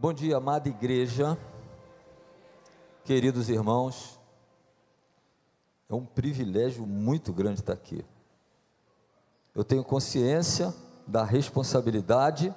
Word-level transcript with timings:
Bom 0.00 0.12
dia, 0.12 0.36
amada 0.36 0.68
igreja, 0.68 1.36
queridos 3.04 3.48
irmãos. 3.48 4.16
É 5.88 5.94
um 5.94 6.06
privilégio 6.06 6.86
muito 6.86 7.32
grande 7.32 7.58
estar 7.58 7.72
aqui. 7.72 8.04
Eu 9.52 9.64
tenho 9.64 9.82
consciência 9.82 10.72
da 11.04 11.24
responsabilidade, 11.24 12.54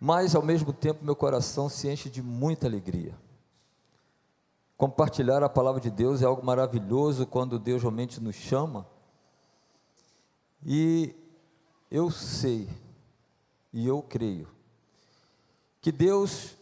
mas 0.00 0.34
ao 0.34 0.40
mesmo 0.40 0.72
tempo 0.72 1.04
meu 1.04 1.14
coração 1.14 1.68
se 1.68 1.90
enche 1.90 2.08
de 2.08 2.22
muita 2.22 2.66
alegria. 2.66 3.14
Compartilhar 4.78 5.42
a 5.42 5.48
palavra 5.50 5.78
de 5.78 5.90
Deus 5.90 6.22
é 6.22 6.24
algo 6.24 6.42
maravilhoso 6.42 7.26
quando 7.26 7.58
Deus 7.58 7.82
realmente 7.82 8.18
nos 8.18 8.34
chama. 8.34 8.86
E 10.64 11.14
eu 11.90 12.10
sei, 12.10 12.66
e 13.74 13.86
eu 13.86 14.00
creio, 14.00 14.48
que 15.80 15.92
Deus 15.92 16.56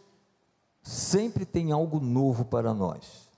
sempre 0.83 1.45
tem 1.45 1.73
algo 1.73 2.01
novo 2.01 2.45
para 2.45 2.73
nós. 2.73 3.29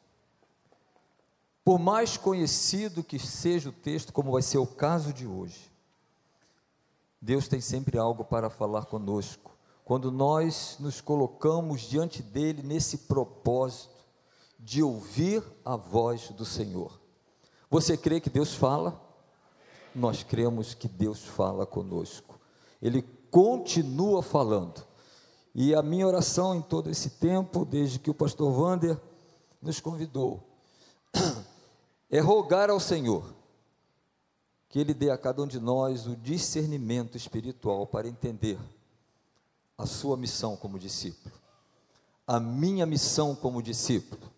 Por 1.64 1.78
mais 1.78 2.16
conhecido 2.16 3.04
que 3.04 3.18
seja 3.18 3.68
o 3.68 3.72
texto, 3.72 4.12
como 4.12 4.32
vai 4.32 4.42
ser 4.42 4.58
o 4.58 4.66
caso 4.66 5.12
de 5.12 5.26
hoje, 5.26 5.70
Deus 7.20 7.48
tem 7.48 7.60
sempre 7.60 7.98
algo 7.98 8.24
para 8.24 8.48
falar 8.48 8.86
conosco. 8.86 9.56
Quando 9.84 10.10
nós 10.10 10.76
nos 10.78 11.00
colocamos 11.00 11.82
diante 11.82 12.22
dele 12.22 12.62
nesse 12.62 12.98
propósito 12.98 13.98
de 14.58 14.82
ouvir 14.82 15.42
a 15.64 15.76
voz 15.76 16.30
do 16.30 16.44
Senhor. 16.44 16.98
Você 17.70 17.96
crê 17.96 18.20
que 18.20 18.30
Deus 18.30 18.54
fala? 18.54 19.00
Nós 19.94 20.22
cremos 20.22 20.74
que 20.74 20.88
Deus 20.88 21.24
fala 21.24 21.64
conosco. 21.66 22.38
Ele 22.80 23.02
continua 23.30 24.22
falando. 24.22 24.86
E 25.60 25.74
a 25.74 25.82
minha 25.82 26.06
oração 26.06 26.54
em 26.54 26.62
todo 26.62 26.88
esse 26.88 27.10
tempo, 27.10 27.64
desde 27.64 27.98
que 27.98 28.08
o 28.08 28.14
pastor 28.14 28.48
Wander 28.48 28.96
nos 29.60 29.80
convidou, 29.80 30.40
é 32.08 32.20
rogar 32.20 32.70
ao 32.70 32.78
Senhor 32.78 33.34
que 34.68 34.78
Ele 34.78 34.94
dê 34.94 35.10
a 35.10 35.18
cada 35.18 35.42
um 35.42 35.48
de 35.48 35.58
nós 35.58 36.06
o 36.06 36.14
discernimento 36.14 37.16
espiritual 37.16 37.88
para 37.88 38.06
entender 38.06 38.56
a 39.76 39.84
sua 39.84 40.16
missão 40.16 40.56
como 40.56 40.78
discípulo, 40.78 41.34
a 42.24 42.38
minha 42.38 42.86
missão 42.86 43.34
como 43.34 43.60
discípulo. 43.60 44.30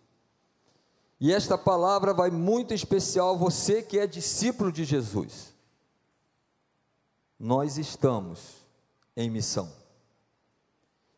E 1.20 1.34
esta 1.34 1.58
palavra 1.58 2.14
vai 2.14 2.30
muito 2.30 2.72
especial 2.72 3.34
a 3.34 3.36
você 3.36 3.82
que 3.82 3.98
é 3.98 4.06
discípulo 4.06 4.72
de 4.72 4.86
Jesus. 4.86 5.52
Nós 7.38 7.76
estamos 7.76 8.64
em 9.14 9.28
missão. 9.28 9.79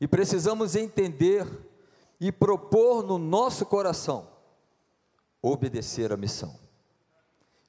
E 0.03 0.09
precisamos 0.09 0.75
entender 0.75 1.47
e 2.19 2.33
propor 2.33 3.05
no 3.05 3.19
nosso 3.19 3.65
coração 3.65 4.27
obedecer 5.41 6.13
a 6.13 6.17
missão. 6.17 6.59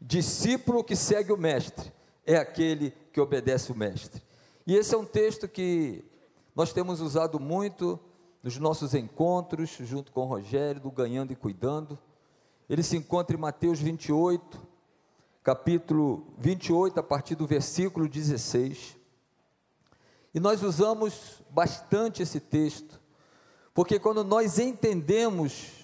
Discípulo 0.01 0.83
que 0.83 0.95
segue 0.95 1.31
o 1.31 1.37
mestre 1.37 1.93
é 2.25 2.35
aquele 2.35 2.91
que 3.11 3.21
obedece 3.21 3.71
o 3.71 3.75
mestre. 3.75 4.19
E 4.65 4.75
esse 4.75 4.95
é 4.95 4.97
um 4.97 5.05
texto 5.05 5.47
que 5.47 6.03
nós 6.55 6.73
temos 6.73 7.01
usado 7.01 7.39
muito 7.39 7.99
nos 8.41 8.57
nossos 8.57 8.95
encontros, 8.95 9.69
junto 9.81 10.11
com 10.11 10.21
o 10.21 10.27
Rogério, 10.27 10.81
do 10.81 10.89
Ganhando 10.89 11.31
e 11.31 11.35
Cuidando. 11.35 11.99
Ele 12.67 12.81
se 12.81 12.97
encontra 12.97 13.37
em 13.37 13.39
Mateus 13.39 13.79
28, 13.79 14.59
capítulo 15.43 16.33
28, 16.39 16.99
a 16.99 17.03
partir 17.03 17.35
do 17.35 17.45
versículo 17.45 18.09
16. 18.09 18.97
E 20.33 20.39
nós 20.39 20.63
usamos 20.63 21.42
bastante 21.53 22.23
esse 22.23 22.39
texto, 22.39 22.99
porque 23.73 23.99
quando 23.99 24.23
nós 24.23 24.57
entendemos 24.57 25.83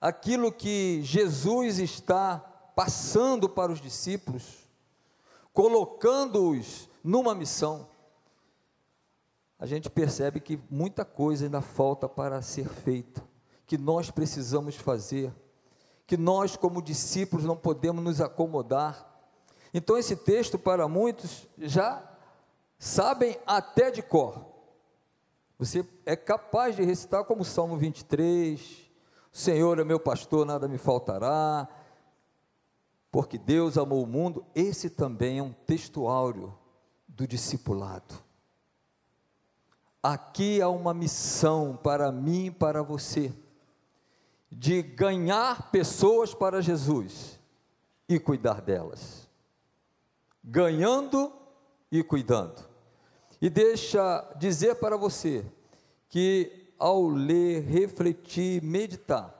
aquilo 0.00 0.52
que 0.52 1.00
Jesus 1.02 1.78
está 1.78 2.38
passando 2.76 3.48
para 3.48 3.72
os 3.72 3.80
discípulos, 3.80 4.68
colocando-os 5.52 6.88
numa 7.02 7.34
missão, 7.34 7.88
a 9.58 9.66
gente 9.66 9.88
percebe 9.88 10.40
que 10.40 10.60
muita 10.70 11.04
coisa 11.04 11.46
ainda 11.46 11.60
falta 11.60 12.08
para 12.08 12.42
ser 12.42 12.68
feita, 12.68 13.22
que 13.66 13.78
nós 13.78 14.10
precisamos 14.10 14.76
fazer, 14.76 15.32
que 16.06 16.16
nós, 16.16 16.56
como 16.56 16.82
discípulos, 16.82 17.44
não 17.44 17.56
podemos 17.56 18.04
nos 18.04 18.20
acomodar. 18.20 19.10
Então, 19.72 19.96
esse 19.96 20.16
texto, 20.16 20.58
para 20.58 20.86
muitos, 20.86 21.48
já 21.56 22.13
sabem 22.84 23.38
até 23.46 23.90
de 23.90 24.02
cor. 24.02 24.44
Você 25.58 25.88
é 26.04 26.14
capaz 26.14 26.76
de 26.76 26.82
recitar 26.82 27.24
como 27.24 27.44
Salmo 27.44 27.76
23, 27.76 28.60
o 29.32 29.36
Senhor 29.36 29.78
é 29.78 29.84
meu 29.84 29.98
pastor, 29.98 30.44
nada 30.44 30.68
me 30.68 30.76
faltará, 30.76 31.68
porque 33.10 33.38
Deus 33.38 33.78
amou 33.78 34.02
o 34.02 34.06
mundo. 34.06 34.44
Esse 34.54 34.90
também 34.90 35.38
é 35.38 35.42
um 35.42 35.52
textuário 35.52 36.52
do 37.08 37.26
discipulado. 37.26 38.14
Aqui 40.02 40.60
há 40.60 40.68
uma 40.68 40.92
missão 40.92 41.78
para 41.82 42.12
mim 42.12 42.46
e 42.46 42.50
para 42.50 42.82
você, 42.82 43.32
de 44.50 44.82
ganhar 44.82 45.70
pessoas 45.70 46.34
para 46.34 46.60
Jesus 46.60 47.40
e 48.08 48.18
cuidar 48.18 48.60
delas 48.60 49.24
ganhando 50.44 51.32
e 51.90 52.02
cuidando. 52.02 52.73
E 53.44 53.50
deixa 53.50 54.22
dizer 54.38 54.76
para 54.76 54.96
você 54.96 55.44
que 56.08 56.72
ao 56.78 57.06
ler, 57.06 57.62
refletir, 57.62 58.62
meditar, 58.62 59.34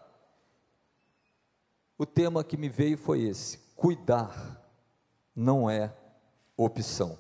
o 1.97 2.05
tema 2.05 2.45
que 2.45 2.59
me 2.59 2.69
veio 2.69 2.99
foi 2.99 3.23
esse: 3.23 3.59
cuidar 3.75 4.63
não 5.35 5.71
é 5.71 5.91
opção. 6.55 7.19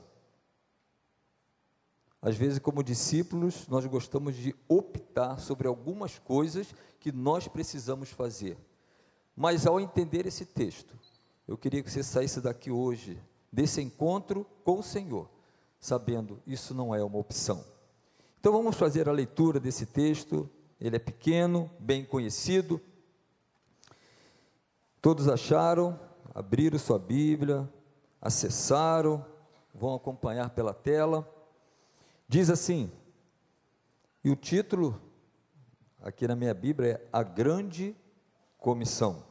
Às 2.20 2.36
vezes, 2.36 2.58
como 2.58 2.84
discípulos, 2.84 3.66
nós 3.66 3.86
gostamos 3.86 4.36
de 4.36 4.54
optar 4.68 5.38
sobre 5.38 5.66
algumas 5.66 6.18
coisas 6.18 6.74
que 7.00 7.10
nós 7.10 7.48
precisamos 7.48 8.10
fazer. 8.10 8.58
Mas 9.34 9.66
ao 9.66 9.80
entender 9.80 10.26
esse 10.26 10.44
texto, 10.44 10.94
eu 11.48 11.56
queria 11.56 11.82
que 11.82 11.90
você 11.90 12.02
saísse 12.02 12.42
daqui 12.42 12.70
hoje 12.70 13.18
desse 13.50 13.80
encontro 13.80 14.46
com 14.62 14.80
o 14.80 14.82
Senhor, 14.82 15.30
sabendo 15.84 16.40
isso 16.46 16.72
não 16.72 16.94
é 16.94 17.04
uma 17.04 17.18
opção. 17.18 17.62
Então 18.40 18.50
vamos 18.50 18.74
fazer 18.74 19.06
a 19.06 19.12
leitura 19.12 19.60
desse 19.60 19.84
texto, 19.84 20.48
ele 20.80 20.96
é 20.96 20.98
pequeno, 20.98 21.70
bem 21.78 22.06
conhecido. 22.06 22.80
Todos 25.02 25.28
acharam, 25.28 26.00
abriram 26.34 26.78
sua 26.78 26.98
Bíblia, 26.98 27.70
acessaram, 28.18 29.22
vão 29.74 29.94
acompanhar 29.94 30.48
pela 30.48 30.72
tela. 30.72 31.30
Diz 32.26 32.48
assim, 32.48 32.90
e 34.24 34.30
o 34.30 34.36
título 34.36 34.98
aqui 36.00 36.26
na 36.26 36.34
minha 36.34 36.54
Bíblia 36.54 36.92
é 36.92 37.08
A 37.12 37.22
Grande 37.22 37.94
Comissão. 38.56 39.22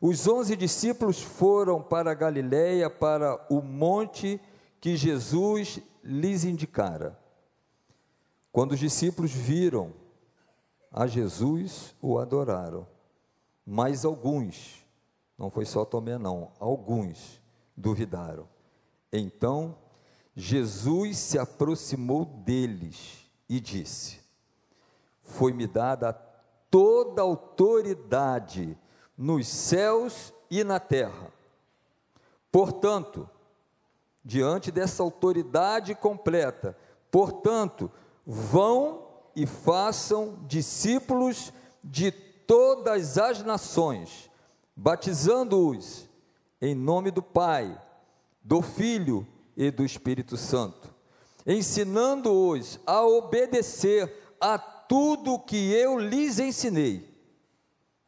Os 0.00 0.26
onze 0.26 0.56
discípulos 0.56 1.20
foram 1.20 1.82
para 1.82 2.12
a 2.12 2.14
Galiléia, 2.14 2.88
para 2.88 3.46
o 3.50 3.60
monte 3.60 4.40
que 4.82 4.96
Jesus 4.96 5.78
lhes 6.02 6.42
indicara. 6.44 7.16
Quando 8.50 8.72
os 8.72 8.80
discípulos 8.80 9.30
viram 9.30 9.94
a 10.90 11.06
Jesus, 11.06 11.94
o 12.02 12.18
adoraram. 12.18 12.84
Mas 13.64 14.04
alguns, 14.04 14.84
não 15.38 15.50
foi 15.50 15.64
só 15.64 15.84
Tomé 15.84 16.18
não, 16.18 16.50
alguns 16.58 17.40
duvidaram. 17.76 18.48
Então, 19.12 19.78
Jesus 20.34 21.16
se 21.16 21.38
aproximou 21.38 22.24
deles 22.24 23.30
e 23.48 23.60
disse: 23.60 24.18
Foi-me 25.22 25.68
dada 25.68 26.12
toda 26.68 27.22
autoridade 27.22 28.76
nos 29.16 29.46
céus 29.46 30.34
e 30.50 30.64
na 30.64 30.80
terra. 30.80 31.32
Portanto, 32.50 33.30
diante 34.24 34.70
dessa 34.70 35.02
autoridade 35.02 35.94
completa, 35.94 36.76
portanto, 37.10 37.90
vão 38.26 39.08
e 39.34 39.46
façam 39.46 40.38
discípulos 40.46 41.52
de 41.82 42.10
todas 42.12 43.18
as 43.18 43.42
nações, 43.42 44.30
batizando-os 44.76 46.08
em 46.60 46.74
nome 46.74 47.10
do 47.10 47.22
Pai, 47.22 47.80
do 48.42 48.62
Filho 48.62 49.26
e 49.56 49.70
do 49.70 49.84
Espírito 49.84 50.36
Santo, 50.36 50.94
ensinando-os 51.44 52.78
a 52.86 53.04
obedecer 53.04 54.36
a 54.40 54.58
tudo 54.58 55.38
que 55.38 55.72
eu 55.72 55.98
lhes 55.98 56.38
ensinei. 56.38 57.10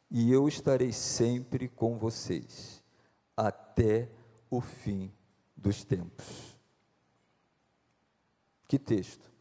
E 0.09 0.31
eu 0.31 0.47
estarei 0.47 0.93
sempre 0.93 1.67
com 1.67 1.97
vocês 1.97 2.81
até 3.35 4.09
o 4.49 4.61
fim 4.61 5.11
dos 5.55 5.83
tempos. 5.83 6.57
Que 8.67 8.79
texto! 8.79 9.31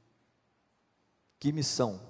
Que 1.39 1.53
missão? 1.53 2.01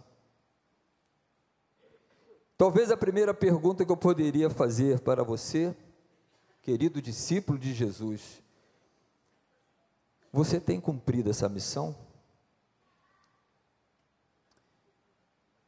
Talvez 2.57 2.91
a 2.91 2.97
primeira 2.97 3.35
pergunta 3.35 3.85
que 3.85 3.91
eu 3.91 3.97
poderia 3.97 4.49
fazer 4.49 5.01
para 5.01 5.25
você, 5.25 5.77
querido 6.63 7.03
discípulo 7.03 7.59
de 7.59 7.75
Jesus, 7.75 8.43
você 10.33 10.61
tem 10.61 10.81
cumprido 10.81 11.31
essa 11.31 11.49
missão? 11.49 11.97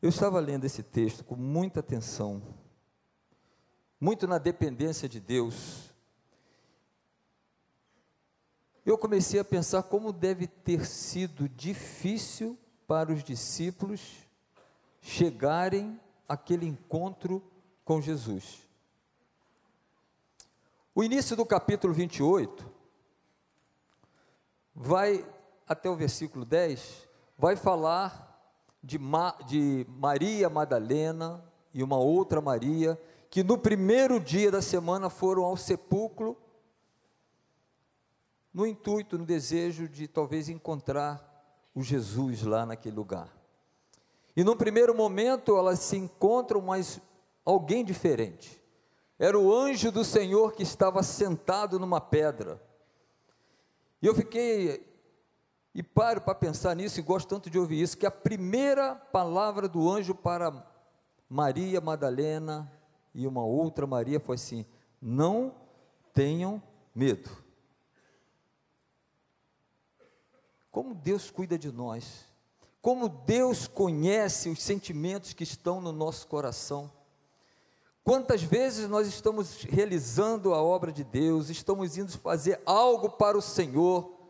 Eu 0.01 0.11
estava 0.11 0.39
lendo 0.39 0.65
esse 0.65 0.83
texto 0.83 1.25
com 1.25 1.35
muita 1.35 1.81
atenção, 1.81 2.41
muito 4.01 4.27
na 4.27 4.39
dependência 4.39 5.09
de 5.09 5.19
Deus. 5.19 5.93
Eu 8.87 8.97
comecei 8.97 9.41
a 9.41 9.45
pensar 9.45 9.83
como 9.83 10.13
deve 10.13 10.47
ter 10.47 10.87
sido 10.87 11.49
difícil 11.49 12.57
para 12.87 13.13
os 13.13 13.25
discípulos 13.25 14.01
chegarem 15.01 16.01
àquele 16.29 16.69
encontro 16.69 17.43
com 17.85 18.01
Jesus. 18.01 18.63
O 20.95 21.03
início 21.03 21.35
do 21.35 21.45
capítulo 21.45 21.93
28 21.93 22.65
vai 24.73 25.27
até 25.67 25.91
o 25.91 25.97
versículo 25.97 26.45
10, 26.45 27.09
vai 27.37 27.57
falar 27.57 28.41
de, 28.81 29.01
Ma, 29.01 29.37
de 29.49 29.85
Maria 29.89 30.49
Madalena 30.49 31.43
e 31.75 31.83
uma 31.83 31.99
outra 31.99 32.41
Maria, 32.41 32.97
que 33.31 33.43
no 33.43 33.59
primeiro 33.59 34.21
dia 34.21 34.49
da 34.49 34.63
semana 34.63 35.11
foram 35.11 35.43
ao 35.43 35.57
sepulcro, 35.57 36.37
no 38.57 38.67
intuito, 38.67 39.19
no 39.19 39.27
desejo 39.27 39.87
de 39.87 40.09
talvez 40.09 40.49
encontrar 40.49 41.23
o 41.75 41.83
Jesus 41.83 42.43
lá 42.43 42.65
naquele 42.65 42.97
lugar. 42.97 43.31
E 44.35 44.43
no 44.43 44.57
primeiro 44.57 44.95
momento 44.95 45.59
elas 45.59 45.79
se 45.81 45.99
encontram, 45.99 46.63
mas 46.63 46.99
alguém 47.45 47.85
diferente. 47.85 48.59
Era 49.19 49.39
o 49.39 49.55
anjo 49.55 49.93
do 49.93 50.03
Senhor 50.03 50.53
que 50.53 50.63
estava 50.63 51.03
sentado 51.03 51.79
numa 51.79 52.01
pedra. 52.01 52.59
E 54.01 54.07
eu 54.07 54.15
fiquei 54.15 54.91
e 55.75 55.83
paro 55.83 56.23
para 56.23 56.35
pensar 56.35 56.75
nisso 56.75 56.99
e 56.99 57.03
gosto 57.03 57.29
tanto 57.29 57.51
de 57.51 57.59
ouvir 57.59 57.83
isso, 57.83 57.99
que 57.99 58.07
a 58.07 58.11
primeira 58.11 58.95
palavra 58.95 59.69
do 59.69 59.87
anjo 59.87 60.15
para 60.15 60.67
Maria 61.29 61.79
Madalena 61.79 62.73
e 63.15 63.27
uma 63.27 63.45
outra 63.45 63.87
Maria 63.87 64.19
foi 64.19 64.37
assim: 64.37 64.65
não 64.99 65.55
tenham 66.15 66.63
medo. 66.95 67.45
Como 70.77 70.95
Deus 70.95 71.31
cuida 71.31 71.59
de 71.59 71.73
nós, 71.73 72.27
como 72.83 73.09
Deus 73.09 73.67
conhece 73.67 74.51
os 74.51 74.63
sentimentos 74.63 75.33
que 75.33 75.43
estão 75.43 75.81
no 75.81 75.91
nosso 75.91 76.27
coração. 76.27 76.93
Quantas 78.05 78.43
vezes 78.43 78.87
nós 78.87 79.09
estamos 79.09 79.63
realizando 79.63 80.53
a 80.53 80.63
obra 80.63 80.93
de 80.93 81.03
Deus, 81.03 81.49
estamos 81.49 81.97
indo 81.97 82.13
fazer 82.19 82.61
algo 82.67 83.09
para 83.09 83.39
o 83.39 83.41
Senhor, 83.41 84.21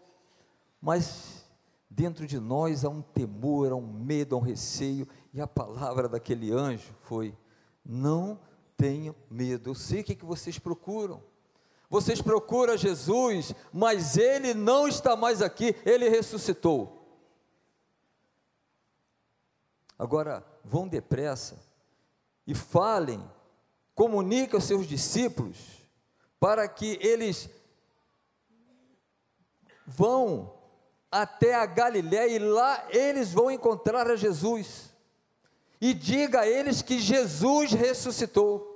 mas 0.80 1.44
Dentro 1.90 2.26
de 2.26 2.38
nós 2.38 2.84
há 2.84 2.90
um 2.90 3.02
temor, 3.02 3.72
há 3.72 3.74
um 3.74 3.86
medo, 3.86 4.36
há 4.36 4.38
um 4.38 4.42
receio, 4.42 5.08
e 5.32 5.40
a 5.40 5.46
palavra 5.48 6.08
daquele 6.08 6.52
anjo 6.52 6.94
foi: 7.00 7.34
não 7.84 8.38
tenham 8.76 9.16
medo. 9.28 9.70
Eu 9.70 9.74
sei 9.74 10.02
o 10.02 10.04
que, 10.04 10.12
é 10.12 10.14
que 10.14 10.24
vocês 10.24 10.60
procuram. 10.60 11.22
Vocês 11.88 12.20
procuram 12.20 12.76
Jesus, 12.76 13.54
mas 13.72 14.16
ele 14.16 14.54
não 14.54 14.88
está 14.88 15.14
mais 15.14 15.40
aqui, 15.40 15.74
ele 15.84 16.08
ressuscitou. 16.08 16.96
Agora, 19.98 20.44
vão 20.64 20.86
depressa 20.86 21.58
e 22.46 22.54
falem, 22.54 23.22
comuniquem 23.94 24.56
aos 24.56 24.64
seus 24.64 24.86
discípulos, 24.86 25.56
para 26.38 26.68
que 26.68 26.98
eles 27.00 27.48
vão 29.86 30.54
até 31.10 31.54
a 31.54 31.64
Galiléia 31.64 32.36
e 32.36 32.38
lá 32.38 32.84
eles 32.90 33.32
vão 33.32 33.50
encontrar 33.50 34.10
a 34.10 34.16
Jesus. 34.16 34.92
E 35.80 35.94
diga 35.94 36.40
a 36.40 36.48
eles 36.48 36.82
que 36.82 36.98
Jesus 36.98 37.72
ressuscitou. 37.72 38.74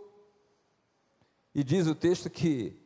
E 1.54 1.64
diz 1.64 1.86
o 1.86 1.94
texto 1.94 2.30
que 2.30 2.79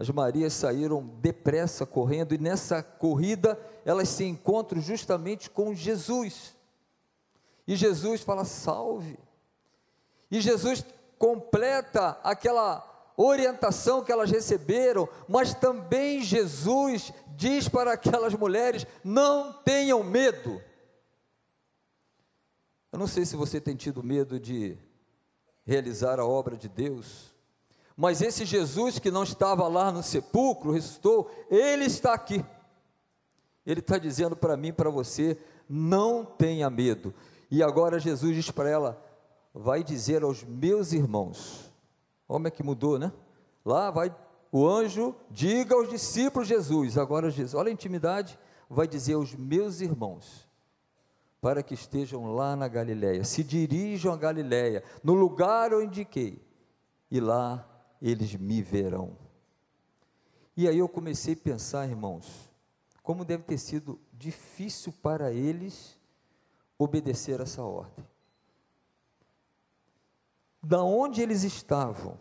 as 0.00 0.08
Marias 0.08 0.54
saíram 0.54 1.06
depressa 1.20 1.84
correndo, 1.84 2.34
e 2.34 2.38
nessa 2.38 2.82
corrida 2.82 3.60
elas 3.84 4.08
se 4.08 4.24
encontram 4.24 4.80
justamente 4.80 5.50
com 5.50 5.74
Jesus. 5.74 6.56
E 7.68 7.76
Jesus 7.76 8.22
fala: 8.22 8.46
salve. 8.46 9.18
E 10.30 10.40
Jesus 10.40 10.82
completa 11.18 12.18
aquela 12.24 13.12
orientação 13.14 14.02
que 14.02 14.10
elas 14.10 14.30
receberam, 14.30 15.06
mas 15.28 15.52
também 15.52 16.22
Jesus 16.22 17.12
diz 17.36 17.68
para 17.68 17.92
aquelas 17.92 18.32
mulheres: 18.32 18.86
não 19.04 19.52
tenham 19.52 20.02
medo. 20.02 20.62
Eu 22.90 22.98
não 22.98 23.06
sei 23.06 23.26
se 23.26 23.36
você 23.36 23.60
tem 23.60 23.76
tido 23.76 24.02
medo 24.02 24.40
de 24.40 24.78
realizar 25.62 26.18
a 26.18 26.24
obra 26.24 26.56
de 26.56 26.70
Deus, 26.70 27.29
mas 28.00 28.22
esse 28.22 28.46
Jesus 28.46 28.98
que 28.98 29.10
não 29.10 29.24
estava 29.24 29.68
lá 29.68 29.92
no 29.92 30.02
sepulcro, 30.02 30.72
ressuscitou, 30.72 31.30
ele 31.50 31.84
está 31.84 32.14
aqui. 32.14 32.42
Ele 33.66 33.80
está 33.80 33.98
dizendo 33.98 34.34
para 34.34 34.56
mim, 34.56 34.72
para 34.72 34.88
você, 34.88 35.36
não 35.68 36.24
tenha 36.24 36.70
medo. 36.70 37.12
E 37.50 37.62
agora 37.62 38.00
Jesus 38.00 38.34
diz 38.34 38.50
para 38.50 38.70
ela: 38.70 39.04
vai 39.52 39.84
dizer 39.84 40.22
aos 40.22 40.42
meus 40.42 40.94
irmãos, 40.94 41.70
Como 42.26 42.48
é 42.48 42.50
que 42.50 42.62
mudou, 42.62 42.98
né? 42.98 43.12
Lá 43.62 43.90
vai 43.90 44.16
o 44.50 44.66
anjo, 44.66 45.14
diga 45.30 45.74
aos 45.74 45.90
discípulos 45.90 46.48
Jesus, 46.48 46.96
agora 46.96 47.30
Jesus, 47.30 47.52
olha 47.52 47.68
a 47.68 47.72
intimidade, 47.72 48.38
vai 48.66 48.88
dizer 48.88 49.12
aos 49.12 49.34
meus 49.34 49.82
irmãos, 49.82 50.48
para 51.38 51.62
que 51.62 51.74
estejam 51.74 52.34
lá 52.34 52.56
na 52.56 52.66
Galiléia, 52.66 53.24
se 53.24 53.44
dirijam 53.44 54.10
a 54.10 54.16
Galiléia, 54.16 54.82
no 55.04 55.12
lugar 55.12 55.74
onde 55.74 55.84
indiquei, 56.00 56.42
e 57.10 57.20
lá 57.20 57.69
eles 58.00 58.34
me 58.34 58.62
verão. 58.62 59.16
E 60.56 60.68
aí 60.68 60.78
eu 60.78 60.88
comecei 60.88 61.34
a 61.34 61.36
pensar, 61.36 61.88
irmãos, 61.88 62.50
como 63.02 63.24
deve 63.24 63.44
ter 63.44 63.58
sido 63.58 64.00
difícil 64.12 64.92
para 64.92 65.32
eles 65.32 65.98
obedecer 66.78 67.40
essa 67.40 67.62
ordem. 67.62 68.06
Da 70.62 70.82
onde 70.82 71.22
eles 71.22 71.42
estavam 71.42 72.18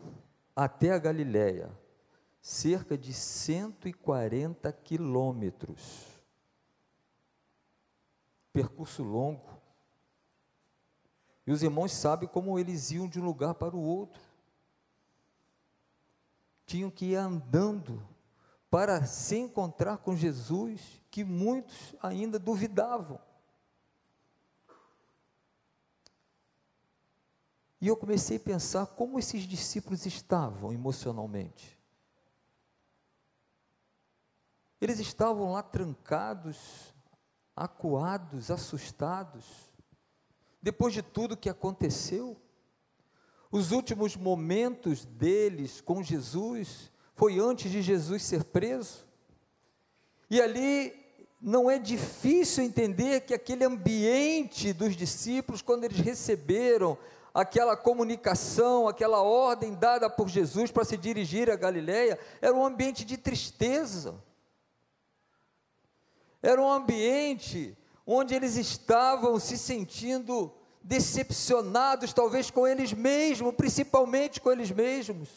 até 0.55 0.91
a 0.91 0.97
Galiléia, 0.97 1.71
cerca 2.41 2.97
de 2.97 3.13
140 3.13 4.71
quilômetros. 4.71 6.07
Percurso 8.51 9.03
longo. 9.03 9.59
E 11.45 11.51
os 11.51 11.63
irmãos 11.63 11.91
sabem 11.91 12.27
como 12.27 12.57
eles 12.57 12.91
iam 12.91 13.07
de 13.07 13.19
um 13.19 13.25
lugar 13.25 13.55
para 13.55 13.75
o 13.75 13.81
outro. 13.81 14.21
Tinham 16.69 16.91
que 16.91 17.03
ir 17.07 17.15
andando 17.15 18.07
para 18.69 19.03
se 19.03 19.35
encontrar 19.35 19.97
com 19.97 20.15
Jesus, 20.15 21.01
que 21.09 21.23
muitos 21.23 21.95
ainda 21.99 22.37
duvidavam. 22.37 23.19
E 27.81 27.87
eu 27.87 27.97
comecei 27.97 28.37
a 28.37 28.39
pensar 28.39 28.85
como 28.85 29.17
esses 29.17 29.47
discípulos 29.47 30.05
estavam 30.05 30.71
emocionalmente. 30.71 31.75
Eles 34.79 34.99
estavam 34.99 35.53
lá 35.53 35.63
trancados, 35.63 36.93
acuados, 37.55 38.51
assustados, 38.51 39.71
depois 40.61 40.93
de 40.93 41.01
tudo 41.01 41.35
que 41.35 41.49
aconteceu. 41.49 42.39
Os 43.51 43.71
últimos 43.71 44.15
momentos 44.15 45.05
deles 45.05 45.81
com 45.81 46.03
Jesus 46.03 46.91
foi 47.15 47.39
antes 47.39 47.71
de 47.71 47.81
Jesus 47.81 48.23
ser 48.23 48.43
preso. 48.43 49.07
E 50.29 50.39
ali 50.39 50.93
não 51.41 51.69
é 51.69 51.79
difícil 51.79 52.63
entender 52.63 53.21
que 53.21 53.33
aquele 53.33 53.65
ambiente 53.65 54.71
dos 54.71 54.95
discípulos, 54.95 55.61
quando 55.61 55.85
eles 55.85 55.99
receberam 55.99 56.97
aquela 57.33 57.75
comunicação, 57.75 58.87
aquela 58.87 59.21
ordem 59.21 59.73
dada 59.73 60.09
por 60.09 60.27
Jesus 60.29 60.69
para 60.69 60.85
se 60.85 60.97
dirigir 60.97 61.49
a 61.49 61.55
Galiléia, 61.55 62.19
era 62.41 62.53
um 62.53 62.65
ambiente 62.65 63.03
de 63.03 63.17
tristeza. 63.17 64.21
Era 66.41 66.61
um 66.61 66.71
ambiente 66.71 67.77
onde 68.05 68.35
eles 68.35 68.55
estavam 68.55 69.39
se 69.39 69.57
sentindo 69.57 70.53
decepcionados, 70.81 72.13
talvez 72.13 72.49
com 72.49 72.67
eles 72.67 72.93
mesmos, 72.93 73.53
principalmente 73.55 74.39
com 74.39 74.51
eles 74.51 74.71
mesmos. 74.71 75.29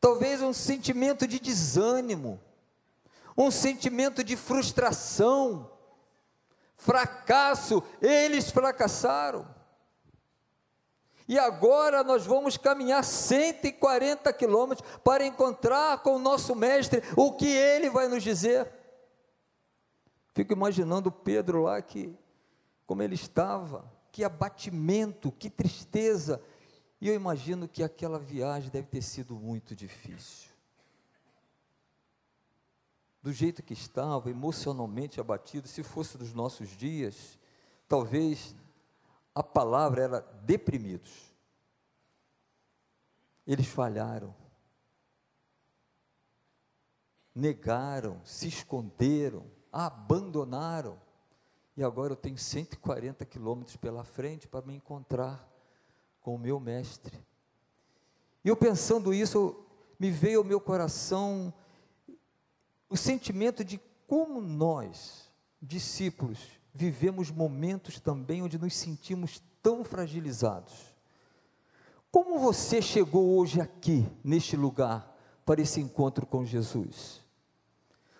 Talvez 0.00 0.42
um 0.42 0.52
sentimento 0.52 1.26
de 1.26 1.38
desânimo, 1.38 2.40
um 3.36 3.50
sentimento 3.50 4.22
de 4.22 4.36
frustração, 4.36 5.70
fracasso, 6.76 7.82
eles 8.00 8.50
fracassaram. 8.50 9.46
E 11.28 11.38
agora 11.38 12.02
nós 12.02 12.26
vamos 12.26 12.56
caminhar 12.56 13.04
140 13.04 14.32
quilômetros 14.32 14.86
para 15.04 15.24
encontrar 15.24 16.02
com 16.02 16.16
o 16.16 16.18
nosso 16.18 16.54
mestre 16.54 17.02
o 17.16 17.32
que 17.32 17.48
ele 17.48 17.88
vai 17.88 18.08
nos 18.08 18.22
dizer. 18.22 18.70
Fico 20.34 20.52
imaginando 20.52 21.12
Pedro 21.12 21.62
lá 21.62 21.80
que 21.80 22.18
como 22.86 23.02
ele 23.02 23.14
estava, 23.14 23.90
que 24.10 24.24
abatimento, 24.24 25.32
que 25.32 25.48
tristeza. 25.48 26.42
E 27.00 27.08
eu 27.08 27.14
imagino 27.14 27.68
que 27.68 27.82
aquela 27.82 28.18
viagem 28.18 28.70
deve 28.70 28.88
ter 28.88 29.02
sido 29.02 29.34
muito 29.34 29.74
difícil. 29.74 30.50
Do 33.22 33.32
jeito 33.32 33.62
que 33.62 33.72
estava, 33.72 34.30
emocionalmente 34.30 35.20
abatido, 35.20 35.68
se 35.68 35.82
fosse 35.82 36.18
dos 36.18 36.34
nossos 36.34 36.68
dias, 36.76 37.38
talvez 37.88 38.54
a 39.34 39.42
palavra 39.42 40.02
era 40.02 40.20
deprimidos. 40.42 41.32
Eles 43.46 43.66
falharam, 43.66 44.34
negaram, 47.34 48.20
se 48.24 48.48
esconderam, 48.48 49.50
abandonaram. 49.72 51.00
E 51.76 51.82
agora 51.82 52.12
eu 52.12 52.16
tenho 52.16 52.36
140 52.36 53.24
quilômetros 53.24 53.76
pela 53.76 54.04
frente 54.04 54.46
para 54.46 54.64
me 54.64 54.74
encontrar 54.74 55.48
com 56.20 56.34
o 56.34 56.38
meu 56.38 56.60
mestre. 56.60 57.18
E 58.44 58.48
eu 58.48 58.56
pensando 58.56 59.14
isso, 59.14 59.64
me 59.98 60.10
veio 60.10 60.40
ao 60.40 60.44
meu 60.44 60.60
coração 60.60 61.52
o 62.88 62.96
sentimento 62.96 63.64
de 63.64 63.80
como 64.06 64.40
nós, 64.40 65.30
discípulos, 65.60 66.38
vivemos 66.74 67.30
momentos 67.30 67.98
também 68.00 68.42
onde 68.42 68.58
nos 68.58 68.76
sentimos 68.76 69.42
tão 69.62 69.82
fragilizados. 69.84 70.92
Como 72.10 72.38
você 72.38 72.82
chegou 72.82 73.38
hoje 73.38 73.60
aqui, 73.60 74.06
neste 74.22 74.56
lugar, 74.56 75.16
para 75.46 75.62
esse 75.62 75.80
encontro 75.80 76.26
com 76.26 76.44
Jesus? 76.44 77.22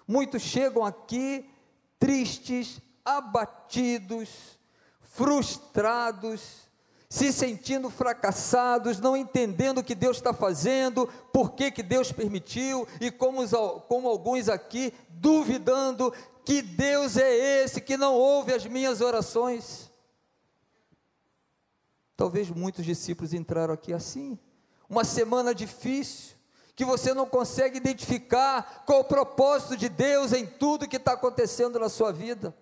Muitos 0.08 0.40
chegam 0.40 0.84
aqui 0.84 1.50
tristes, 1.98 2.80
abatidos, 3.04 4.58
frustrados, 5.00 6.70
se 7.12 7.30
sentindo 7.30 7.90
fracassados, 7.90 8.98
não 8.98 9.14
entendendo 9.14 9.78
o 9.78 9.84
que 9.84 9.94
Deus 9.94 10.16
está 10.16 10.32
fazendo, 10.32 11.06
por 11.30 11.52
que, 11.52 11.70
que 11.70 11.82
Deus 11.82 12.10
permitiu, 12.10 12.88
e 12.98 13.10
como, 13.10 13.46
como 13.86 14.08
alguns 14.08 14.48
aqui, 14.48 14.94
duvidando 15.10 16.10
que 16.42 16.62
Deus 16.62 17.18
é 17.18 17.62
esse 17.62 17.82
que 17.82 17.98
não 17.98 18.14
ouve 18.14 18.54
as 18.54 18.64
minhas 18.64 19.02
orações. 19.02 19.90
Talvez 22.16 22.48
muitos 22.48 22.84
discípulos 22.84 23.34
entraram 23.34 23.74
aqui 23.74 23.92
assim, 23.92 24.38
uma 24.88 25.04
semana 25.04 25.54
difícil, 25.54 26.36
que 26.74 26.84
você 26.84 27.12
não 27.12 27.26
consegue 27.26 27.76
identificar 27.76 28.84
qual 28.86 29.00
o 29.00 29.04
propósito 29.04 29.76
de 29.76 29.90
Deus 29.90 30.32
em 30.32 30.46
tudo 30.46 30.88
que 30.88 30.96
está 30.96 31.12
acontecendo 31.12 31.78
na 31.78 31.90
sua 31.90 32.10
vida. 32.10 32.56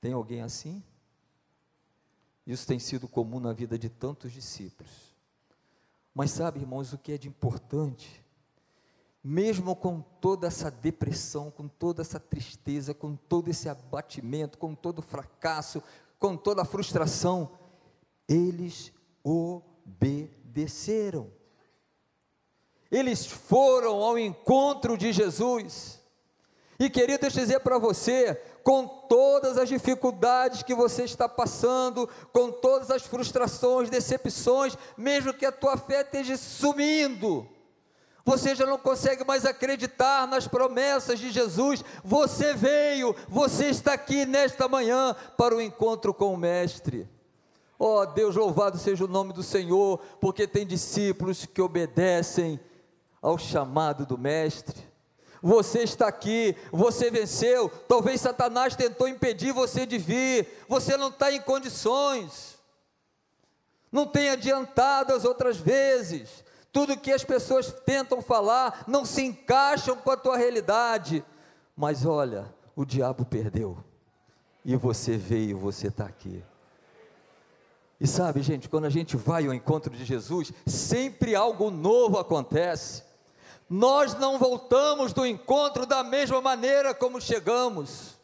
Tem 0.00 0.12
alguém 0.12 0.40
assim? 0.40 0.82
Isso 2.46 2.66
tem 2.66 2.78
sido 2.78 3.06
comum 3.06 3.38
na 3.38 3.52
vida 3.52 3.78
de 3.78 3.88
tantos 3.88 4.32
discípulos. 4.32 4.90
Mas 6.14 6.30
sabe, 6.30 6.60
irmãos, 6.60 6.92
o 6.92 6.98
que 6.98 7.12
é 7.12 7.18
de 7.18 7.28
importante? 7.28 8.24
Mesmo 9.22 9.76
com 9.76 10.00
toda 10.00 10.46
essa 10.46 10.70
depressão, 10.70 11.50
com 11.50 11.68
toda 11.68 12.00
essa 12.00 12.18
tristeza, 12.18 12.94
com 12.94 13.14
todo 13.14 13.48
esse 13.48 13.68
abatimento, 13.68 14.56
com 14.58 14.74
todo 14.74 15.00
o 15.00 15.02
fracasso, 15.02 15.82
com 16.18 16.36
toda 16.36 16.62
a 16.62 16.64
frustração, 16.64 17.52
eles 18.26 18.92
obedeceram. 19.22 20.20
Eles 22.90 23.26
foram 23.26 24.02
ao 24.02 24.18
encontro 24.18 24.98
de 24.98 25.12
Jesus. 25.12 25.99
E 26.80 26.88
querido, 26.88 27.20
deixa 27.20 27.38
eu 27.38 27.44
dizer 27.44 27.60
para 27.60 27.76
você, 27.76 28.34
com 28.64 28.86
todas 28.86 29.58
as 29.58 29.68
dificuldades 29.68 30.62
que 30.62 30.74
você 30.74 31.04
está 31.04 31.28
passando, 31.28 32.08
com 32.32 32.50
todas 32.50 32.90
as 32.90 33.02
frustrações, 33.02 33.90
decepções, 33.90 34.78
mesmo 34.96 35.34
que 35.34 35.44
a 35.44 35.52
tua 35.52 35.76
fé 35.76 36.00
esteja 36.00 36.38
sumindo, 36.38 37.46
você 38.24 38.54
já 38.54 38.64
não 38.64 38.78
consegue 38.78 39.26
mais 39.26 39.44
acreditar 39.44 40.26
nas 40.26 40.48
promessas 40.48 41.18
de 41.18 41.30
Jesus. 41.30 41.84
Você 42.02 42.54
veio, 42.54 43.14
você 43.28 43.66
está 43.66 43.92
aqui 43.92 44.24
nesta 44.24 44.66
manhã 44.66 45.14
para 45.36 45.54
o 45.54 45.60
encontro 45.60 46.14
com 46.14 46.32
o 46.32 46.36
Mestre. 46.38 47.06
Ó 47.78 48.00
oh, 48.00 48.06
Deus, 48.06 48.36
louvado 48.36 48.78
seja 48.78 49.04
o 49.04 49.08
nome 49.08 49.34
do 49.34 49.42
Senhor, 49.42 50.00
porque 50.18 50.46
tem 50.46 50.66
discípulos 50.66 51.44
que 51.44 51.60
obedecem 51.60 52.58
ao 53.20 53.36
chamado 53.36 54.06
do 54.06 54.16
Mestre. 54.16 54.89
Você 55.42 55.80
está 55.82 56.08
aqui, 56.08 56.54
você 56.70 57.10
venceu. 57.10 57.68
Talvez 57.88 58.20
Satanás 58.20 58.76
tentou 58.76 59.08
impedir 59.08 59.52
você 59.52 59.86
de 59.86 59.96
vir. 59.96 60.46
Você 60.68 60.96
não 60.96 61.08
está 61.08 61.32
em 61.32 61.40
condições. 61.40 62.58
Não 63.90 64.06
tem 64.06 64.30
adiantado 64.30 65.14
as 65.14 65.24
outras 65.24 65.56
vezes. 65.56 66.44
Tudo 66.72 66.96
que 66.96 67.10
as 67.10 67.24
pessoas 67.24 67.72
tentam 67.84 68.22
falar 68.22 68.84
não 68.86 69.04
se 69.04 69.22
encaixam 69.22 69.96
com 69.96 70.10
a 70.10 70.16
tua 70.16 70.36
realidade. 70.36 71.24
Mas 71.74 72.04
olha, 72.04 72.52
o 72.76 72.84
diabo 72.84 73.24
perdeu. 73.24 73.78
E 74.64 74.76
você 74.76 75.16
veio, 75.16 75.58
você 75.58 75.88
está 75.88 76.04
aqui. 76.04 76.42
E 77.98 78.06
sabe, 78.06 78.40
gente, 78.42 78.68
quando 78.68 78.84
a 78.84 78.90
gente 78.90 79.16
vai 79.16 79.46
ao 79.46 79.52
encontro 79.52 79.94
de 79.94 80.04
Jesus, 80.04 80.52
sempre 80.66 81.34
algo 81.34 81.70
novo 81.70 82.18
acontece. 82.18 83.02
Nós 83.70 84.16
não 84.16 84.36
voltamos 84.36 85.12
do 85.12 85.24
encontro 85.24 85.86
da 85.86 86.02
mesma 86.02 86.40
maneira 86.40 86.92
como 86.92 87.20
chegamos. 87.20 88.18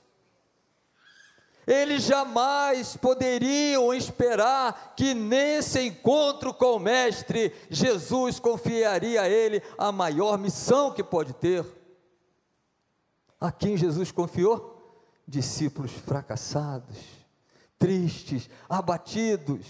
Eles 1.64 2.02
jamais 2.02 2.96
poderiam 2.96 3.94
esperar 3.94 4.94
que 4.96 5.14
nesse 5.14 5.80
encontro 5.80 6.52
com 6.52 6.74
o 6.74 6.80
Mestre, 6.80 7.54
Jesus 7.70 8.40
confiaria 8.40 9.22
a 9.22 9.28
ele 9.28 9.62
a 9.78 9.92
maior 9.92 10.36
missão 10.36 10.90
que 10.92 11.02
pode 11.04 11.32
ter. 11.32 11.64
A 13.40 13.52
quem 13.52 13.76
Jesus 13.76 14.10
confiou? 14.10 15.04
Discípulos 15.28 15.92
fracassados, 15.92 16.96
tristes, 17.78 18.50
abatidos. 18.68 19.64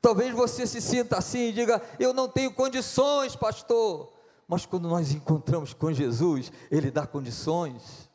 Talvez 0.00 0.34
você 0.34 0.66
se 0.66 0.80
sinta 0.80 1.18
assim 1.18 1.48
e 1.48 1.52
diga: 1.52 1.80
Eu 1.98 2.12
não 2.12 2.28
tenho 2.28 2.52
condições, 2.52 3.36
pastor. 3.36 4.15
Mas 4.46 4.64
quando 4.64 4.88
nós 4.88 5.12
encontramos 5.12 5.74
com 5.74 5.92
Jesus, 5.92 6.52
Ele 6.70 6.90
dá 6.90 7.06
condições. 7.06 8.08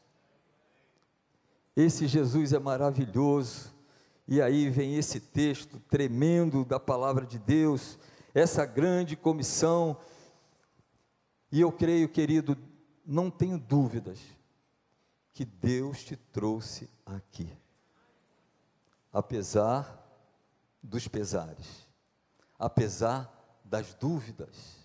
Esse 1.75 2.07
Jesus 2.07 2.53
é 2.53 2.59
maravilhoso. 2.59 3.73
E 4.27 4.41
aí 4.41 4.69
vem 4.69 4.95
esse 4.95 5.19
texto 5.19 5.79
tremendo 5.89 6.63
da 6.63 6.79
palavra 6.79 7.25
de 7.25 7.38
Deus, 7.38 8.00
essa 8.33 8.65
grande 8.65 9.15
comissão. 9.15 9.97
E 11.51 11.59
eu 11.59 11.71
creio, 11.71 12.07
querido, 12.07 12.57
não 13.05 13.29
tenho 13.29 13.57
dúvidas 13.57 14.19
que 15.33 15.43
Deus 15.43 16.03
te 16.03 16.15
trouxe 16.15 16.89
aqui. 17.05 17.51
Apesar 19.11 20.01
dos 20.81 21.07
pesares, 21.07 21.88
apesar 22.57 23.29
das 23.65 23.93
dúvidas. 23.93 24.80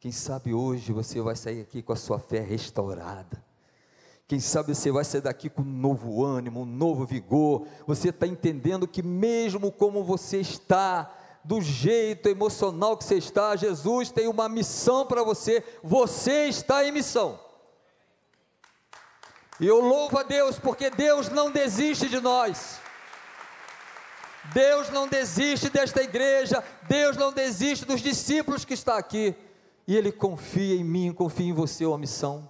Quem 0.00 0.12
sabe 0.12 0.54
hoje 0.54 0.92
você 0.92 1.20
vai 1.20 1.36
sair 1.36 1.60
aqui 1.60 1.82
com 1.82 1.92
a 1.92 1.96
sua 1.96 2.18
fé 2.18 2.40
restaurada 2.40 3.48
quem 4.28 4.38
sabe 4.38 4.74
você 4.74 4.92
vai 4.92 5.04
sair 5.04 5.22
daqui 5.22 5.48
com 5.48 5.62
um 5.62 5.64
novo 5.64 6.22
ânimo, 6.22 6.60
um 6.60 6.66
novo 6.66 7.06
vigor. 7.06 7.66
Você 7.86 8.10
está 8.10 8.26
entendendo 8.26 8.86
que, 8.86 9.02
mesmo 9.02 9.72
como 9.72 10.04
você 10.04 10.38
está, 10.38 11.10
do 11.42 11.62
jeito 11.62 12.28
emocional 12.28 12.94
que 12.94 13.04
você 13.04 13.16
está, 13.16 13.56
Jesus 13.56 14.10
tem 14.10 14.28
uma 14.28 14.46
missão 14.46 15.06
para 15.06 15.22
você. 15.22 15.64
Você 15.82 16.44
está 16.44 16.84
em 16.84 16.92
missão. 16.92 17.40
E 19.58 19.66
eu 19.66 19.80
louvo 19.80 20.18
a 20.18 20.22
Deus, 20.22 20.58
porque 20.58 20.90
Deus 20.90 21.30
não 21.30 21.50
desiste 21.50 22.06
de 22.06 22.20
nós. 22.20 22.78
Deus 24.52 24.90
não 24.90 25.08
desiste 25.08 25.70
desta 25.70 26.02
igreja, 26.02 26.62
Deus 26.82 27.16
não 27.16 27.32
desiste 27.32 27.86
dos 27.86 28.02
discípulos 28.02 28.66
que 28.66 28.74
está 28.74 28.98
aqui. 28.98 29.34
E 29.88 29.96
Ele 29.96 30.12
confia 30.12 30.76
em 30.76 30.84
mim, 30.84 31.12
confia 31.12 31.48
em 31.48 31.52
você 31.54 31.86
uma 31.86 31.96
missão. 31.96 32.48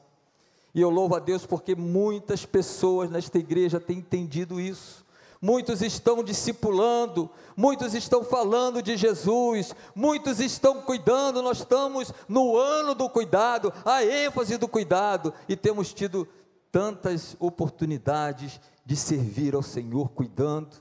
E 0.75 0.81
eu 0.81 0.91
louvo 0.91 1.15
a 1.15 1.21
Deus 1.21 1.47
porque 1.47 1.77
muitas 1.77 2.45
pessoas 2.45 3.09
nesta 3.09 3.39
igreja 3.39 3.79
têm 3.79 3.99
entendido 3.99 4.61
isso. 4.61 5.07
Muitos 5.41 5.81
estão 5.81 6.25
discipulando, 6.25 7.31
muitos 7.57 7.95
estão 7.95 8.25
falando 8.25 8.83
de 8.83 8.97
Jesus, 8.97 9.73
muitos 9.95 10.41
estão 10.41 10.83
cuidando. 10.83 11.41
Nós 11.41 11.59
estamos 11.59 12.13
no 12.29 12.57
ano 12.57 12.93
do 12.93 13.09
cuidado, 13.09 13.73
a 13.85 14.05
ênfase 14.05 14.57
do 14.57 14.67
cuidado, 14.67 15.33
e 15.49 15.55
temos 15.55 15.95
tido 15.95 16.27
tantas 16.73 17.37
oportunidades 17.39 18.61
de 18.85 18.97
servir 18.97 19.55
ao 19.55 19.63
Senhor 19.63 20.09
cuidando. 20.09 20.77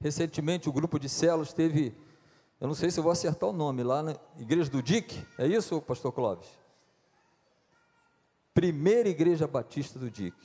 Recentemente 0.00 0.68
o 0.68 0.72
grupo 0.72 1.00
de 1.00 1.08
células 1.08 1.52
teve, 1.52 1.92
eu 2.60 2.66
não 2.66 2.74
sei 2.74 2.90
se 2.90 3.00
vou 3.00 3.10
acertar 3.10 3.48
o 3.48 3.52
nome, 3.52 3.82
lá 3.82 4.02
na 4.02 4.16
igreja 4.36 4.70
do 4.70 4.82
DIC, 4.82 5.26
é 5.38 5.46
isso, 5.46 5.80
pastor 5.80 6.12
Clóvis? 6.12 6.46
Primeira 8.52 9.08
igreja 9.08 9.46
batista 9.46 9.98
do 9.98 10.10
DIC, 10.10 10.36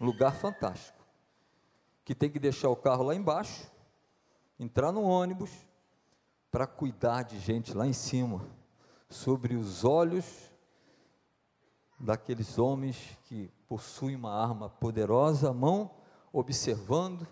um 0.00 0.06
lugar 0.06 0.32
fantástico, 0.32 1.04
que 2.04 2.14
tem 2.14 2.30
que 2.30 2.38
deixar 2.38 2.68
o 2.68 2.76
carro 2.76 3.02
lá 3.02 3.14
embaixo, 3.14 3.68
entrar 4.60 4.92
no 4.92 5.02
ônibus, 5.02 5.50
para 6.52 6.68
cuidar 6.68 7.22
de 7.24 7.40
gente 7.40 7.74
lá 7.74 7.84
em 7.84 7.92
cima, 7.92 8.40
sobre 9.08 9.56
os 9.56 9.84
olhos 9.84 10.24
daqueles 11.98 12.60
homens 12.60 13.18
que 13.24 13.50
possuem 13.66 14.14
uma 14.14 14.32
arma 14.32 14.68
poderosa, 14.68 15.50
a 15.50 15.52
mão 15.52 15.90
observando, 16.32 17.26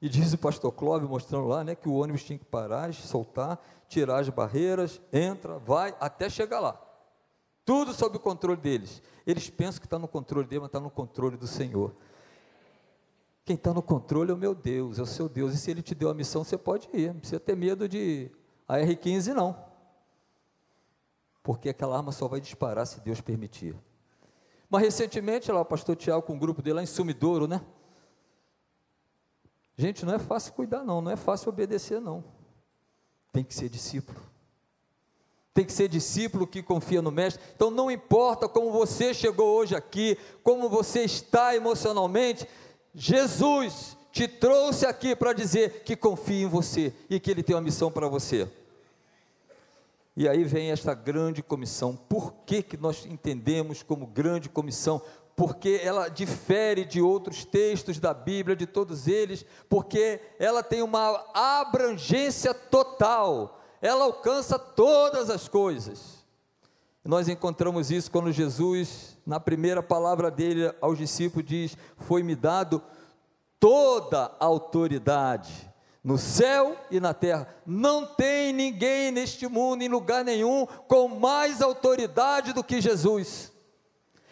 e 0.00 0.08
diz 0.08 0.32
o 0.32 0.38
pastor 0.38 0.72
Clóvis 0.72 1.08
mostrando 1.08 1.46
lá, 1.46 1.64
né, 1.64 1.74
que 1.74 1.88
o 1.88 1.94
ônibus 1.94 2.24
tinha 2.24 2.38
que 2.38 2.44
parar, 2.44 2.92
soltar, 2.92 3.58
tirar 3.88 4.20
as 4.20 4.28
barreiras, 4.28 5.00
entra, 5.12 5.58
vai, 5.58 5.94
até 6.00 6.28
chegar 6.28 6.60
lá. 6.60 6.80
Tudo 7.64 7.94
sob 7.94 8.16
o 8.16 8.20
controle 8.20 8.60
deles. 8.60 9.02
Eles 9.26 9.48
pensam 9.48 9.80
que 9.80 9.86
está 9.86 9.98
no 9.98 10.06
controle 10.06 10.46
deles, 10.46 10.62
mas 10.62 10.68
está 10.68 10.80
no 10.80 10.90
controle 10.90 11.36
do 11.36 11.46
Senhor. 11.46 11.94
Quem 13.44 13.56
está 13.56 13.72
no 13.72 13.82
controle 13.82 14.30
é 14.30 14.34
o 14.34 14.36
meu 14.36 14.54
Deus, 14.54 14.98
é 14.98 15.02
o 15.02 15.06
seu 15.06 15.28
Deus. 15.28 15.54
E 15.54 15.58
se 15.58 15.70
ele 15.70 15.82
te 15.82 15.94
deu 15.94 16.10
a 16.10 16.14
missão, 16.14 16.44
você 16.44 16.56
pode 16.56 16.88
ir. 16.92 17.12
Não 17.12 17.20
precisa 17.20 17.40
ter 17.40 17.56
medo 17.56 17.88
de 17.88 18.30
AR-15, 18.68 19.34
não. 19.34 19.56
Porque 21.42 21.68
aquela 21.68 21.96
arma 21.96 22.10
só 22.10 22.26
vai 22.26 22.40
disparar 22.40 22.86
se 22.86 23.00
Deus 23.00 23.20
permitir. 23.20 23.76
Mas 24.68 24.82
recentemente, 24.82 25.52
lá 25.52 25.60
o 25.60 25.64
pastor 25.64 25.94
Tiago 25.94 26.22
com 26.22 26.34
um 26.34 26.38
grupo 26.38 26.62
dele 26.62 26.76
lá 26.76 26.82
em 26.82 26.86
Sumidouro, 26.86 27.46
né? 27.46 27.60
Gente, 29.76 30.04
não 30.04 30.14
é 30.14 30.18
fácil 30.18 30.52
cuidar, 30.52 30.84
não, 30.84 31.00
não 31.00 31.10
é 31.10 31.16
fácil 31.16 31.48
obedecer, 31.48 32.00
não. 32.00 32.22
Tem 33.32 33.42
que 33.42 33.54
ser 33.54 33.68
discípulo. 33.68 34.20
Tem 35.52 35.64
que 35.64 35.72
ser 35.72 35.88
discípulo 35.88 36.46
que 36.46 36.62
confia 36.62 37.00
no 37.00 37.10
Mestre. 37.10 37.42
Então, 37.54 37.70
não 37.70 37.90
importa 37.90 38.48
como 38.48 38.72
você 38.72 39.14
chegou 39.14 39.56
hoje 39.56 39.74
aqui, 39.74 40.18
como 40.42 40.68
você 40.68 41.04
está 41.04 41.54
emocionalmente, 41.54 42.46
Jesus 42.94 43.96
te 44.12 44.28
trouxe 44.28 44.86
aqui 44.86 45.16
para 45.16 45.32
dizer 45.32 45.82
que 45.84 45.96
confia 45.96 46.44
em 46.44 46.48
você 46.48 46.92
e 47.10 47.18
que 47.18 47.30
Ele 47.30 47.42
tem 47.42 47.54
uma 47.54 47.62
missão 47.62 47.90
para 47.90 48.08
você. 48.08 48.48
E 50.16 50.28
aí 50.28 50.44
vem 50.44 50.70
esta 50.70 50.94
grande 50.94 51.42
comissão. 51.42 51.96
Por 51.96 52.32
que, 52.46 52.62
que 52.62 52.76
nós 52.76 53.04
entendemos 53.04 53.82
como 53.82 54.06
grande 54.06 54.48
comissão? 54.48 55.02
Porque 55.36 55.80
ela 55.82 56.08
difere 56.08 56.84
de 56.84 57.00
outros 57.00 57.44
textos 57.44 57.98
da 57.98 58.14
Bíblia, 58.14 58.54
de 58.54 58.66
todos 58.66 59.08
eles, 59.08 59.44
porque 59.68 60.20
ela 60.38 60.62
tem 60.62 60.82
uma 60.82 61.24
abrangência 61.34 62.54
total, 62.54 63.60
ela 63.82 64.04
alcança 64.04 64.58
todas 64.58 65.30
as 65.30 65.48
coisas. 65.48 66.24
Nós 67.04 67.28
encontramos 67.28 67.90
isso 67.90 68.10
quando 68.10 68.32
Jesus, 68.32 69.18
na 69.26 69.38
primeira 69.38 69.82
palavra 69.82 70.30
dele 70.30 70.72
aos 70.80 70.96
discípulos, 70.96 71.46
diz: 71.46 71.76
Foi-me 71.98 72.34
dado 72.34 72.80
toda 73.60 74.32
a 74.40 74.44
autoridade 74.44 75.70
no 76.04 76.18
céu 76.18 76.76
e 76.90 77.00
na 77.00 77.14
terra. 77.14 77.48
Não 77.66 78.06
tem 78.06 78.52
ninguém 78.52 79.10
neste 79.10 79.48
mundo, 79.48 79.82
em 79.82 79.88
lugar 79.88 80.22
nenhum, 80.22 80.66
com 80.86 81.08
mais 81.08 81.62
autoridade 81.62 82.52
do 82.52 82.62
que 82.62 82.78
Jesus. 82.78 83.50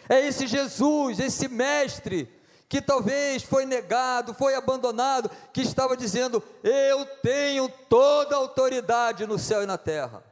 É 0.09 0.27
esse 0.27 0.47
Jesus, 0.47 1.19
esse 1.19 1.49
mestre, 1.49 2.29
que 2.69 2.81
talvez 2.81 3.43
foi 3.43 3.67
negado, 3.67 4.33
foi 4.33 4.55
abandonado, 4.55 5.31
que 5.53 5.61
estava 5.61 5.97
dizendo: 5.97 6.43
Eu 6.63 7.05
tenho 7.23 7.69
toda 7.89 8.35
a 8.35 8.39
autoridade 8.39 9.27
no 9.27 9.39
céu 9.39 9.63
e 9.63 9.67
na 9.67 9.77
terra. 9.77 10.25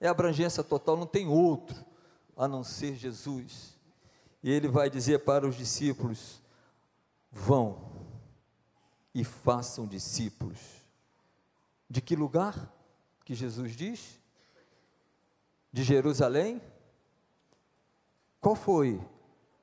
É 0.00 0.08
abrangência 0.08 0.62
total, 0.62 0.96
não 0.96 1.06
tem 1.06 1.26
outro 1.26 1.76
a 2.36 2.48
não 2.48 2.64
ser 2.64 2.94
Jesus. 2.94 3.74
E 4.42 4.50
ele 4.50 4.68
vai 4.68 4.88
dizer 4.88 5.20
para 5.20 5.46
os 5.46 5.56
discípulos: 5.56 6.40
Vão 7.30 7.90
e 9.14 9.24
façam 9.24 9.86
discípulos. 9.86 10.58
De 11.88 12.00
que 12.00 12.14
lugar 12.14 12.72
que 13.24 13.34
Jesus 13.34 13.74
diz? 13.74 14.18
De 15.72 15.82
Jerusalém? 15.82 16.60
Qual 18.40 18.54
foi 18.54 19.00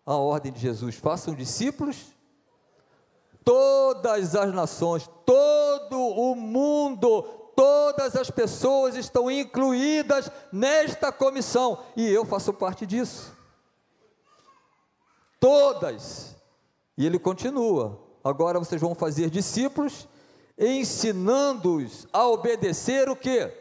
a 0.06 0.16
ordem 0.16 0.52
de 0.52 0.60
Jesus? 0.60 0.96
Façam 0.96 1.34
discípulos? 1.34 2.14
Todas 3.44 4.36
as 4.36 4.54
nações, 4.54 5.10
todo 5.26 5.98
o 5.98 6.36
mundo, 6.36 7.24
todas 7.56 8.16
as 8.16 8.30
pessoas 8.30 8.96
estão 8.96 9.32
incluídas 9.32 10.30
nesta 10.52 11.12
comissão 11.12 11.84
e 11.96 12.08
eu 12.08 12.26
faço 12.26 12.54
parte 12.54 12.86
disso. 12.86 13.36
Todas. 15.40 16.36
E 16.98 17.06
ele 17.06 17.18
continua: 17.18 18.00
Agora 18.24 18.60
vocês 18.60 18.82
vão 18.82 18.94
fazer 18.94 19.30
discípulos, 19.30 20.08
ensinando-os 20.58 22.06
a 22.12 22.28
obedecer 22.28 23.10
o 23.10 23.16
quê? 23.16 23.54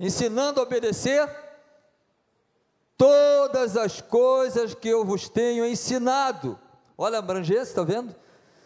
Ensinando 0.00 0.58
a 0.58 0.62
obedecer 0.62 1.47
todas 2.98 3.76
as 3.76 4.00
coisas 4.00 4.74
que 4.74 4.88
eu 4.88 5.04
vos 5.04 5.28
tenho 5.28 5.64
ensinado. 5.64 6.58
Olha 6.98 7.16
a 7.16 7.18
abrangência, 7.20 7.62
está 7.62 7.84
vendo? 7.84 8.14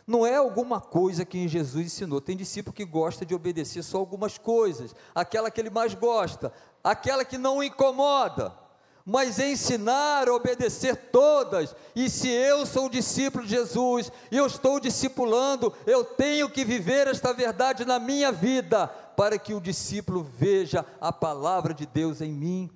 Não 0.06 0.26
é 0.26 0.34
alguma 0.34 0.80
coisa 0.80 1.24
que 1.24 1.46
Jesus 1.46 1.86
ensinou. 1.86 2.20
Tem 2.20 2.36
discípulo 2.36 2.74
que 2.74 2.84
gosta 2.84 3.24
de 3.24 3.34
obedecer 3.34 3.84
só 3.84 3.98
algumas 3.98 4.38
coisas, 4.38 4.94
aquela 5.14 5.50
que 5.50 5.60
ele 5.60 5.70
mais 5.70 5.94
gosta, 5.94 6.52
aquela 6.82 7.24
que 7.24 7.38
não 7.38 7.58
o 7.58 7.62
incomoda 7.62 8.60
mas 9.04 9.38
ensinar 9.38 10.28
a 10.28 10.34
obedecer 10.34 10.94
todas. 11.10 11.74
E 11.94 12.08
se 12.08 12.28
eu 12.28 12.64
sou 12.64 12.88
discípulo 12.88 13.44
de 13.44 13.50
Jesus 13.50 14.12
e 14.30 14.36
eu 14.36 14.46
estou 14.46 14.78
discipulando, 14.78 15.72
eu 15.86 16.04
tenho 16.04 16.48
que 16.48 16.64
viver 16.64 17.08
esta 17.08 17.32
verdade 17.32 17.84
na 17.84 17.98
minha 17.98 18.30
vida, 18.30 18.86
para 18.86 19.38
que 19.38 19.54
o 19.54 19.60
discípulo 19.60 20.22
veja 20.22 20.86
a 21.00 21.12
palavra 21.12 21.74
de 21.74 21.84
Deus 21.84 22.20
em 22.20 22.32
mim. 22.32 22.70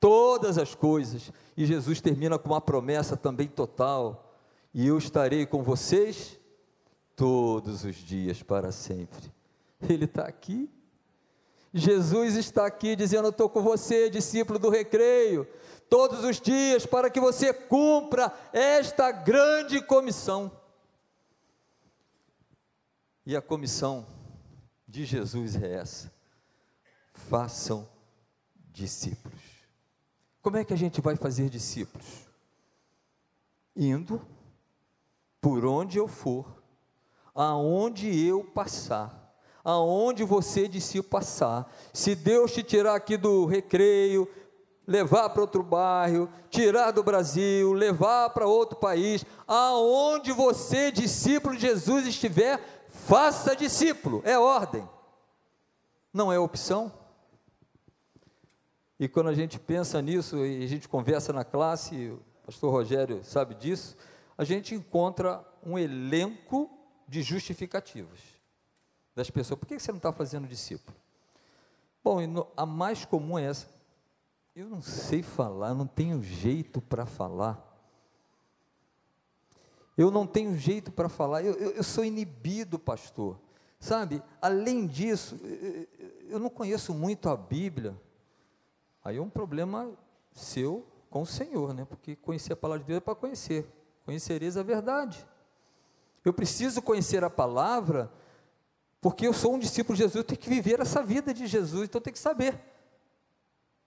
Todas 0.00 0.58
as 0.58 0.74
coisas. 0.74 1.30
E 1.56 1.64
Jesus 1.64 2.00
termina 2.00 2.38
com 2.38 2.48
uma 2.48 2.60
promessa 2.60 3.16
também 3.16 3.46
total: 3.46 4.34
e 4.74 4.86
eu 4.88 4.98
estarei 4.98 5.46
com 5.46 5.62
vocês 5.62 6.40
todos 7.14 7.84
os 7.84 7.94
dias 7.94 8.42
para 8.42 8.72
sempre. 8.72 9.30
Ele 9.88 10.06
está 10.06 10.24
aqui 10.24 10.68
Jesus 11.72 12.36
está 12.36 12.66
aqui 12.66 12.96
dizendo: 12.96 13.26
Eu 13.26 13.30
estou 13.30 13.48
com 13.48 13.62
você, 13.62 14.10
discípulo 14.10 14.58
do 14.58 14.68
recreio, 14.68 15.46
todos 15.88 16.24
os 16.24 16.40
dias, 16.40 16.84
para 16.84 17.08
que 17.08 17.20
você 17.20 17.52
cumpra 17.52 18.32
esta 18.52 19.10
grande 19.12 19.80
comissão. 19.80 20.50
E 23.24 23.36
a 23.36 23.42
comissão 23.42 24.06
de 24.86 25.04
Jesus 25.04 25.54
é 25.54 25.74
essa: 25.74 26.12
façam 27.12 27.88
discípulos. 28.72 29.49
Como 30.42 30.56
é 30.56 30.64
que 30.64 30.72
a 30.72 30.76
gente 30.76 31.00
vai 31.00 31.16
fazer 31.16 31.48
discípulos? 31.48 32.26
Indo 33.76 34.20
por 35.40 35.64
onde 35.64 35.98
eu 35.98 36.08
for, 36.08 36.62
aonde 37.34 38.26
eu 38.26 38.44
passar 38.44 39.20
aonde 39.64 40.24
você 40.24 40.66
disse 40.66 41.02
passar. 41.02 41.70
Se 41.92 42.14
Deus 42.14 42.52
te 42.52 42.62
tirar 42.62 42.94
aqui 42.94 43.16
do 43.16 43.46
recreio, 43.46 44.28
levar 44.86 45.30
para 45.30 45.42
outro 45.42 45.62
bairro, 45.62 46.28
tirar 46.48 46.90
do 46.90 47.02
Brasil, 47.02 47.72
levar 47.72 48.30
para 48.30 48.46
outro 48.46 48.76
país, 48.76 49.24
aonde 49.46 50.32
você, 50.32 50.90
discípulo 50.90 51.54
de 51.54 51.62
Jesus, 51.62 52.06
estiver, 52.06 52.86
faça 52.88 53.54
discípulo, 53.54 54.22
é 54.24 54.38
ordem, 54.38 54.88
não 56.12 56.32
é 56.32 56.38
opção. 56.38 56.92
E 59.00 59.08
quando 59.08 59.28
a 59.28 59.34
gente 59.34 59.58
pensa 59.58 60.02
nisso 60.02 60.44
e 60.44 60.62
a 60.62 60.66
gente 60.66 60.86
conversa 60.86 61.32
na 61.32 61.42
classe, 61.42 62.10
o 62.10 62.20
pastor 62.44 62.70
Rogério 62.70 63.24
sabe 63.24 63.54
disso, 63.54 63.96
a 64.36 64.44
gente 64.44 64.74
encontra 64.74 65.42
um 65.64 65.78
elenco 65.78 66.70
de 67.08 67.22
justificativas 67.22 68.20
das 69.16 69.30
pessoas. 69.30 69.58
Por 69.58 69.66
que 69.66 69.80
você 69.80 69.90
não 69.90 69.96
está 69.96 70.12
fazendo 70.12 70.46
discípulo? 70.46 70.94
Bom, 72.04 72.18
a 72.54 72.66
mais 72.66 73.06
comum 73.06 73.38
é 73.38 73.46
essa. 73.46 73.68
Eu 74.54 74.68
não 74.68 74.82
sei 74.82 75.22
falar, 75.22 75.72
não 75.72 75.86
tenho 75.86 76.22
jeito 76.22 76.82
para 76.82 77.06
falar. 77.06 77.58
Eu 79.96 80.10
não 80.10 80.26
tenho 80.26 80.54
jeito 80.58 80.92
para 80.92 81.08
falar, 81.08 81.42
eu, 81.42 81.54
eu, 81.54 81.70
eu, 81.70 81.82
sou 81.82 82.04
inibido, 82.04 82.78
pastor. 82.78 83.40
Sabe, 83.78 84.22
além 84.42 84.86
disso, 84.86 85.40
eu 86.28 86.38
não 86.38 86.50
conheço 86.50 86.92
muito 86.92 87.30
a 87.30 87.36
Bíblia. 87.36 87.96
Aí 89.04 89.16
é 89.16 89.22
um 89.22 89.30
problema 89.30 89.90
seu 90.32 90.86
com 91.08 91.22
o 91.22 91.26
Senhor, 91.26 91.74
né? 91.74 91.84
Porque 91.84 92.14
conhecer 92.16 92.52
a 92.52 92.56
palavra 92.56 92.82
de 92.82 92.86
Deus 92.88 92.98
é 92.98 93.00
para 93.00 93.14
conhecer. 93.14 93.66
Conhecereis 94.04 94.56
a 94.56 94.62
verdade. 94.62 95.26
Eu 96.24 96.32
preciso 96.32 96.82
conhecer 96.82 97.24
a 97.24 97.30
palavra, 97.30 98.12
porque 99.00 99.26
eu 99.26 99.32
sou 99.32 99.54
um 99.54 99.58
discípulo 99.58 99.96
de 99.96 100.02
Jesus, 100.02 100.16
eu 100.16 100.24
tenho 100.24 100.38
que 100.38 100.48
viver 100.48 100.80
essa 100.80 101.02
vida 101.02 101.32
de 101.32 101.46
Jesus, 101.46 101.84
então 101.84 101.98
eu 101.98 102.02
tenho 102.02 102.12
que 102.12 102.20
saber. 102.20 102.60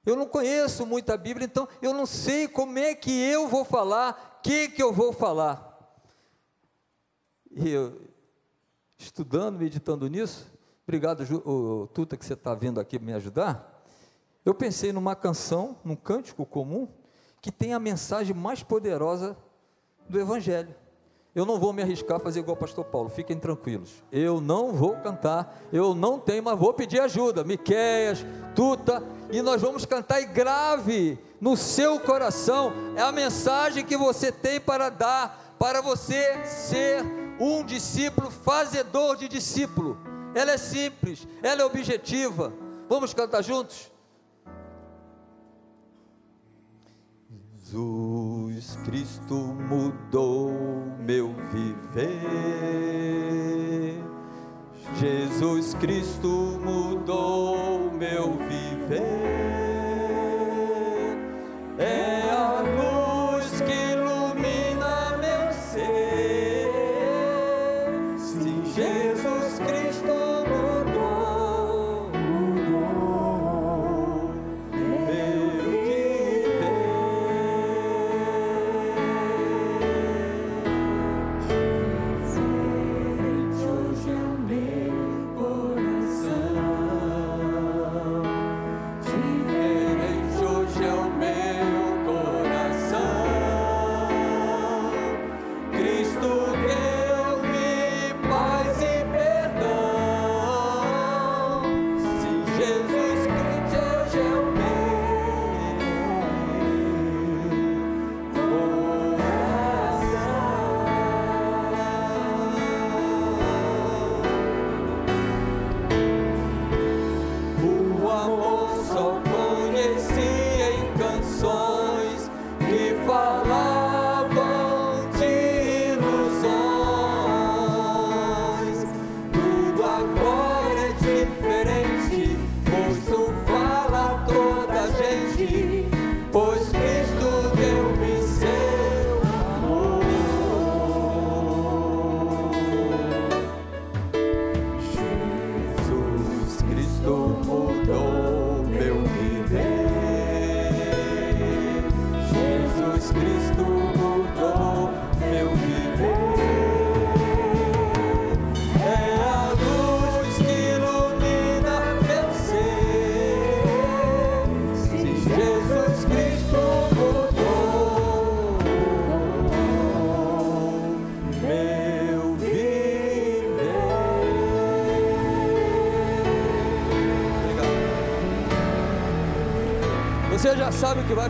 Eu 0.06 0.16
não 0.16 0.28
conheço 0.28 0.86
muito 0.86 1.12
a 1.12 1.18
Bíblia, 1.18 1.46
então 1.46 1.68
eu 1.82 1.94
não 1.94 2.06
sei 2.06 2.48
como 2.48 2.78
é 2.78 2.94
que 2.94 3.12
eu 3.12 3.48
vou 3.48 3.64
falar, 3.64 4.38
o 4.40 4.42
que, 4.42 4.68
que 4.68 4.82
eu 4.82 4.92
vou 4.92 5.14
falar. 5.14 5.72
E 7.52 7.70
eu, 7.70 8.02
estudando, 8.98 9.60
meditando 9.60 10.08
nisso, 10.08 10.52
obrigado, 10.84 11.22
o, 11.46 11.88
Tuta, 11.88 12.18
que 12.18 12.26
você 12.26 12.34
está 12.34 12.54
vendo 12.56 12.80
aqui 12.80 12.98
me 13.00 13.14
ajudar. 13.14 13.73
Eu 14.46 14.54
pensei 14.54 14.92
numa 14.92 15.16
canção, 15.16 15.78
num 15.86 15.96
cântico 15.96 16.46
comum, 16.46 16.88
que 17.42 17.52
tem 17.52 17.74
a 17.74 17.80
mensagem 17.80 18.36
mais 18.36 18.62
poderosa 18.62 19.38
do 20.10 20.20
Evangelho. 20.20 20.76
Eu 21.36 21.46
não 21.46 21.60
vou 21.60 21.74
me 21.74 21.82
arriscar 21.82 22.18
a 22.18 22.20
fazer 22.20 22.42
igual 22.42 22.56
o 22.56 22.60
pastor 22.60 22.86
Paulo, 22.86 23.10
fiquem 23.10 23.40
tranquilos. 23.40 24.04
Eu 24.12 24.40
não 24.40 24.72
vou 24.72 24.96
cantar, 24.98 25.64
eu 25.72 25.96
não 25.96 26.20
tenho, 26.20 26.44
mas 26.44 26.60
vou 26.60 26.74
pedir 26.74 27.00
ajuda. 27.00 27.44
Miqueias, 27.44 28.24
Tuta, 28.54 29.02
e 29.32 29.42
nós 29.42 29.62
vamos 29.62 29.84
cantar 29.84 30.22
e 30.22 30.26
grave 30.26 31.18
no 31.42 31.58
seu 31.58 32.00
coração. 32.00 32.72
É 32.96 33.02
a 33.02 33.12
mensagem 33.12 33.84
que 33.84 33.98
você 33.98 34.32
tem 34.32 34.60
para 34.60 34.90
dar, 34.90 35.56
para 35.58 35.82
você 35.82 36.46
ser 36.46 37.04
um 37.40 37.66
discípulo 37.66 38.30
fazedor 38.30 39.16
de 39.16 39.28
discípulo. 39.28 39.98
Ela 40.36 40.52
é 40.52 40.58
simples, 40.58 41.28
ela 41.42 41.62
é 41.62 41.66
objetiva. 41.66 42.54
Vamos 42.88 43.14
cantar 43.14 43.42
juntos? 43.42 43.93
Jesus 47.74 48.78
Cristo 48.86 49.34
mudou 49.34 50.52
meu 51.00 51.34
viver. 51.52 52.14
Jesus 55.00 55.74
Cristo 55.74 56.60
mudou 56.64 57.92
meu 57.92 58.34
viver. 58.34 59.63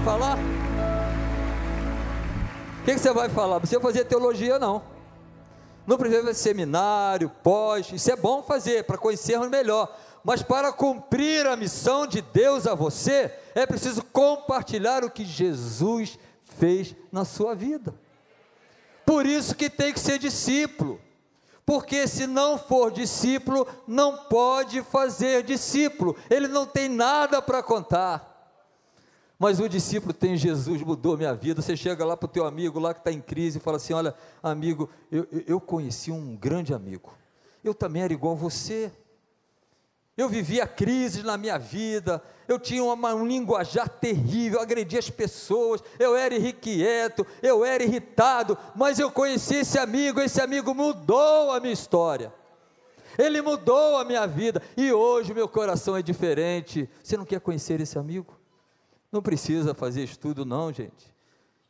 Falar? 0.03 0.37
O 2.81 2.85
que, 2.85 2.93
que 2.93 2.99
você 2.99 3.13
vai 3.13 3.29
falar? 3.29 3.53
Não 3.53 3.61
precisa 3.61 3.79
fazer 3.79 4.03
teologia, 4.03 4.59
não. 4.59 4.83
Não 5.87 5.97
precisa 5.97 6.21
fazer 6.21 6.33
seminário, 6.33 7.31
pós. 7.41 7.89
Isso 7.93 8.11
é 8.11 8.15
bom 8.15 8.43
fazer 8.43 8.83
para 8.83 8.97
conhecermos 8.97 9.49
melhor. 9.49 9.97
Mas 10.23 10.41
para 10.41 10.73
cumprir 10.73 11.47
a 11.47 11.55
missão 11.55 12.05
de 12.05 12.21
Deus 12.21 12.67
a 12.67 12.75
você, 12.75 13.33
é 13.55 13.65
preciso 13.65 14.03
compartilhar 14.03 15.03
o 15.03 15.09
que 15.09 15.23
Jesus 15.23 16.19
fez 16.59 16.93
na 17.11 17.23
sua 17.23 17.55
vida. 17.55 17.93
Por 19.05 19.25
isso 19.25 19.55
que 19.55 19.69
tem 19.69 19.93
que 19.93 19.99
ser 19.99 20.19
discípulo. 20.19 20.99
Porque 21.65 22.07
se 22.09 22.27
não 22.27 22.57
for 22.57 22.91
discípulo, 22.91 23.65
não 23.87 24.17
pode 24.25 24.81
fazer 24.81 25.43
discípulo. 25.43 26.15
Ele 26.29 26.49
não 26.49 26.65
tem 26.65 26.89
nada 26.89 27.41
para 27.41 27.63
contar. 27.63 28.32
Mas 29.37 29.59
o 29.59 29.67
discípulo 29.67 30.13
tem 30.13 30.37
Jesus, 30.37 30.81
mudou 30.81 31.17
minha 31.17 31.33
vida. 31.33 31.61
Você 31.61 31.75
chega 31.75 32.05
lá 32.05 32.15
para 32.15 32.25
o 32.25 32.29
teu 32.29 32.45
amigo 32.45 32.79
lá 32.79 32.93
que 32.93 32.99
está 33.01 33.11
em 33.11 33.19
crise 33.21 33.57
e 33.57 33.61
fala 33.61 33.77
assim: 33.77 33.93
Olha, 33.93 34.15
amigo, 34.41 34.89
eu, 35.11 35.27
eu- 35.47 35.59
conheci 35.59 36.11
um 36.11 36.35
grande 36.35 36.73
amigo. 36.73 37.13
Eu 37.63 37.73
também 37.73 38.03
era 38.03 38.13
igual 38.13 38.33
a 38.33 38.37
você. 38.37 38.91
Eu 40.15 40.29
vivia 40.29 40.67
crises 40.67 41.23
na 41.23 41.35
minha 41.37 41.57
vida, 41.57 42.21
eu 42.47 42.59
tinha 42.59 42.83
uma, 42.83 43.15
um 43.15 43.25
linguajar 43.25 43.89
terrível, 43.89 44.59
eu 44.59 44.63
agredia 44.63 44.99
as 44.99 45.09
pessoas, 45.09 45.83
eu 45.97 46.15
era 46.15 46.35
irrequieto, 46.35 47.25
eu 47.41 47.65
era 47.65 47.83
irritado, 47.83 48.55
mas 48.75 48.99
eu 48.99 49.09
conheci 49.09 49.55
esse 49.55 49.79
amigo, 49.79 50.21
esse 50.21 50.39
amigo 50.39 50.71
mudou 50.75 51.51
a 51.51 51.59
minha 51.59 51.73
história. 51.73 52.31
Ele 53.17 53.41
mudou 53.41 53.97
a 53.97 54.05
minha 54.05 54.27
vida 54.27 54.61
e 54.77 54.91
hoje 54.93 55.31
o 55.31 55.35
meu 55.35 55.47
coração 55.47 55.97
é 55.97 56.01
diferente. 56.03 56.87
Você 57.03 57.17
não 57.17 57.25
quer 57.25 57.39
conhecer 57.39 57.81
esse 57.81 57.97
amigo? 57.97 58.37
Não 59.13 59.21
precisa 59.21 59.75
fazer 59.75 60.03
estudo, 60.03 60.43
não, 60.43 60.73
gente. 60.73 61.13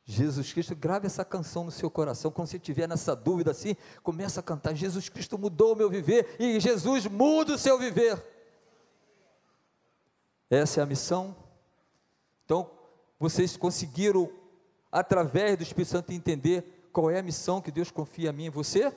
Jesus 0.06 0.54
Cristo, 0.54 0.74
grave 0.74 1.08
essa 1.08 1.26
canção 1.26 1.66
no 1.66 1.72
seu 1.72 1.90
coração. 1.92 2.32
Quando 2.32 2.48
você 2.48 2.56
estiver 2.56 2.88
nessa 2.88 3.14
dúvida 3.14 3.52
assim, 3.52 3.76
começa 4.02 4.40
a 4.40 4.44
cantar: 4.44 4.74
Jesus 4.74 5.10
Cristo 5.10 5.38
mudou 5.38 5.74
o 5.74 5.76
meu 5.76 5.90
viver 5.90 6.38
e 6.40 6.58
Jesus 6.58 7.06
muda 7.06 7.56
o 7.56 7.58
seu 7.58 7.78
viver. 7.78 8.26
Essa 10.50 10.80
é 10.80 10.84
a 10.84 10.86
missão. 10.86 11.36
Então, 12.46 12.72
vocês 13.20 13.58
conseguiram, 13.58 14.32
através 14.90 15.58
do 15.58 15.64
Espírito 15.64 15.92
Santo, 15.92 16.14
entender 16.14 16.88
qual 16.94 17.12
é 17.12 17.20
a 17.20 17.24
missão 17.24 17.60
que 17.62 17.72
Deus 17.72 17.92
confia 17.92 18.30
a 18.30 18.34
mim 18.34 18.46
e 18.46 18.50
você? 18.50 18.96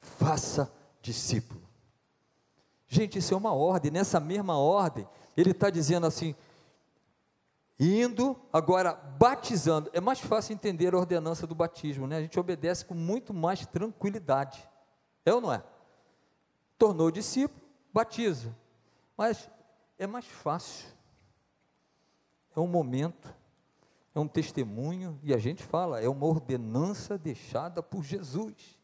Faça 0.00 0.72
discípulo. 1.02 1.60
Gente, 2.86 3.18
isso 3.18 3.34
é 3.34 3.36
uma 3.36 3.52
ordem. 3.52 3.90
Nessa 3.90 4.18
mesma 4.18 4.56
ordem, 4.56 5.06
ele 5.36 5.50
está 5.50 5.68
dizendo 5.68 6.06
assim: 6.06 6.34
indo, 7.78 8.36
agora 8.52 8.92
batizando. 8.94 9.90
É 9.92 10.00
mais 10.00 10.20
fácil 10.20 10.52
entender 10.52 10.94
a 10.94 10.98
ordenança 10.98 11.46
do 11.46 11.54
batismo, 11.54 12.06
né? 12.06 12.16
A 12.16 12.22
gente 12.22 12.38
obedece 12.38 12.84
com 12.84 12.94
muito 12.94 13.32
mais 13.32 13.64
tranquilidade. 13.66 14.68
É 15.24 15.32
ou 15.32 15.40
não 15.40 15.52
é? 15.52 15.62
Tornou 16.76 17.10
discípulo, 17.10 17.60
batiza. 17.92 18.54
Mas 19.16 19.48
é 19.98 20.06
mais 20.06 20.26
fácil. 20.26 20.88
É 22.56 22.60
um 22.60 22.66
momento, 22.66 23.32
é 24.14 24.18
um 24.18 24.26
testemunho, 24.26 25.18
e 25.22 25.32
a 25.32 25.38
gente 25.38 25.62
fala, 25.62 26.00
é 26.00 26.08
uma 26.08 26.26
ordenança 26.26 27.16
deixada 27.16 27.82
por 27.82 28.02
Jesus. 28.02 28.78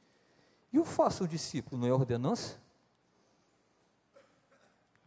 E 0.72 0.78
o 0.78 0.84
faço 0.84 1.26
discípulo, 1.26 1.80
não 1.80 1.88
é 1.88 1.92
ordenança? 1.92 2.63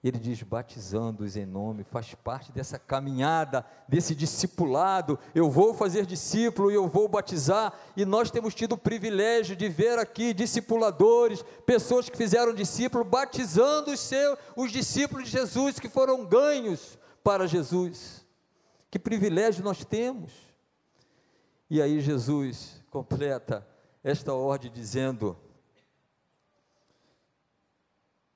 Ele 0.07 0.19
diz: 0.19 0.41
batizando-os 0.41 1.35
em 1.35 1.45
nome, 1.45 1.83
faz 1.83 2.15
parte 2.15 2.49
dessa 2.51 2.79
caminhada, 2.79 3.65
desse 3.89 4.15
discipulado. 4.15 5.19
Eu 5.35 5.51
vou 5.51 5.73
fazer 5.73 6.05
discípulo 6.05 6.71
e 6.71 6.75
eu 6.75 6.87
vou 6.87 7.09
batizar. 7.09 7.73
E 7.95 8.05
nós 8.05 8.31
temos 8.31 8.55
tido 8.55 8.73
o 8.73 8.77
privilégio 8.77 9.53
de 9.53 9.67
ver 9.67 9.99
aqui 9.99 10.33
discipuladores, 10.33 11.43
pessoas 11.65 12.07
que 12.07 12.15
fizeram 12.15 12.53
discípulo, 12.53 13.03
batizando 13.03 13.91
os 13.91 13.99
seus, 13.99 14.39
os 14.55 14.71
discípulos 14.71 15.25
de 15.25 15.31
Jesus 15.31 15.77
que 15.77 15.89
foram 15.89 16.25
ganhos 16.25 16.97
para 17.21 17.45
Jesus. 17.45 18.25
Que 18.89 18.97
privilégio 18.97 19.61
nós 19.61 19.83
temos. 19.83 20.31
E 21.69 21.81
aí 21.81 21.99
Jesus 21.99 22.81
completa 22.89 23.67
esta 24.01 24.33
ordem 24.33 24.71
dizendo: 24.71 25.37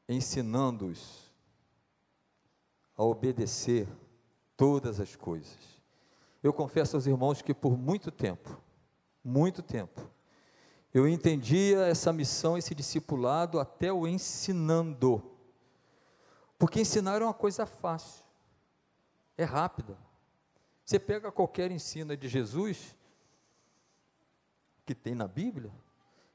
ensinando-os 0.09 1.30
a 3.01 3.03
obedecer 3.03 3.87
todas 4.55 4.99
as 4.99 5.15
coisas. 5.15 5.57
Eu 6.43 6.53
confesso 6.53 6.95
aos 6.95 7.07
irmãos 7.07 7.41
que 7.41 7.51
por 7.51 7.75
muito 7.75 8.11
tempo, 8.11 8.61
muito 9.23 9.63
tempo, 9.63 10.07
eu 10.93 11.07
entendia 11.07 11.87
essa 11.87 12.13
missão, 12.13 12.59
esse 12.59 12.75
discipulado 12.75 13.59
até 13.59 13.91
o 13.91 14.05
ensinando. 14.05 15.23
Porque 16.59 16.81
ensinar 16.81 17.19
é 17.19 17.25
uma 17.25 17.33
coisa 17.33 17.65
fácil, 17.65 18.23
é 19.35 19.45
rápida. 19.45 19.97
Você 20.85 20.99
pega 20.99 21.31
qualquer 21.31 21.71
ensino 21.71 22.15
de 22.15 22.27
Jesus, 22.27 22.95
que 24.85 24.93
tem 24.93 25.15
na 25.15 25.27
Bíblia, 25.27 25.73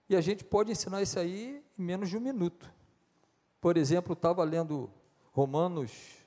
e 0.08 0.16
a 0.16 0.20
gente 0.20 0.42
pode 0.42 0.72
ensinar 0.72 1.00
isso 1.00 1.16
aí 1.16 1.64
em 1.78 1.82
menos 1.82 2.08
de 2.08 2.16
um 2.16 2.20
minuto. 2.20 2.68
Por 3.60 3.76
exemplo, 3.76 4.14
estava 4.14 4.42
lendo 4.42 4.90
Romanos 5.30 6.25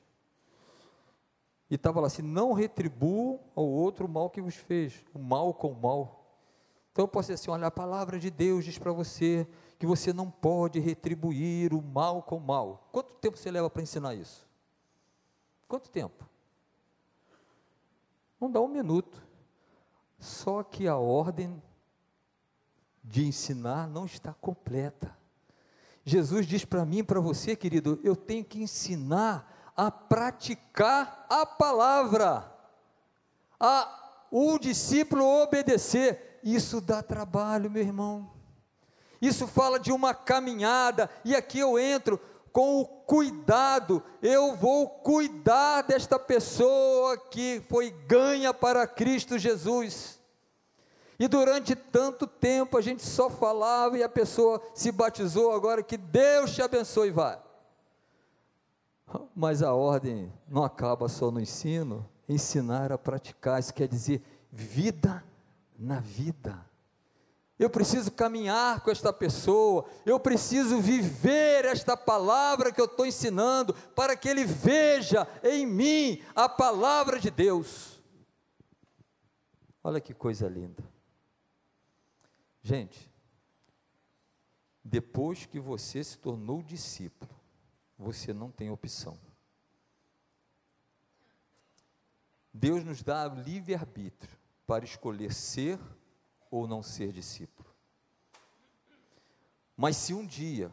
e 1.69 1.75
estava 1.75 1.99
lá 1.99 2.07
assim: 2.07 2.21
não 2.21 2.53
retribuam 2.53 3.39
ao 3.55 3.65
outro 3.65 4.05
o 4.05 4.09
mal 4.09 4.29
que 4.29 4.41
vos 4.41 4.55
fez, 4.55 5.03
o 5.13 5.19
mal 5.19 5.53
com 5.53 5.71
o 5.71 5.79
mal. 5.79 6.19
Então 6.91 7.03
eu 7.03 7.07
posso 7.07 7.27
dizer 7.27 7.35
assim: 7.35 7.51
olha, 7.51 7.67
a 7.67 7.71
palavra 7.71 8.19
de 8.19 8.29
Deus 8.29 8.65
diz 8.65 8.77
para 8.77 8.91
você 8.91 9.47
que 9.77 9.85
você 9.85 10.11
não 10.11 10.29
pode 10.29 10.79
retribuir 10.79 11.73
o 11.73 11.81
mal 11.81 12.23
com 12.23 12.37
o 12.37 12.41
mal. 12.41 12.89
Quanto 12.91 13.13
tempo 13.15 13.37
você 13.37 13.51
leva 13.51 13.69
para 13.69 13.83
ensinar 13.83 14.15
isso? 14.15 14.47
Quanto 15.67 15.89
tempo? 15.89 16.27
Não 18.39 18.49
dá 18.49 18.59
um 18.59 18.67
minuto. 18.67 19.21
Só 20.17 20.63
que 20.63 20.87
a 20.87 20.97
ordem 20.97 21.61
de 23.03 23.25
ensinar 23.25 23.87
não 23.87 24.05
está 24.05 24.33
completa. 24.33 25.17
Jesus 26.03 26.45
diz 26.45 26.65
para 26.65 26.85
mim, 26.85 27.03
para 27.03 27.19
você, 27.19 27.55
querido, 27.55 27.99
eu 28.03 28.15
tenho 28.15 28.43
que 28.43 28.61
ensinar 28.61 29.58
a 29.79 29.89
praticar 29.89 31.25
a 31.29 31.45
palavra, 31.45 32.53
a 33.57 34.27
o 34.29 34.59
discípulo 34.59 35.23
obedecer. 35.41 36.41
Isso 36.43 36.81
dá 36.81 37.01
trabalho, 37.01 37.71
meu 37.71 37.81
irmão. 37.81 38.29
Isso 39.21 39.47
fala 39.47 39.79
de 39.79 39.93
uma 39.93 40.13
caminhada, 40.13 41.09
e 41.23 41.33
aqui 41.33 41.59
eu 41.59 41.79
entro 41.79 42.19
com 42.51 42.81
o 42.81 42.85
cuidado, 42.85 44.03
eu 44.21 44.53
vou 44.53 44.89
cuidar 44.89 45.83
desta 45.83 46.19
pessoa 46.19 47.17
que 47.17 47.63
foi 47.69 47.89
ganha 48.05 48.53
para 48.53 48.85
Cristo 48.85 49.37
Jesus. 49.37 50.19
E 51.17 51.25
durante 51.25 51.73
tanto 51.73 52.27
tempo 52.27 52.77
a 52.77 52.81
gente 52.81 53.05
só 53.05 53.29
falava 53.29 53.97
e 53.97 54.03
a 54.03 54.09
pessoa 54.09 54.61
se 54.73 54.91
batizou, 54.91 55.53
agora 55.53 55.81
que 55.81 55.95
Deus 55.95 56.53
te 56.53 56.61
abençoe, 56.61 57.11
vai. 57.11 57.39
Mas 59.35 59.63
a 59.63 59.73
ordem 59.73 60.31
não 60.47 60.63
acaba 60.63 61.07
só 61.07 61.31
no 61.31 61.39
ensino, 61.39 62.07
ensinar 62.27 62.91
a 62.91 62.97
praticar, 62.97 63.59
isso 63.59 63.73
quer 63.73 63.87
dizer 63.87 64.21
vida 64.51 65.23
na 65.77 65.99
vida. 65.99 66.65
Eu 67.57 67.69
preciso 67.69 68.11
caminhar 68.11 68.79
com 68.81 68.89
esta 68.89 69.11
pessoa, 69.11 69.85
eu 70.05 70.17
preciso 70.17 70.79
viver 70.79 71.65
esta 71.65 71.97
palavra 71.97 72.71
que 72.71 72.79
eu 72.79 72.85
estou 72.85 73.05
ensinando, 73.05 73.73
para 73.95 74.15
que 74.15 74.29
ele 74.29 74.45
veja 74.45 75.27
em 75.43 75.65
mim 75.65 76.21
a 76.33 76.47
palavra 76.47 77.19
de 77.19 77.29
Deus. 77.29 78.01
Olha 79.83 79.99
que 79.99 80.13
coisa 80.13 80.47
linda. 80.47 80.83
Gente, 82.61 83.11
depois 84.83 85.45
que 85.45 85.59
você 85.59 86.03
se 86.03 86.17
tornou 86.17 86.61
discípulo, 86.61 87.28
você 87.99 88.33
não 88.33 88.49
tem 88.49 88.71
opção. 88.71 89.19
Deus 92.53 92.83
nos 92.85 93.03
dá 93.03 93.27
livre-arbítrio 93.27 94.37
para 94.65 94.85
escolher 94.85 95.33
ser 95.33 95.77
ou 96.49 96.65
não 96.65 96.81
ser 96.81 97.11
discípulo. 97.11 97.69
Mas 99.75 99.97
se 99.97 100.13
um 100.13 100.25
dia 100.25 100.71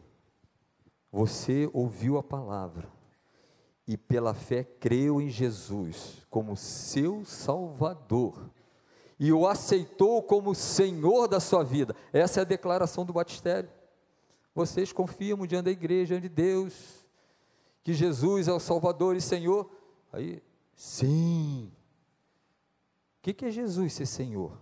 você 1.11 1.69
ouviu 1.73 2.17
a 2.17 2.23
palavra 2.23 2.89
e 3.85 3.97
pela 3.97 4.33
fé 4.33 4.63
creu 4.63 5.21
em 5.21 5.29
Jesus 5.29 6.25
como 6.29 6.55
seu 6.55 7.23
Salvador 7.25 8.49
e 9.19 9.31
o 9.31 9.47
aceitou 9.47 10.21
como 10.21 10.53
Senhor 10.55 11.27
da 11.27 11.39
sua 11.39 11.63
vida, 11.63 11.95
essa 12.13 12.39
é 12.39 12.41
a 12.41 12.45
declaração 12.45 13.05
do 13.05 13.13
batistério. 13.13 13.69
Vocês 14.53 14.91
confiam 14.91 15.45
diante 15.45 15.65
da 15.65 15.71
igreja, 15.71 16.19
diante 16.19 16.29
de 16.29 16.35
Deus, 16.35 17.06
que 17.87 17.93
Jesus 17.93 18.49
é 18.49 18.51
o 18.51 18.59
Salvador 18.59 19.15
e 19.15 19.21
Senhor? 19.21 19.71
Aí, 20.11 20.43
sim. 20.75 21.71
O 23.17 23.21
que, 23.21 23.33
que 23.33 23.45
é 23.45 23.49
Jesus 23.49 23.93
ser 23.93 24.05
Senhor 24.05 24.61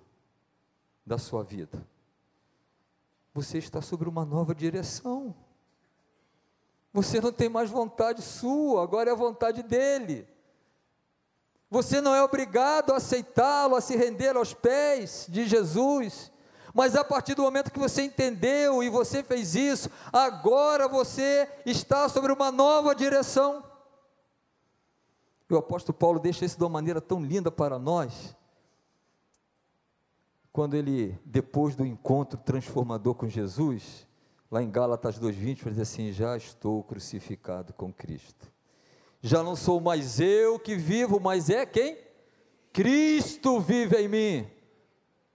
da 1.03 1.17
sua 1.17 1.41
vida? 1.41 1.83
Você 3.33 3.57
está 3.57 3.81
sobre 3.81 4.07
uma 4.07 4.23
nova 4.23 4.53
direção. 4.53 5.35
Você 6.93 7.19
não 7.19 7.31
tem 7.31 7.49
mais 7.49 7.71
vontade 7.71 8.21
sua, 8.21 8.83
agora 8.83 9.09
é 9.09 9.13
a 9.13 9.17
vontade 9.17 9.63
dele. 9.63 10.27
Você 11.67 11.99
não 12.01 12.13
é 12.13 12.21
obrigado 12.21 12.91
a 12.91 12.97
aceitá-lo, 12.97 13.75
a 13.75 13.81
se 13.81 13.97
render 13.97 14.37
aos 14.37 14.53
pés 14.53 15.25
de 15.27 15.47
Jesus. 15.47 16.31
Mas 16.75 16.93
a 16.93 17.05
partir 17.05 17.35
do 17.35 17.41
momento 17.41 17.71
que 17.71 17.79
você 17.79 18.01
entendeu 18.01 18.83
e 18.83 18.89
você 18.89 19.23
fez 19.23 19.55
isso, 19.55 19.89
agora 20.11 20.89
você 20.89 21.49
está 21.65 22.09
sobre 22.09 22.33
uma 22.33 22.51
nova 22.51 22.93
direção. 22.93 23.63
E 25.49 25.53
o 25.53 25.57
apóstolo 25.57 25.97
Paulo 25.97 26.19
deixa 26.19 26.43
isso 26.43 26.57
de 26.57 26.63
uma 26.65 26.69
maneira 26.69 26.99
tão 26.99 27.23
linda 27.23 27.49
para 27.49 27.79
nós, 27.79 28.35
quando 30.51 30.73
ele, 30.73 31.17
depois 31.23 31.77
do 31.77 31.85
encontro 31.85 32.37
transformador 32.37 33.15
com 33.15 33.29
Jesus, 33.29 34.05
lá 34.51 34.61
em 34.61 34.69
Gálatas 34.69 35.17
2,20, 35.17 35.61
ele 35.61 35.71
diz 35.71 35.79
assim: 35.79 36.11
Já 36.11 36.35
estou 36.35 36.83
crucificado 36.83 37.71
com 37.71 37.93
Cristo. 37.93 38.51
Já 39.21 39.41
não 39.41 39.55
sou 39.55 39.79
mais 39.79 40.19
eu 40.19 40.59
que 40.59 40.75
vivo, 40.75 41.21
mas 41.21 41.49
é 41.49 41.65
quem? 41.65 41.97
Cristo 42.73 43.61
vive 43.61 43.95
em 43.95 44.09
mim. 44.09 44.54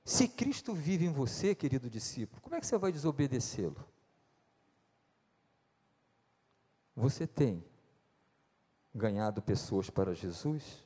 Se 0.04 0.26
Cristo 0.26 0.74
vive 0.74 1.04
em 1.04 1.12
você, 1.12 1.54
querido 1.54 1.88
discípulo, 1.88 2.40
como 2.40 2.56
é 2.56 2.60
que 2.60 2.66
você 2.66 2.78
vai 2.78 2.90
desobedecê-lo? 2.90 3.86
Você 6.96 7.26
tem 7.26 7.64
ganhado 8.94 9.40
pessoas 9.40 9.88
para 9.88 10.14
Jesus? 10.14 10.84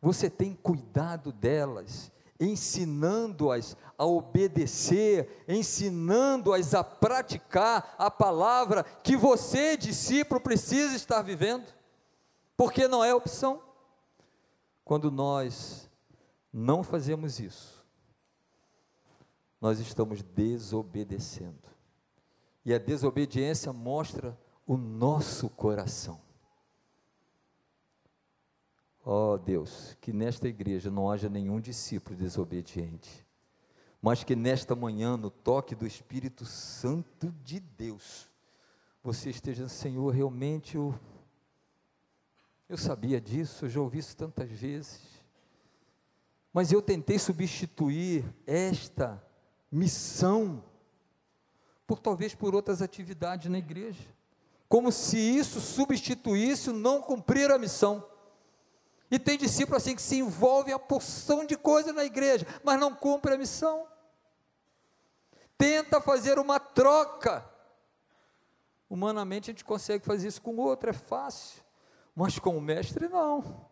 Você 0.00 0.28
tem 0.28 0.54
cuidado 0.54 1.32
delas, 1.32 2.12
ensinando-as 2.38 3.76
a 3.96 4.04
obedecer, 4.04 5.44
ensinando-as 5.48 6.74
a 6.74 6.84
praticar 6.84 7.94
a 7.98 8.10
palavra 8.10 8.84
que 8.84 9.16
você, 9.16 9.76
discípulo, 9.76 10.40
precisa 10.40 10.94
estar 10.94 11.22
vivendo? 11.22 11.66
Porque 12.56 12.86
não 12.86 13.02
é 13.02 13.14
opção. 13.14 13.62
Quando 14.84 15.10
nós 15.10 15.90
não 16.52 16.82
fazemos 16.82 17.40
isso, 17.40 17.77
nós 19.60 19.80
estamos 19.80 20.22
desobedecendo. 20.22 21.68
E 22.64 22.72
a 22.72 22.78
desobediência 22.78 23.72
mostra 23.72 24.38
o 24.66 24.76
nosso 24.76 25.48
coração. 25.48 26.20
Ó 29.04 29.32
oh 29.32 29.38
Deus, 29.38 29.96
que 30.02 30.12
nesta 30.12 30.46
igreja 30.46 30.90
não 30.90 31.10
haja 31.10 31.30
nenhum 31.30 31.60
discípulo 31.60 32.14
desobediente, 32.14 33.26
mas 34.02 34.22
que 34.22 34.36
nesta 34.36 34.76
manhã, 34.76 35.16
no 35.16 35.30
toque 35.30 35.74
do 35.74 35.86
Espírito 35.86 36.44
Santo 36.44 37.32
de 37.42 37.58
Deus, 37.58 38.28
você 39.02 39.30
esteja, 39.30 39.66
Senhor, 39.66 40.12
realmente 40.12 40.76
eu, 40.76 40.94
eu 42.68 42.76
sabia 42.76 43.18
disso, 43.18 43.64
eu 43.64 43.70
já 43.70 43.80
ouvi 43.80 43.98
isso 43.98 44.14
tantas 44.16 44.50
vezes, 44.50 45.00
Mas 46.52 46.72
eu 46.72 46.82
tentei 46.82 47.18
substituir 47.18 48.24
esta 48.46 49.22
missão 49.70 50.64
por 51.86 51.98
talvez 51.98 52.34
por 52.34 52.54
outras 52.54 52.82
atividades 52.82 53.50
na 53.50 53.58
igreja. 53.58 54.04
Como 54.68 54.92
se 54.92 55.18
isso 55.18 55.60
substituísse 55.60 56.70
o 56.70 56.74
não 56.74 57.00
cumprir 57.00 57.50
a 57.50 57.58
missão. 57.58 58.06
E 59.10 59.18
tem 59.18 59.38
discípulo 59.38 59.76
assim 59.76 59.96
que 59.96 60.02
se 60.02 60.16
envolve 60.16 60.70
a 60.70 60.78
porção 60.78 61.46
de 61.46 61.56
coisa 61.56 61.92
na 61.92 62.04
igreja, 62.04 62.46
mas 62.62 62.78
não 62.78 62.94
cumpre 62.94 63.34
a 63.34 63.38
missão. 63.38 63.86
Tenta 65.56 66.00
fazer 66.00 66.38
uma 66.38 66.60
troca. 66.60 67.48
Humanamente 68.90 69.50
a 69.50 69.52
gente 69.52 69.64
consegue 69.64 70.04
fazer 70.04 70.28
isso 70.28 70.42
com 70.42 70.54
o 70.54 70.60
outro, 70.60 70.90
é 70.90 70.92
fácil. 70.92 71.62
Mas 72.14 72.38
com 72.38 72.56
o 72.56 72.60
mestre 72.60 73.08
não. 73.08 73.66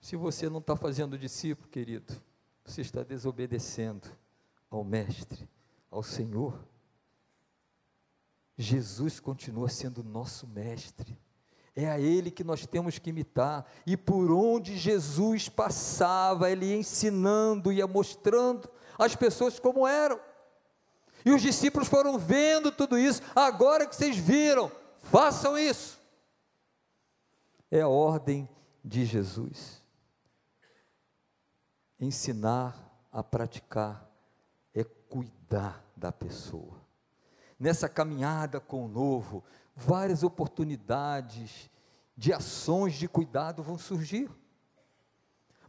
Se 0.00 0.14
você 0.16 0.48
não 0.48 0.58
está 0.58 0.76
fazendo 0.76 1.18
discípulo, 1.18 1.68
querido, 1.68 2.22
você 2.64 2.80
está 2.80 3.02
desobedecendo 3.02 4.08
ao 4.70 4.84
mestre, 4.84 5.48
ao 5.90 6.02
Senhor. 6.02 6.58
Jesus 8.56 9.18
continua 9.20 9.68
sendo 9.68 10.04
nosso 10.04 10.46
mestre. 10.46 11.18
É 11.74 11.90
a 11.90 11.98
Ele 11.98 12.30
que 12.30 12.44
nós 12.44 12.66
temos 12.66 12.98
que 12.98 13.10
imitar. 13.10 13.66
E 13.86 13.96
por 13.96 14.30
onde 14.30 14.76
Jesus 14.76 15.48
passava, 15.48 16.50
Ele 16.50 16.66
ia 16.66 16.76
ensinando, 16.76 17.72
ia 17.72 17.86
mostrando 17.86 18.70
as 18.98 19.16
pessoas 19.16 19.58
como 19.58 19.86
eram. 19.86 20.20
E 21.24 21.30
os 21.30 21.40
discípulos 21.40 21.88
foram 21.88 22.18
vendo 22.18 22.70
tudo 22.70 22.98
isso. 22.98 23.22
Agora 23.34 23.86
que 23.86 23.96
vocês 23.96 24.16
viram, 24.16 24.70
façam 24.98 25.56
isso. 25.56 26.00
É 27.70 27.80
a 27.80 27.88
ordem 27.88 28.48
de 28.84 29.04
Jesus. 29.04 29.81
Ensinar 32.02 32.76
a 33.12 33.22
praticar 33.22 34.10
é 34.74 34.82
cuidar 34.82 35.84
da 35.96 36.10
pessoa. 36.10 36.82
Nessa 37.56 37.88
caminhada 37.88 38.58
com 38.58 38.84
o 38.84 38.88
novo, 38.88 39.44
várias 39.76 40.24
oportunidades 40.24 41.70
de 42.16 42.32
ações 42.32 42.94
de 42.94 43.06
cuidado 43.06 43.62
vão 43.62 43.78
surgir. 43.78 44.28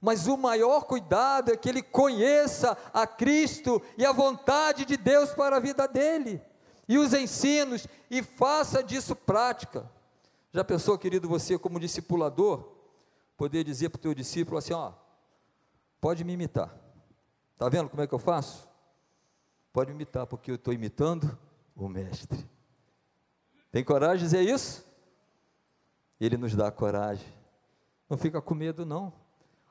Mas 0.01 0.25
o 0.25 0.35
maior 0.35 0.85
cuidado 0.85 1.51
é 1.51 1.55
que 1.55 1.69
ele 1.69 1.83
conheça 1.83 2.75
a 2.91 3.05
Cristo 3.05 3.79
e 3.95 4.03
a 4.03 4.11
vontade 4.11 4.85
de 4.85 4.97
Deus 4.97 5.35
para 5.35 5.57
a 5.57 5.59
vida 5.59 5.87
dele, 5.87 6.41
e 6.89 6.97
os 6.97 7.13
ensinos, 7.13 7.87
e 8.09 8.23
faça 8.23 8.83
disso 8.83 9.15
prática. 9.15 9.87
Já 10.51 10.63
pensou, 10.63 10.97
querido, 10.97 11.29
você 11.29 11.59
como 11.59 11.79
discipulador, 11.79 12.73
poder 13.37 13.63
dizer 13.63 13.89
para 13.89 13.99
o 13.99 14.01
teu 14.01 14.15
discípulo 14.15 14.57
assim: 14.57 14.73
ó, 14.73 14.93
pode 16.03 16.25
me 16.25 16.33
imitar, 16.33 16.69
está 17.53 17.69
vendo 17.69 17.89
como 17.89 18.03
é 18.03 18.07
que 18.07 18.13
eu 18.13 18.19
faço? 18.19 18.67
Pode 19.71 19.89
me 19.91 19.95
imitar, 19.95 20.27
porque 20.27 20.51
eu 20.51 20.55
estou 20.55 20.73
imitando 20.73 21.39
o 21.73 21.87
Mestre. 21.87 22.45
Tem 23.71 23.85
coragem 23.85 24.17
de 24.17 24.23
dizer 24.25 24.41
isso? 24.41 24.85
Ele 26.19 26.35
nos 26.35 26.57
dá 26.57 26.69
coragem. 26.69 27.25
Não 28.09 28.17
fica 28.17 28.41
com 28.41 28.53
medo, 28.53 28.85
não. 28.85 29.13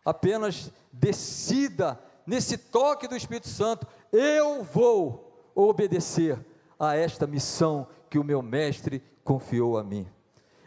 Apenas 0.02 0.72
decida 0.90 2.02
nesse 2.26 2.56
toque 2.56 3.06
do 3.06 3.14
Espírito 3.14 3.48
Santo: 3.48 3.86
eu 4.10 4.64
vou 4.64 5.52
obedecer 5.54 6.42
a 6.78 6.96
esta 6.96 7.26
missão 7.26 7.86
que 8.08 8.18
o 8.18 8.24
meu 8.24 8.40
mestre 8.40 9.00
confiou 9.22 9.76
a 9.76 9.84
mim. 9.84 10.08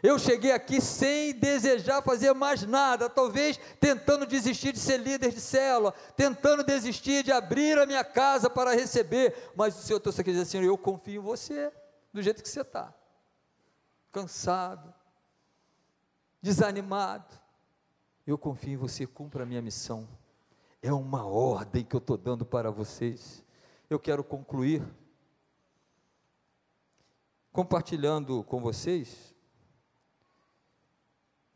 Eu 0.06 0.20
cheguei 0.20 0.52
aqui 0.52 0.80
sem 0.80 1.34
desejar 1.34 2.00
fazer 2.00 2.32
mais 2.32 2.62
nada, 2.62 3.10
talvez 3.10 3.58
tentando 3.80 4.24
desistir 4.24 4.72
de 4.72 4.78
ser 4.78 4.98
líder 4.98 5.32
de 5.32 5.40
célula, 5.40 5.92
tentando 6.16 6.62
desistir 6.62 7.24
de 7.24 7.32
abrir 7.32 7.76
a 7.76 7.84
minha 7.84 8.04
casa 8.04 8.48
para 8.48 8.72
receber, 8.72 9.34
mas 9.56 9.76
o 9.76 9.82
Senhor 9.82 9.98
trouxe 9.98 10.20
aqui 10.20 10.30
disse 10.30 10.56
assim: 10.56 10.64
Eu 10.64 10.78
confio 10.78 11.20
em 11.20 11.24
você, 11.24 11.72
do 12.12 12.22
jeito 12.22 12.40
que 12.40 12.48
você 12.48 12.60
está 12.60 12.94
cansado, 14.12 14.94
desanimado. 16.40 17.34
Eu 18.24 18.38
confio 18.38 18.74
em 18.74 18.76
você, 18.76 19.08
cumpra 19.08 19.42
a 19.42 19.46
minha 19.46 19.60
missão. 19.60 20.08
É 20.80 20.92
uma 20.92 21.26
ordem 21.26 21.84
que 21.84 21.96
eu 21.96 21.98
estou 21.98 22.16
dando 22.16 22.46
para 22.46 22.70
vocês. 22.70 23.44
Eu 23.90 23.98
quero 23.98 24.22
concluir 24.22 24.84
compartilhando 27.50 28.44
com 28.44 28.60
vocês 28.60 29.34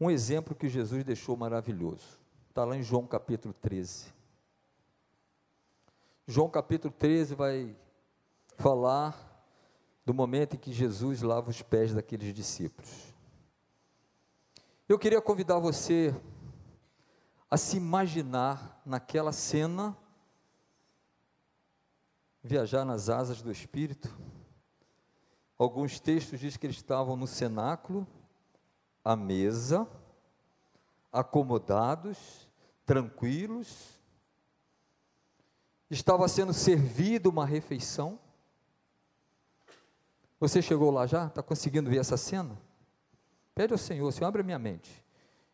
um 0.01 0.11
exemplo 0.11 0.55
que 0.55 0.69
Jesus 0.69 1.05
deixou 1.05 1.37
maravilhoso. 1.37 2.19
Está 2.49 2.65
lá 2.65 2.75
em 2.75 2.83
João 2.83 3.07
capítulo 3.07 3.53
13. 3.53 4.07
João 6.27 6.49
capítulo 6.49 6.93
13 6.97 7.35
vai 7.35 7.77
falar 8.57 9.45
do 10.05 10.15
momento 10.15 10.57
em 10.57 10.59
que 10.59 10.73
Jesus 10.73 11.21
lava 11.21 11.51
os 11.51 11.61
pés 11.61 11.93
daqueles 11.93 12.33
discípulos. 12.33 13.15
Eu 14.89 14.99
queria 14.99 15.21
convidar 15.21 15.59
você 15.59 16.15
a 17.51 17.57
se 17.57 17.77
imaginar 17.77 18.81
naquela 18.87 19.33
cena, 19.33 19.97
viajar 22.43 22.85
nas 22.85 23.09
asas 23.09 23.43
do 23.43 23.53
Espírito. 23.53 24.09
Alguns 25.59 26.01
textos 26.01 26.41
dizem 26.41 26.59
que 26.59 26.67
eles 26.67 26.77
estavam 26.77 27.17
no 27.17 27.27
cenáculo, 27.27 28.07
à 29.05 29.17
mesa, 29.17 29.89
acomodados, 31.13 32.49
tranquilos. 32.85 34.01
Estava 35.91 36.29
sendo 36.29 36.53
servida 36.53 37.29
uma 37.29 37.45
refeição. 37.45 38.19
Você 40.39 40.63
chegou 40.63 40.91
lá 40.91 41.07
já? 41.07 41.27
Está 41.27 41.43
conseguindo 41.43 41.91
ver 41.91 41.99
essa 41.99 42.17
cena? 42.17 42.57
Pede 43.55 43.73
ao 43.73 43.79
Senhor, 43.79 44.11
Senhor, 44.13 44.29
abre 44.29 44.43
minha 44.43 44.59
mente. 44.59 45.05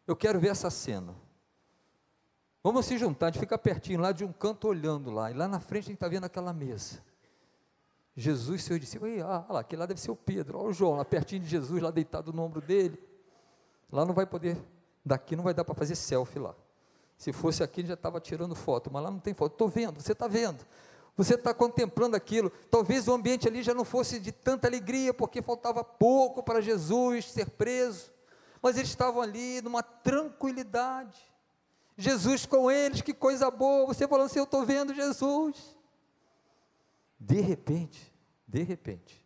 Eu 0.07 0.15
quero 0.15 0.39
ver 0.39 0.49
essa 0.49 0.71
cena. 0.71 1.15
Vamos 2.63 2.87
se 2.87 2.99
juntar, 2.99 3.27
a 3.27 3.31
gente 3.31 3.41
fica 3.41 3.57
pertinho 3.57 4.01
lá 4.01 4.13
de 4.13 4.25
um 4.25 4.33
canto 4.33 4.67
olhando 4.67 5.11
lá, 5.11 5.31
e 5.31 5.35
lá 5.35 5.47
na 5.47 5.61
frente 5.61 5.85
a 5.85 5.87
gente 5.87 5.95
está 5.95 6.09
vendo 6.09 6.25
aquela 6.25 6.53
mesa. 6.53 7.01
Jesus, 8.17 8.65
seu 8.65 8.79
discípulo, 8.79 9.11
ah, 9.25 9.47
lá, 9.49 9.61
aquele 9.61 9.81
lá 9.81 9.87
deve 9.87 10.01
ser 10.01 10.11
o 10.11 10.17
Pedro, 10.17 10.59
olha 10.59 10.69
o 10.69 10.73
João, 10.73 10.97
lá 10.97 11.05
pertinho 11.05 11.43
de 11.43 11.49
Jesus, 11.49 11.81
lá 11.83 11.91
deitado 11.91 12.33
no 12.33 12.43
ombro 12.43 12.61
dele. 12.61 12.99
Lá 13.91 14.05
não 14.05 14.15
vai 14.15 14.27
poder, 14.27 14.59
daqui 15.05 15.37
não 15.37 15.45
vai 15.45 15.55
dar 15.55 15.65
para 15.65 15.75
fazer 15.75 15.95
selfie 15.95 16.39
lá. 16.39 16.55
Se 17.17 17.33
fosse 17.33 17.63
aqui, 17.63 17.85
já 17.85 17.95
estava 17.95 18.21
tirando 18.21 18.55
foto, 18.55 18.91
mas 18.93 19.03
lá 19.03 19.11
não 19.11 19.19
tem 19.19 19.33
foto. 19.33 19.53
Estou 19.53 19.69
vendo, 19.69 20.01
você 20.01 20.13
está 20.13 20.29
vendo. 20.29 20.65
Você 21.17 21.35
está 21.35 21.55
contemplando 21.55 22.15
aquilo. 22.15 22.51
Talvez 22.71 23.09
o 23.09 23.13
ambiente 23.13 23.49
ali 23.49 23.63
já 23.63 23.73
não 23.73 23.85
fosse 23.85 24.21
de 24.21 24.31
tanta 24.31 24.67
alegria, 24.69 25.15
porque 25.15 25.41
faltava 25.41 25.83
pouco 25.83 26.43
para 26.43 26.61
Jesus 26.61 27.31
ser 27.31 27.49
preso. 27.51 28.13
Mas 28.61 28.77
eles 28.77 28.91
estavam 28.91 29.23
ali 29.23 29.63
numa 29.63 29.83
tranquilidade. 29.83 31.19
Jesus 31.97 32.45
com 32.45 32.71
eles, 32.71 33.01
que 33.01 33.15
coisa 33.15 33.51
boa. 33.51 33.87
Você 33.87 34.07
falando 34.07 34.27
assim: 34.27 34.39
Eu 34.39 34.45
estou 34.45 34.67
vendo 34.67 34.93
Jesus. 34.93 35.75
De 37.19 37.41
repente, 37.41 38.13
de 38.47 38.63
repente, 38.63 39.25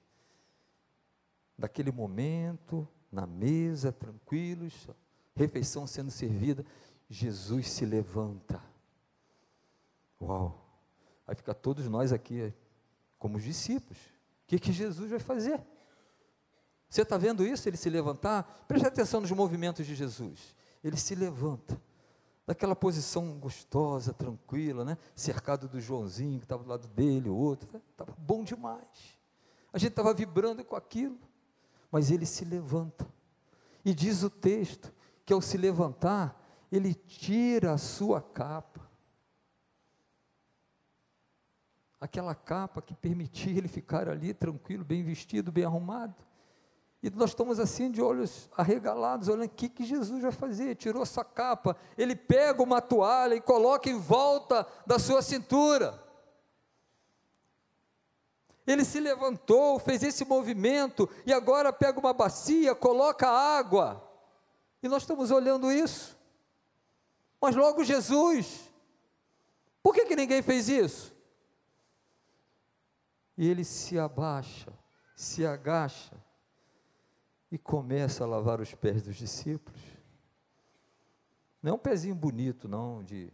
daquele 1.58 1.90
momento, 1.90 2.86
na 3.10 3.26
mesa, 3.26 3.92
tranquilos, 3.92 4.88
refeição 5.34 5.86
sendo 5.86 6.10
servida, 6.10 6.64
Jesus 7.08 7.70
se 7.70 7.84
levanta. 7.84 8.62
Uau! 10.20 10.56
Aí 11.26 11.34
fica 11.34 11.54
todos 11.54 11.86
nós 11.88 12.12
aqui 12.12 12.52
como 13.18 13.40
discípulos. 13.40 13.98
O 13.98 14.46
que, 14.48 14.58
que 14.58 14.72
Jesus 14.72 15.10
vai 15.10 15.20
fazer? 15.20 15.60
Você 16.88 17.02
está 17.02 17.16
vendo 17.16 17.46
isso? 17.46 17.68
Ele 17.68 17.76
se 17.76 17.88
levantar? 17.88 18.64
Preste 18.66 18.86
atenção 18.86 19.20
nos 19.20 19.30
movimentos 19.30 19.86
de 19.86 19.94
Jesus. 19.94 20.56
Ele 20.82 20.96
se 20.96 21.14
levanta, 21.14 21.80
daquela 22.46 22.74
posição 22.74 23.38
gostosa, 23.38 24.12
tranquila, 24.12 24.84
né? 24.84 24.98
cercado 25.14 25.68
do 25.68 25.80
Joãozinho 25.80 26.40
que 26.40 26.46
estava 26.46 26.64
do 26.64 26.68
lado 26.68 26.88
dele, 26.88 27.28
o 27.28 27.36
outro. 27.36 27.80
Estava 27.92 28.12
bom 28.18 28.42
demais. 28.42 29.18
A 29.72 29.78
gente 29.78 29.90
estava 29.90 30.12
vibrando 30.12 30.64
com 30.64 30.74
aquilo. 30.74 31.16
Mas 31.90 32.10
ele 32.10 32.26
se 32.26 32.44
levanta. 32.44 33.06
E 33.84 33.94
diz 33.94 34.22
o 34.22 34.30
texto 34.30 34.92
que 35.24 35.32
ao 35.32 35.40
se 35.40 35.56
levantar, 35.56 36.40
ele 36.70 36.94
tira 36.94 37.72
a 37.72 37.78
sua 37.78 38.20
capa 38.20 38.90
aquela 42.00 42.34
capa 42.34 42.80
que 42.80 42.94
permitia 42.94 43.56
ele 43.56 43.68
ficar 43.68 44.08
ali 44.08 44.32
tranquilo, 44.32 44.84
bem 44.84 45.04
vestido, 45.04 45.52
bem 45.52 45.64
arrumado. 45.64 46.14
E 47.02 47.10
nós 47.10 47.30
estamos 47.30 47.58
assim 47.58 47.90
de 47.90 48.00
olhos 48.00 48.48
arregalados, 48.56 49.28
olhando 49.28 49.44
o 49.44 49.48
que, 49.48 49.68
que 49.68 49.84
Jesus 49.84 50.22
vai 50.22 50.32
fazer. 50.32 50.74
Tirou 50.76 51.02
essa 51.02 51.24
capa, 51.24 51.76
ele 51.96 52.16
pega 52.16 52.62
uma 52.62 52.80
toalha 52.80 53.34
e 53.34 53.40
coloca 53.40 53.88
em 53.88 53.98
volta 53.98 54.66
da 54.86 54.98
sua 54.98 55.22
cintura. 55.22 56.02
Ele 58.66 58.84
se 58.84 59.00
levantou, 59.00 59.78
fez 59.78 60.02
esse 60.02 60.24
movimento 60.24 61.08
e 61.26 61.32
agora 61.32 61.72
pega 61.72 61.98
uma 61.98 62.12
bacia, 62.12 62.74
coloca 62.74 63.28
água. 63.28 64.06
E 64.82 64.88
nós 64.88 65.02
estamos 65.02 65.30
olhando 65.30 65.70
isso. 65.72 66.16
Mas 67.40 67.56
logo 67.56 67.82
Jesus. 67.82 68.68
Por 69.82 69.94
que, 69.94 70.04
que 70.04 70.16
ninguém 70.16 70.42
fez 70.42 70.68
isso? 70.68 71.14
E 73.36 73.48
ele 73.48 73.64
se 73.64 73.98
abaixa, 73.98 74.72
se 75.16 75.46
agacha 75.46 76.14
e 77.50 77.58
começa 77.58 78.24
a 78.24 78.26
lavar 78.26 78.60
os 78.60 78.74
pés 78.74 79.02
dos 79.02 79.16
discípulos. 79.16 79.80
Não 81.62 81.72
é 81.72 81.74
um 81.74 81.78
pezinho 81.78 82.14
bonito, 82.14 82.68
não, 82.68 83.02
de 83.02 83.32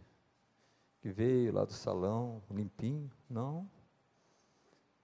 que 1.01 1.11
veio 1.11 1.53
lá 1.53 1.65
do 1.65 1.73
salão, 1.73 2.43
limpinho, 2.51 3.11
não. 3.29 3.69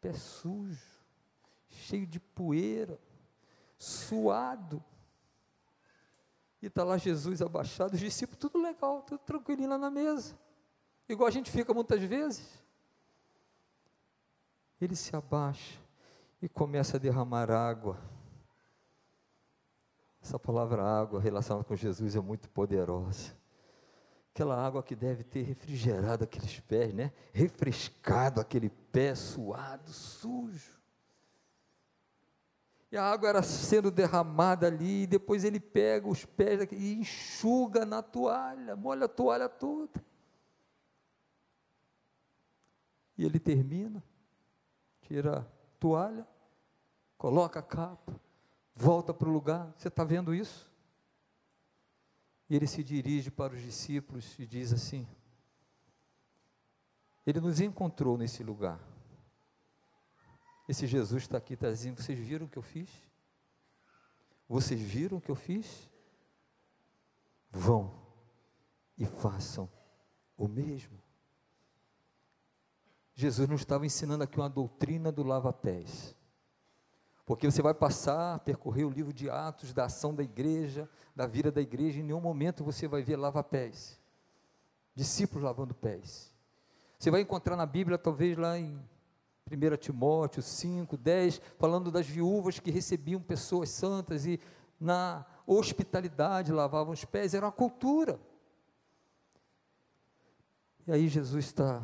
Pé 0.02 0.12
sujo, 0.12 0.84
cheio 1.68 2.06
de 2.06 2.18
poeira, 2.18 3.00
suado. 3.78 4.84
E 6.60 6.66
está 6.66 6.82
lá 6.82 6.98
Jesus 6.98 7.40
abaixado, 7.40 7.94
os 7.94 8.00
discípulos, 8.00 8.40
tudo 8.40 8.60
legal, 8.60 9.02
tudo 9.02 9.20
tranquilinho 9.20 9.70
lá 9.70 9.78
na 9.78 9.90
mesa. 9.90 10.36
Igual 11.08 11.28
a 11.28 11.30
gente 11.30 11.50
fica 11.50 11.72
muitas 11.72 12.02
vezes. 12.02 12.62
Ele 14.80 14.96
se 14.96 15.14
abaixa 15.14 15.80
e 16.40 16.48
começa 16.48 16.96
a 16.96 17.00
derramar 17.00 17.48
água. 17.48 17.96
Essa 20.20 20.36
palavra 20.36 20.82
água 20.82 21.20
relacionada 21.20 21.64
com 21.64 21.76
Jesus 21.76 22.16
é 22.16 22.20
muito 22.20 22.50
poderosa. 22.50 23.40
Aquela 24.34 24.56
água 24.56 24.82
que 24.82 24.96
deve 24.96 25.22
ter 25.22 25.42
refrigerado 25.42 26.24
aqueles 26.24 26.58
pés, 26.60 26.94
né? 26.94 27.12
Refrescado 27.34 28.40
aquele 28.40 28.70
pé 28.70 29.14
suado, 29.14 29.92
sujo. 29.92 30.80
E 32.90 32.96
a 32.96 33.04
água 33.04 33.28
era 33.28 33.42
sendo 33.42 33.90
derramada 33.90 34.66
ali, 34.66 35.02
e 35.02 35.06
depois 35.06 35.44
ele 35.44 35.60
pega 35.60 36.08
os 36.08 36.24
pés 36.24 36.66
e 36.72 36.94
enxuga 36.94 37.84
na 37.84 38.02
toalha, 38.02 38.74
molha 38.74 39.04
a 39.04 39.08
toalha 39.08 39.50
toda. 39.50 40.02
E 43.18 43.24
ele 43.26 43.38
termina, 43.38 44.02
tira 45.02 45.40
a 45.40 45.44
toalha, 45.78 46.26
coloca 47.18 47.60
a 47.60 47.62
capa, 47.62 48.18
volta 48.74 49.12
para 49.12 49.28
o 49.28 49.32
lugar. 49.32 49.74
Você 49.76 49.88
está 49.88 50.04
vendo 50.04 50.34
isso? 50.34 50.71
E 52.52 52.54
ele 52.54 52.66
se 52.66 52.84
dirige 52.84 53.30
para 53.30 53.54
os 53.54 53.62
discípulos 53.62 54.38
e 54.38 54.44
diz 54.44 54.74
assim: 54.74 55.08
Ele 57.26 57.40
nos 57.40 57.60
encontrou 57.60 58.18
nesse 58.18 58.44
lugar. 58.44 58.78
Esse 60.68 60.86
Jesus 60.86 61.22
está 61.22 61.38
aqui, 61.38 61.54
está 61.54 61.70
dizendo: 61.70 62.02
Vocês 62.02 62.18
viram 62.18 62.44
o 62.44 62.48
que 62.50 62.58
eu 62.58 62.62
fiz? 62.62 62.90
Vocês 64.46 64.78
viram 64.78 65.16
o 65.16 65.20
que 65.22 65.30
eu 65.30 65.34
fiz? 65.34 65.88
Vão 67.50 67.98
e 68.98 69.06
façam 69.06 69.66
o 70.36 70.46
mesmo. 70.46 71.02
Jesus 73.14 73.48
não 73.48 73.56
estava 73.56 73.86
ensinando 73.86 74.24
aqui 74.24 74.38
uma 74.38 74.50
doutrina 74.50 75.10
do 75.10 75.22
lava-pés. 75.22 76.14
Porque 77.32 77.50
você 77.50 77.62
vai 77.62 77.72
passar, 77.72 78.40
percorrer 78.40 78.84
o 78.84 78.90
livro 78.90 79.10
de 79.10 79.30
Atos, 79.30 79.72
da 79.72 79.86
ação 79.86 80.14
da 80.14 80.22
igreja, 80.22 80.86
da 81.16 81.26
vida 81.26 81.50
da 81.50 81.62
igreja, 81.62 81.98
em 81.98 82.02
nenhum 82.02 82.20
momento 82.20 82.62
você 82.62 82.86
vai 82.86 83.02
ver 83.02 83.16
lava-pés. 83.16 83.98
Discípulos 84.94 85.42
lavando 85.42 85.74
pés. 85.74 86.30
Você 86.98 87.10
vai 87.10 87.22
encontrar 87.22 87.56
na 87.56 87.64
Bíblia, 87.64 87.96
talvez 87.96 88.36
lá 88.36 88.58
em 88.58 88.78
1 89.50 89.76
Timóteo 89.78 90.42
5, 90.42 90.94
10, 90.94 91.40
falando 91.58 91.90
das 91.90 92.06
viúvas 92.06 92.58
que 92.60 92.70
recebiam 92.70 93.18
pessoas 93.18 93.70
santas 93.70 94.26
e 94.26 94.38
na 94.78 95.24
hospitalidade 95.46 96.52
lavavam 96.52 96.92
os 96.92 97.02
pés, 97.06 97.32
era 97.32 97.46
uma 97.46 97.52
cultura. 97.52 98.20
E 100.86 100.92
aí 100.92 101.08
Jesus 101.08 101.46
está, 101.46 101.82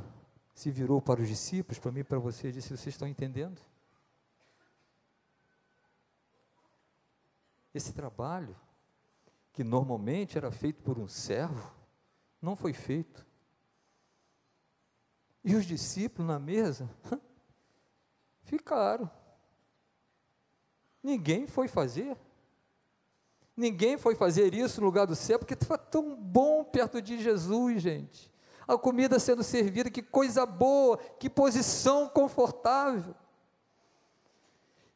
se 0.53 0.71
virou 0.71 1.01
para 1.01 1.23
os 1.23 1.29
discípulos, 1.29 1.79
para 1.79 1.91
mim 1.91 2.01
e 2.01 2.05
para 2.05 2.19
você, 2.19 2.49
e 2.49 2.53
disse: 2.53 2.69
Vocês 2.69 2.89
estão 2.95 3.09
entendendo? 3.09 3.63
Esse 7.75 7.93
trabalho, 7.93 8.57
que 9.53 9.63
normalmente 9.63 10.37
era 10.39 10.51
feito 10.51 10.83
por 10.83 10.99
um 10.99 11.09
servo, 11.09 11.73
não 12.41 12.57
foi 12.57 12.73
feito. 12.73 13.27
E 15.45 15.55
os 15.55 15.65
discípulos 15.65 16.29
na 16.29 16.39
mesa, 16.39 16.89
Ficaram. 18.49 19.11
Ninguém 21.03 21.47
foi 21.47 21.69
fazer. 21.69 22.17
Ninguém 23.55 23.99
foi 23.99 24.15
fazer 24.15 24.55
isso 24.55 24.81
no 24.81 24.87
lugar 24.87 25.07
do 25.07 25.15
céu, 25.15 25.39
porque 25.39 25.53
estava 25.53 25.77
tão 25.77 26.17
bom 26.17 26.65
perto 26.65 27.03
de 27.03 27.23
Jesus, 27.23 27.83
gente. 27.83 28.33
A 28.67 28.79
comida 28.79 29.19
sendo 29.19 29.43
servida, 29.43 29.91
que 29.91 30.03
coisa 30.03 30.47
boa, 30.47 30.97
que 30.97 31.29
posição 31.29 32.09
confortável. 32.09 33.15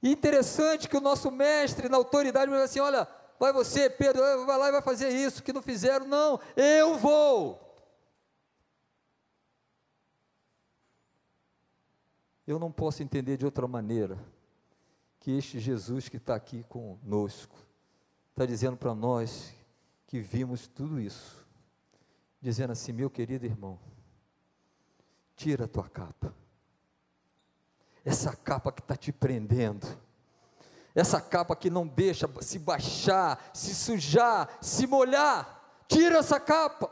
Interessante 0.03 0.89
que 0.89 0.97
o 0.97 1.01
nosso 1.01 1.31
mestre, 1.31 1.89
na 1.89 1.97
autoridade, 1.97 2.51
me 2.51 2.57
assim: 2.57 2.81
olha, 2.81 3.07
vai 3.39 3.53
você, 3.53 3.89
Pedro, 3.89 4.21
vai 4.45 4.59
lá 4.59 4.69
e 4.69 4.73
vai 4.73 4.83
fazer 4.83 5.11
isso, 5.11 5.43
que 5.43 5.53
não 5.53 5.63
fizeram. 5.63 6.07
Não, 6.07 6.41
eu 6.57 6.99
vou. 6.99 7.61
Eu 12.45 12.59
não 12.59 12.73
posso 12.73 13.03
entender 13.03 13.37
de 13.37 13.45
outra 13.45 13.69
maneira 13.69 14.19
que 15.21 15.31
este 15.31 15.61
Jesus 15.61 16.09
que 16.09 16.17
está 16.17 16.35
aqui 16.35 16.65
conosco 16.65 17.57
está 18.31 18.45
dizendo 18.45 18.77
para 18.77 18.93
nós 18.93 19.55
que 20.09 20.19
vimos 20.19 20.67
tudo 20.67 21.01
isso, 21.01 21.47
dizendo 22.41 22.73
assim: 22.73 22.93
meu 22.93 23.09
querido 23.09 23.47
irmão, 23.47 23.79
tira 25.37 25.67
a 25.67 25.69
tua 25.69 25.89
capa, 25.89 26.35
essa 28.05 28.35
capa 28.35 28.73
que 28.73 28.81
está 28.81 28.97
te 28.97 29.13
prendendo, 29.13 29.87
essa 30.95 31.21
capa 31.21 31.57
que 31.57 31.71
não 31.71 31.87
deixa 31.87 32.29
se 32.41 32.59
baixar, 32.59 33.51
se 33.55 33.75
sujar, 33.75 34.49
se 34.61 34.87
molhar, 34.87 35.85
tira 35.89 36.19
essa 36.19 36.39
capa. 36.39 36.91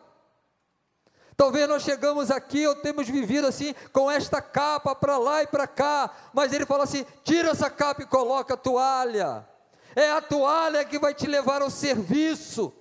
Talvez 1.36 1.68
nós 1.68 1.82
chegamos 1.82 2.30
aqui 2.30 2.66
ou 2.66 2.76
temos 2.76 3.08
vivido 3.08 3.46
assim, 3.46 3.74
com 3.92 4.10
esta 4.10 4.42
capa 4.42 4.94
para 4.94 5.16
lá 5.16 5.42
e 5.42 5.46
para 5.46 5.66
cá, 5.66 6.10
mas 6.32 6.52
ele 6.52 6.66
fala 6.66 6.84
assim: 6.84 7.04
tira 7.24 7.50
essa 7.50 7.70
capa 7.70 8.02
e 8.02 8.06
coloca 8.06 8.54
a 8.54 8.58
toalha. 8.58 9.48
É 9.96 10.10
a 10.12 10.20
toalha 10.20 10.84
que 10.84 10.98
vai 10.98 11.14
te 11.14 11.26
levar 11.26 11.62
ao 11.62 11.70
serviço. 11.70 12.72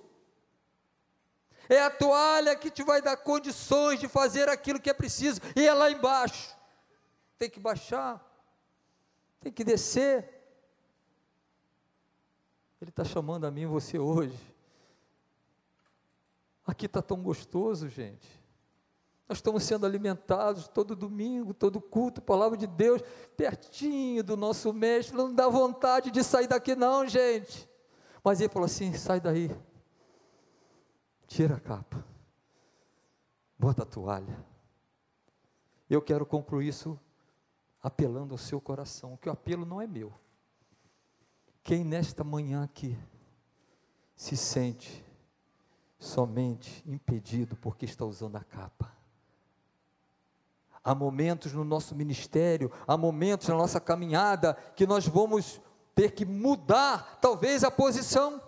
É 1.68 1.80
a 1.80 1.90
toalha 1.90 2.56
que 2.56 2.70
te 2.70 2.82
vai 2.82 3.00
dar 3.00 3.16
condições 3.16 4.00
de 4.00 4.08
fazer 4.08 4.48
aquilo 4.48 4.80
que 4.80 4.90
é 4.90 4.94
preciso. 4.94 5.40
E 5.56 5.66
é 5.66 5.72
lá 5.72 5.90
embaixo. 5.90 6.59
Tem 7.40 7.48
que 7.48 7.58
baixar, 7.58 8.22
tem 9.40 9.50
que 9.50 9.64
descer. 9.64 10.28
Ele 12.78 12.90
está 12.90 13.02
chamando 13.02 13.46
a 13.46 13.50
mim 13.50 13.62
e 13.62 13.66
você 13.66 13.98
hoje. 13.98 14.38
Aqui 16.66 16.84
está 16.84 17.00
tão 17.00 17.22
gostoso, 17.22 17.88
gente. 17.88 18.28
Nós 19.26 19.38
estamos 19.38 19.62
sendo 19.62 19.86
alimentados 19.86 20.68
todo 20.68 20.94
domingo, 20.94 21.54
todo 21.54 21.80
culto, 21.80 22.20
palavra 22.20 22.58
de 22.58 22.66
Deus, 22.66 23.00
pertinho 23.38 24.22
do 24.22 24.36
nosso 24.36 24.70
mestre. 24.74 25.16
Não 25.16 25.32
dá 25.34 25.48
vontade 25.48 26.10
de 26.10 26.22
sair 26.22 26.46
daqui, 26.46 26.76
não, 26.76 27.08
gente. 27.08 27.66
Mas 28.22 28.38
ele 28.42 28.52
falou 28.52 28.66
assim: 28.66 28.92
sai 28.92 29.18
daí, 29.18 29.50
tira 31.26 31.54
a 31.54 31.60
capa, 31.60 32.04
bota 33.58 33.82
a 33.82 33.86
toalha. 33.86 34.44
Eu 35.88 36.02
quero 36.02 36.26
concluir 36.26 36.68
isso 36.68 37.00
apelando 37.82 38.34
ao 38.34 38.38
seu 38.38 38.60
coração, 38.60 39.16
que 39.16 39.28
o 39.28 39.32
apelo 39.32 39.64
não 39.64 39.80
é 39.80 39.86
meu. 39.86 40.12
Quem 41.62 41.84
nesta 41.84 42.24
manhã 42.24 42.64
aqui 42.64 42.98
se 44.16 44.36
sente 44.36 45.04
somente 45.98 46.82
impedido 46.86 47.56
porque 47.56 47.84
está 47.84 48.04
usando 48.04 48.36
a 48.36 48.44
capa, 48.44 49.00
Há 50.82 50.94
momentos 50.94 51.52
no 51.52 51.62
nosso 51.62 51.94
ministério, 51.94 52.72
há 52.86 52.96
momentos 52.96 53.48
na 53.48 53.54
nossa 53.54 53.78
caminhada 53.78 54.56
que 54.74 54.86
nós 54.86 55.06
vamos 55.06 55.60
ter 55.94 56.12
que 56.12 56.24
mudar, 56.24 57.18
talvez, 57.20 57.62
a 57.62 57.70
posição. 57.70 58.40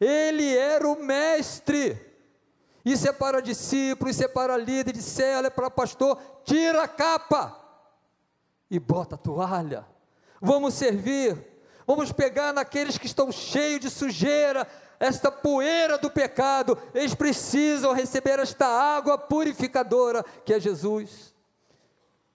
Ele 0.00 0.56
era 0.56 0.88
o 0.88 1.00
mestre. 1.00 2.04
Isso 2.84 3.08
é 3.08 3.12
para 3.12 3.40
discípulo, 3.40 4.10
isso 4.10 4.24
é 4.24 4.28
para 4.28 4.56
líder 4.56 4.92
de 4.92 5.02
célula, 5.02 5.46
é 5.46 5.50
para 5.50 5.70
pastor. 5.70 6.20
Tira 6.44 6.82
a 6.82 6.88
capa 6.88 7.67
e 8.70 8.78
bota 8.78 9.14
a 9.14 9.18
toalha. 9.18 9.86
Vamos 10.40 10.74
servir. 10.74 11.36
Vamos 11.86 12.12
pegar 12.12 12.52
naqueles 12.52 12.98
que 12.98 13.06
estão 13.06 13.32
cheios 13.32 13.80
de 13.80 13.88
sujeira, 13.88 14.68
esta 15.00 15.30
poeira 15.30 15.96
do 15.96 16.10
pecado, 16.10 16.76
eles 16.92 17.14
precisam 17.14 17.92
receber 17.92 18.38
esta 18.38 18.66
água 18.66 19.16
purificadora 19.16 20.24
que 20.44 20.52
é 20.52 20.60
Jesus. 20.60 21.34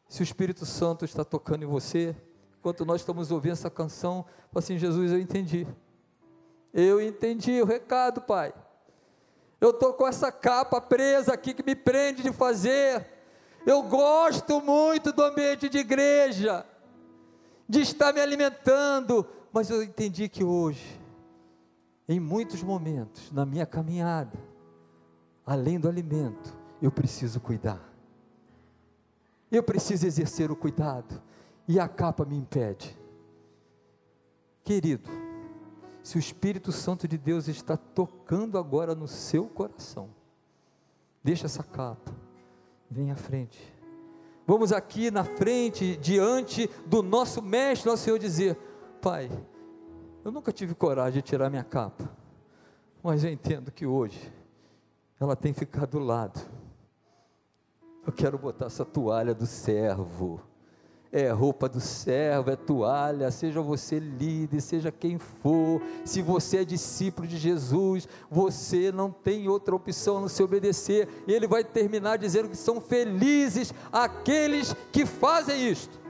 Se 0.08 0.22
o 0.22 0.24
Espírito 0.24 0.66
Santo 0.66 1.06
está 1.06 1.24
tocando 1.26 1.64
em 1.64 1.68
você, 1.68 2.16
enquanto 2.58 2.86
nós 2.86 3.02
estamos 3.02 3.32
ouvindo 3.32 3.54
essa 3.54 3.70
canção, 3.70 4.26
assim, 4.56 4.78
Jesus, 4.78 5.12
eu 5.12 5.20
entendi. 5.20 5.68
Eu 6.74 7.02
entendi 7.02 7.62
o 7.62 7.66
recado, 7.66 8.22
Pai. 8.22 8.54
Eu 9.60 9.72
estou 9.72 9.94
com 9.94 10.08
essa 10.08 10.32
capa 10.32 10.82
presa 10.82 11.34
aqui 11.34 11.54
que 11.54 11.64
me 11.64 11.76
prende 11.76 12.24
de 12.24 12.32
fazer. 12.32 13.06
Eu 13.66 13.84
gosto 13.84 14.62
muito 14.62 15.14
do 15.14 15.24
ambiente 15.24 15.70
de 15.70 15.78
igreja, 15.78 16.66
de 17.68 17.82
estar 17.82 18.14
me 18.14 18.20
alimentando, 18.20 19.26
mas 19.52 19.70
eu 19.70 19.82
entendi 19.82 20.28
que 20.28 20.44
hoje, 20.44 21.00
em 22.08 22.20
muitos 22.20 22.62
momentos, 22.62 23.32
na 23.32 23.46
minha 23.46 23.66
caminhada, 23.66 24.38
além 25.46 25.80
do 25.80 25.88
alimento, 25.88 26.58
eu 26.82 26.92
preciso 26.92 27.40
cuidar. 27.40 27.82
Eu 29.50 29.64
preciso 29.64 30.06
exercer 30.06 30.52
o 30.52 30.56
cuidado, 30.56 31.22
e 31.68 31.80
a 31.80 31.88
capa 31.88 32.26
me 32.26 32.36
impede. 32.36 32.98
Querido, 34.64 35.10
se 36.02 36.18
o 36.18 36.20
Espírito 36.20 36.72
Santo 36.72 37.08
de 37.08 37.18
Deus 37.18 37.48
está 37.48 37.78
tocando 37.78 38.58
agora 38.58 38.94
no 38.94 39.08
seu 39.08 39.46
coração, 39.48 40.10
deixa 41.24 41.46
essa 41.46 41.64
capa, 41.64 42.12
vem 42.94 43.12
à 43.12 43.16
frente. 43.16 43.60
Vamos 44.46 44.72
aqui 44.72 45.10
na 45.10 45.24
frente, 45.24 45.98
diante 45.98 46.70
do 46.86 47.02
nosso 47.02 47.42
Mestre, 47.42 47.90
nosso 47.90 48.04
Senhor, 48.04 48.20
dizer: 48.20 48.56
Pai, 49.02 49.30
eu 50.24 50.32
nunca 50.32 50.52
tive 50.52 50.76
coragem 50.76 51.22
de 51.22 51.28
tirar 51.28 51.50
minha 51.50 51.64
capa, 51.64 52.10
mas 53.02 53.24
eu 53.24 53.32
entendo 53.32 53.72
que 53.72 53.86
hoje 53.86 54.32
ela 55.20 55.36
tem 55.36 55.54
ficado 55.54 55.92
do 55.92 56.00
lado. 56.00 56.40
Eu 58.06 58.14
quero 58.14 58.38
botar 58.38 58.68
essa 58.68 58.86
toalha 58.86 59.34
do 59.34 59.46
servo 59.46 60.42
é 61.14 61.30
roupa 61.30 61.70
do 61.70 61.80
servo, 61.80 62.50
é 62.50 62.56
toalha, 62.56 63.30
seja 63.30 63.62
você 63.62 64.00
líder, 64.00 64.60
seja 64.60 64.92
quem 64.92 65.20
for, 65.20 65.80
se 66.04 66.24
você 66.24 66.58
é 66.58 66.66
discípulo 66.66 67.28
de 67.28 67.38
Jesus, 67.38 68.08
você 68.32 68.92
não 68.92 69.12
tem 69.12 69.48
outra 69.48 69.76
opção 69.76 70.18
a 70.18 70.22
não 70.22 70.28
se 70.28 70.42
obedecer, 70.42 71.08
e 71.28 71.32
ele 71.32 71.46
vai 71.46 71.64
terminar 71.64 72.18
dizendo 72.18 72.50
que 72.50 72.58
são 72.58 72.82
felizes 72.82 73.72
aqueles 73.92 74.76
que 74.92 75.06
fazem 75.06 75.70
isto, 75.70 76.02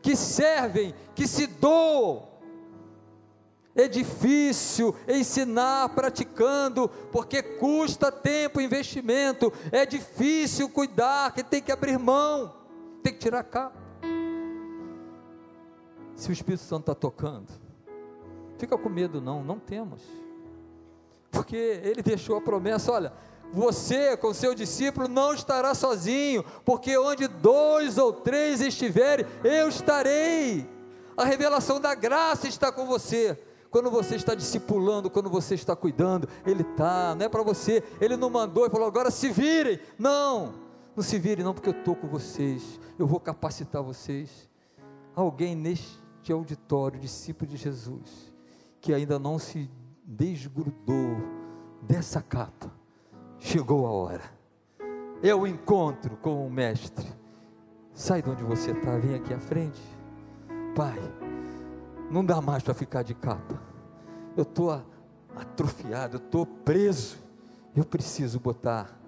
que 0.00 0.14
servem, 0.14 0.94
que 1.12 1.26
se 1.26 1.48
doam, 1.48 2.28
é 3.74 3.88
difícil 3.88 4.94
ensinar 5.08 5.88
praticando, 5.88 6.88
porque 7.10 7.42
custa 7.42 8.12
tempo, 8.12 8.60
investimento, 8.60 9.52
é 9.72 9.84
difícil 9.84 10.68
cuidar, 10.68 11.32
que 11.32 11.42
tem 11.42 11.60
que 11.60 11.72
abrir 11.72 11.98
mão 11.98 12.56
tem 13.02 13.12
que 13.12 13.18
tirar 13.18 13.40
a 13.40 13.44
capa. 13.44 13.78
Se 16.14 16.30
o 16.30 16.32
Espírito 16.32 16.64
Santo 16.64 16.80
está 16.80 16.94
tocando, 16.94 17.52
fica 18.58 18.76
com 18.76 18.88
medo, 18.88 19.20
não, 19.20 19.44
não 19.44 19.58
temos, 19.58 20.02
porque 21.30 21.56
ele 21.56 22.02
deixou 22.02 22.36
a 22.36 22.40
promessa: 22.40 22.92
olha, 22.92 23.12
você 23.52 24.16
com 24.16 24.34
seu 24.34 24.54
discípulo 24.54 25.08
não 25.08 25.32
estará 25.32 25.74
sozinho, 25.74 26.44
porque 26.64 26.98
onde 26.98 27.28
dois 27.28 27.98
ou 27.98 28.12
três 28.12 28.60
estiverem, 28.60 29.24
eu 29.44 29.68
estarei. 29.68 30.68
A 31.16 31.24
revelação 31.24 31.80
da 31.80 31.94
graça 31.94 32.46
está 32.46 32.70
com 32.70 32.86
você. 32.86 33.38
Quando 33.70 33.90
você 33.90 34.16
está 34.16 34.34
discipulando, 34.34 35.10
quando 35.10 35.28
você 35.28 35.54
está 35.54 35.76
cuidando, 35.76 36.28
Ele 36.46 36.62
está, 36.62 37.14
não 37.14 37.26
é 37.26 37.28
para 37.28 37.42
você, 37.42 37.82
Ele 38.00 38.16
não 38.16 38.30
mandou 38.30 38.66
e 38.66 38.70
falou, 38.70 38.86
agora 38.86 39.10
se 39.10 39.28
virem. 39.30 39.78
Não, 39.98 40.54
não 40.98 41.02
se 41.04 41.16
virem, 41.16 41.44
não, 41.44 41.54
porque 41.54 41.68
eu 41.68 41.78
estou 41.78 41.94
com 41.94 42.08
vocês, 42.08 42.80
eu 42.98 43.06
vou 43.06 43.20
capacitar 43.20 43.80
vocês. 43.84 44.50
Alguém 45.14 45.54
neste 45.54 46.32
auditório, 46.32 46.98
discípulo 46.98 47.48
de 47.48 47.56
Jesus, 47.56 48.34
que 48.80 48.92
ainda 48.92 49.16
não 49.16 49.38
se 49.38 49.70
desgrudou 50.04 51.16
dessa 51.82 52.20
capa, 52.20 52.72
chegou 53.38 53.86
a 53.86 53.90
hora. 53.92 54.24
O 55.40 55.46
encontro 55.46 56.16
com 56.16 56.44
o 56.44 56.50
Mestre. 56.50 57.06
Sai 57.94 58.20
de 58.20 58.30
onde 58.30 58.42
você 58.42 58.72
está, 58.72 58.98
vem 58.98 59.14
aqui 59.14 59.32
à 59.32 59.38
frente. 59.38 59.80
Pai, 60.74 60.98
não 62.10 62.24
dá 62.24 62.40
mais 62.40 62.64
para 62.64 62.74
ficar 62.74 63.04
de 63.04 63.14
capa. 63.14 63.62
Eu 64.36 64.42
estou 64.42 64.72
atrofiado, 65.36 66.16
eu 66.16 66.20
estou 66.24 66.44
preso. 66.44 67.18
Eu 67.76 67.84
preciso 67.84 68.40
botar 68.40 68.98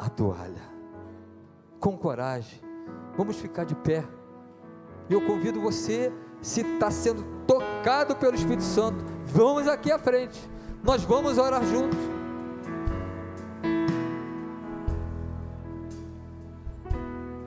a 0.00 0.08
toalha 0.08 0.62
com 1.78 1.96
coragem. 1.96 2.60
Vamos 3.16 3.36
ficar 3.36 3.64
de 3.64 3.74
pé. 3.74 4.04
E 5.08 5.12
eu 5.12 5.20
convido 5.26 5.60
você, 5.60 6.12
se 6.40 6.62
está 6.62 6.90
sendo 6.90 7.22
tocado 7.46 8.16
pelo 8.16 8.34
Espírito 8.34 8.62
Santo, 8.62 9.04
vamos 9.26 9.68
aqui 9.68 9.92
à 9.92 9.98
frente. 9.98 10.40
Nós 10.82 11.02
vamos 11.02 11.36
orar 11.36 11.62
juntos. 11.64 11.98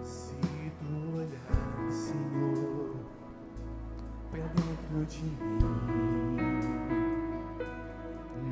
Se 0.03 0.35
tu 0.79 1.17
olhar, 1.17 1.91
Senhor, 1.91 2.95
pra 4.29 4.41
dentro 4.41 5.05
de 5.07 5.23
mim, 5.23 5.59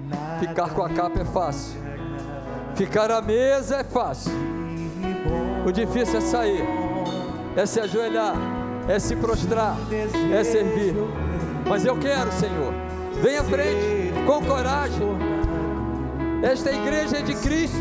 nada 0.09 0.39
Ficar 0.39 0.73
com 0.73 0.83
a 0.83 0.89
capa 0.89 1.19
é 1.19 1.25
fácil. 1.25 1.80
Ficar 2.81 3.11
à 3.11 3.21
mesa 3.21 3.75
é 3.75 3.83
fácil. 3.83 4.31
O 5.63 5.71
difícil 5.71 6.17
é 6.17 6.21
sair, 6.21 6.63
é 7.55 7.63
se 7.63 7.79
ajoelhar, 7.79 8.33
é 8.87 8.97
se 8.97 9.15
prostrar, 9.15 9.77
é 10.33 10.43
servir. 10.43 10.95
Mas 11.69 11.85
eu 11.85 11.95
quero, 11.99 12.31
Senhor, 12.31 12.73
vem 13.21 13.37
à 13.37 13.43
frente, 13.43 14.13
com 14.25 14.43
coragem. 14.43 15.07
Esta 16.41 16.71
igreja 16.71 17.17
é 17.19 17.21
de 17.21 17.35
Cristo. 17.35 17.77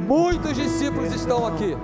Muitos 0.00 0.56
discípulos 0.56 1.12
estão 1.12 1.46
aqui, 1.46 1.76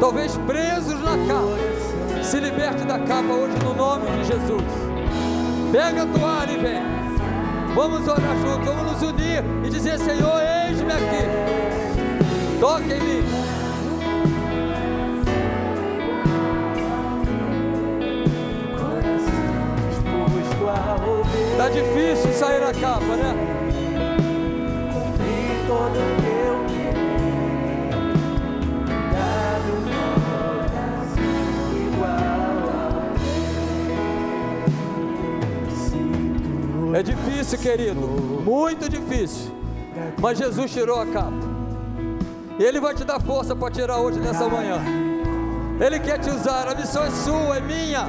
talvez 0.00 0.36
presos 0.38 1.00
na 1.00 1.16
capa. 1.28 2.24
Se 2.24 2.40
liberte 2.40 2.84
da 2.84 2.98
capa 2.98 3.32
hoje 3.32 3.56
no 3.62 3.72
nome 3.72 4.10
de 4.10 4.24
Jesus. 4.24 4.64
Pega 5.70 6.02
a 6.02 6.06
toalha 6.06 6.50
e 6.50 6.58
vem. 6.58 6.93
Vamos 7.74 8.06
orar 8.06 8.36
juntos, 8.36 8.66
vamos 8.66 8.92
nos 8.92 9.02
unir 9.02 9.42
e 9.64 9.68
dizer: 9.68 9.98
Senhor, 9.98 10.40
eis-me 10.40 10.92
aqui. 10.92 12.60
Toque 12.60 12.92
em 12.92 13.00
mim. 13.00 13.24
a. 20.68 21.56
Tá 21.56 21.68
difícil 21.68 22.32
sair 22.32 22.60
na 22.60 22.72
capa, 22.72 23.16
né? 23.16 23.53
Difícil, 37.44 37.58
querido, 37.58 38.00
muito 38.00 38.88
difícil. 38.88 39.52
Mas 40.20 40.38
Jesus 40.38 40.72
tirou 40.72 41.00
a 41.00 41.06
capa. 41.06 41.32
E 42.58 42.62
Ele 42.62 42.80
vai 42.80 42.94
te 42.94 43.04
dar 43.04 43.20
força 43.20 43.54
para 43.54 43.70
tirar 43.70 43.98
hoje 43.98 44.18
nessa 44.18 44.48
manhã. 44.48 44.80
Ele 45.80 45.98
quer 46.00 46.18
te 46.18 46.30
usar. 46.30 46.68
A 46.68 46.74
missão 46.74 47.04
é 47.04 47.10
sua, 47.10 47.56
é 47.56 47.60
minha, 47.60 48.08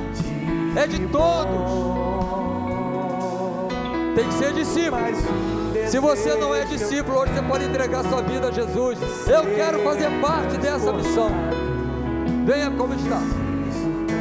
é 0.76 0.88
de 0.88 1.08
todos. 1.08 1.72
Tem 4.16 4.28
que 4.28 4.34
ser 4.36 4.54
discípulo. 4.54 5.02
Se 5.88 6.00
você 6.00 6.36
não 6.36 6.56
é 6.56 6.64
discípulo, 6.66 7.20
hoje 7.20 7.34
você 7.34 7.42
pode 7.42 7.66
entregar 7.66 8.04
sua 8.04 8.22
vida 8.22 8.48
a 8.48 8.52
Jesus. 8.52 8.98
Eu 9.28 9.44
quero 9.56 9.80
fazer 9.84 10.10
parte 10.22 10.58
dessa 10.58 10.94
missão. 10.94 11.30
Venha 12.46 12.72
como 12.72 12.94
está. 12.94 13.20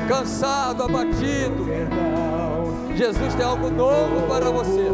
Cansado, 0.08 0.82
abatido. 0.82 1.64
Jesus 2.96 3.34
tem 3.34 3.44
algo 3.44 3.70
novo 3.70 4.24
para 4.28 4.50
você. 4.50 4.88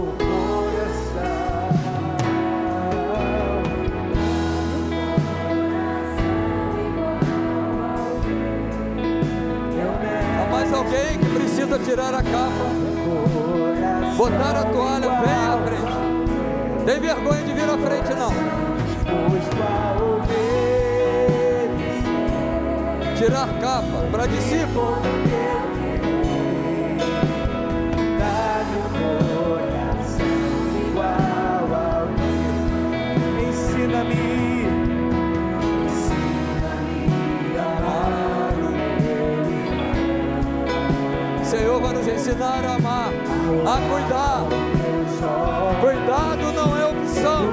Há 10.39 10.51
mais 10.51 10.73
alguém 10.73 11.19
que 11.19 11.27
precisa 11.27 11.79
tirar 11.79 12.15
a 12.15 12.23
capa, 12.23 12.71
botar 14.17 14.61
a 14.61 14.65
toalha, 14.65 15.09
vem 15.21 15.31
à 15.31 15.59
frente. 15.67 16.85
Tem 16.87 17.01
vergonha 17.01 17.43
de 17.43 17.53
vir 17.53 17.69
à 17.69 17.77
frente, 17.77 18.15
não. 18.15 18.31
Tirar 23.19 23.49
capa 23.61 24.09
para 24.11 24.27
discípulo. 24.27 25.50
Ensinar 42.21 42.63
a 42.67 42.75
amar, 42.75 43.11
a 43.67 43.77
cuidar. 43.89 44.45
Cuidado 45.81 46.53
não 46.53 46.77
é 46.77 46.85
opção, 46.85 47.49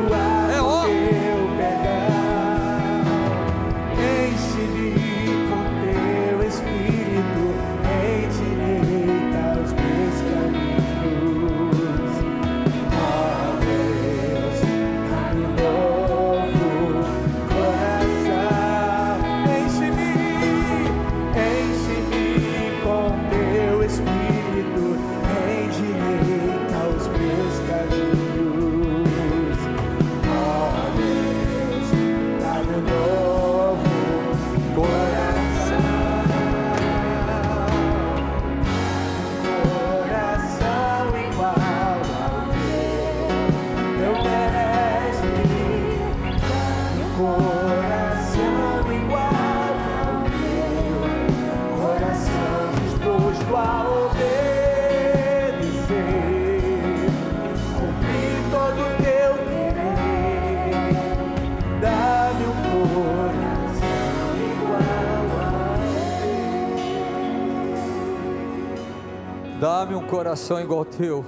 coração 70.18 70.60
igual 70.60 70.80
ao 70.80 70.86
teu. 70.86 71.24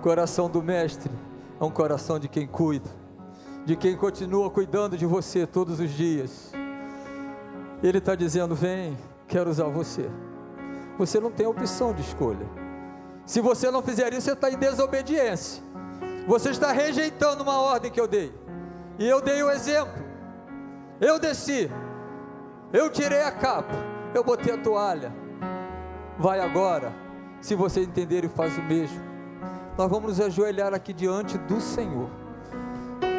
Coração 0.00 0.48
do 0.48 0.62
Mestre 0.62 1.12
é 1.60 1.62
um 1.62 1.70
coração 1.70 2.18
de 2.18 2.26
quem 2.26 2.46
cuida, 2.46 2.88
de 3.66 3.76
quem 3.76 3.94
continua 3.98 4.48
cuidando 4.48 4.96
de 4.96 5.04
você 5.04 5.46
todos 5.46 5.78
os 5.78 5.90
dias. 5.90 6.50
Ele 7.82 7.98
está 7.98 8.14
dizendo: 8.14 8.54
Vem, 8.54 8.96
quero 9.28 9.50
usar 9.50 9.68
você. 9.68 10.08
Você 10.96 11.20
não 11.20 11.30
tem 11.30 11.46
opção 11.46 11.92
de 11.92 12.00
escolha. 12.00 12.46
Se 13.26 13.42
você 13.42 13.70
não 13.70 13.82
fizer 13.82 14.10
isso, 14.14 14.22
você 14.22 14.32
está 14.32 14.50
em 14.50 14.56
desobediência. 14.56 15.62
Você 16.26 16.48
está 16.48 16.72
rejeitando 16.72 17.42
uma 17.42 17.58
ordem 17.58 17.90
que 17.90 18.00
eu 18.00 18.08
dei. 18.08 18.32
E 18.98 19.06
eu 19.06 19.20
dei 19.20 19.42
o 19.42 19.50
exemplo. 19.50 20.02
Eu 20.98 21.18
desci. 21.18 21.70
Eu 22.72 22.88
tirei 22.88 23.20
a 23.20 23.30
capa. 23.30 23.74
Eu 24.14 24.24
botei 24.24 24.54
a 24.54 24.56
toalha. 24.56 25.12
Vai 26.18 26.40
agora. 26.40 27.03
Se 27.44 27.54
você 27.54 27.80
entender 27.80 28.24
e 28.24 28.28
faz 28.28 28.56
o 28.56 28.62
mesmo. 28.62 28.98
Nós 29.76 29.90
vamos 29.90 30.16
nos 30.16 30.20
ajoelhar 30.26 30.72
aqui 30.72 30.94
diante 30.94 31.36
do 31.36 31.60
Senhor. 31.60 32.08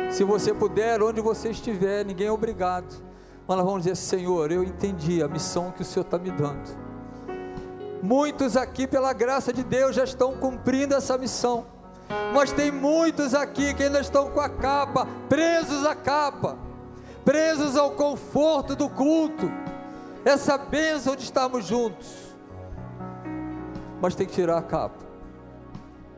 Se 0.09 0.23
você 0.23 0.51
puder, 0.51 0.99
onde 1.03 1.21
você 1.21 1.51
estiver, 1.51 2.03
ninguém 2.03 2.26
é 2.26 2.32
obrigado. 2.32 2.91
Mas 3.47 3.55
nós 3.55 3.63
vamos 3.63 3.84
dizer: 3.84 3.95
Senhor, 3.95 4.51
eu 4.51 4.63
entendi 4.63 5.21
a 5.21 5.28
missão 5.28 5.71
que 5.71 5.84
o 5.84 5.86
Senhor 5.86 6.05
está 6.05 6.17
me 6.17 6.32
dando. 6.32 6.76
Muitos 8.01 8.57
aqui, 8.57 8.88
pela 8.88 9.13
graça 9.13 9.53
de 9.53 9.63
Deus, 9.63 9.95
já 9.95 10.03
estão 10.03 10.36
cumprindo 10.38 10.95
essa 10.95 11.19
missão. 11.19 11.67
Mas 12.34 12.51
tem 12.51 12.71
muitos 12.71 13.36
aqui 13.36 13.76
que 13.76 13.84
ainda 13.84 13.99
estão 13.99 14.32
com 14.32 14.41
a 14.41 14.49
capa, 14.49 15.07
presos 15.30 15.86
à 15.86 15.93
capa, 15.93 16.57
presos 17.23 17.78
ao 17.78 17.91
conforto 17.91 18.76
do 18.76 18.89
culto, 18.89 19.51
essa 20.26 20.57
bênção 20.57 21.15
de 21.15 21.21
estarmos 21.21 21.67
juntos. 21.67 22.34
Mas 24.01 24.15
tem 24.15 24.27
que 24.27 24.33
tirar 24.33 24.57
a 24.57 24.61
capa, 24.61 25.03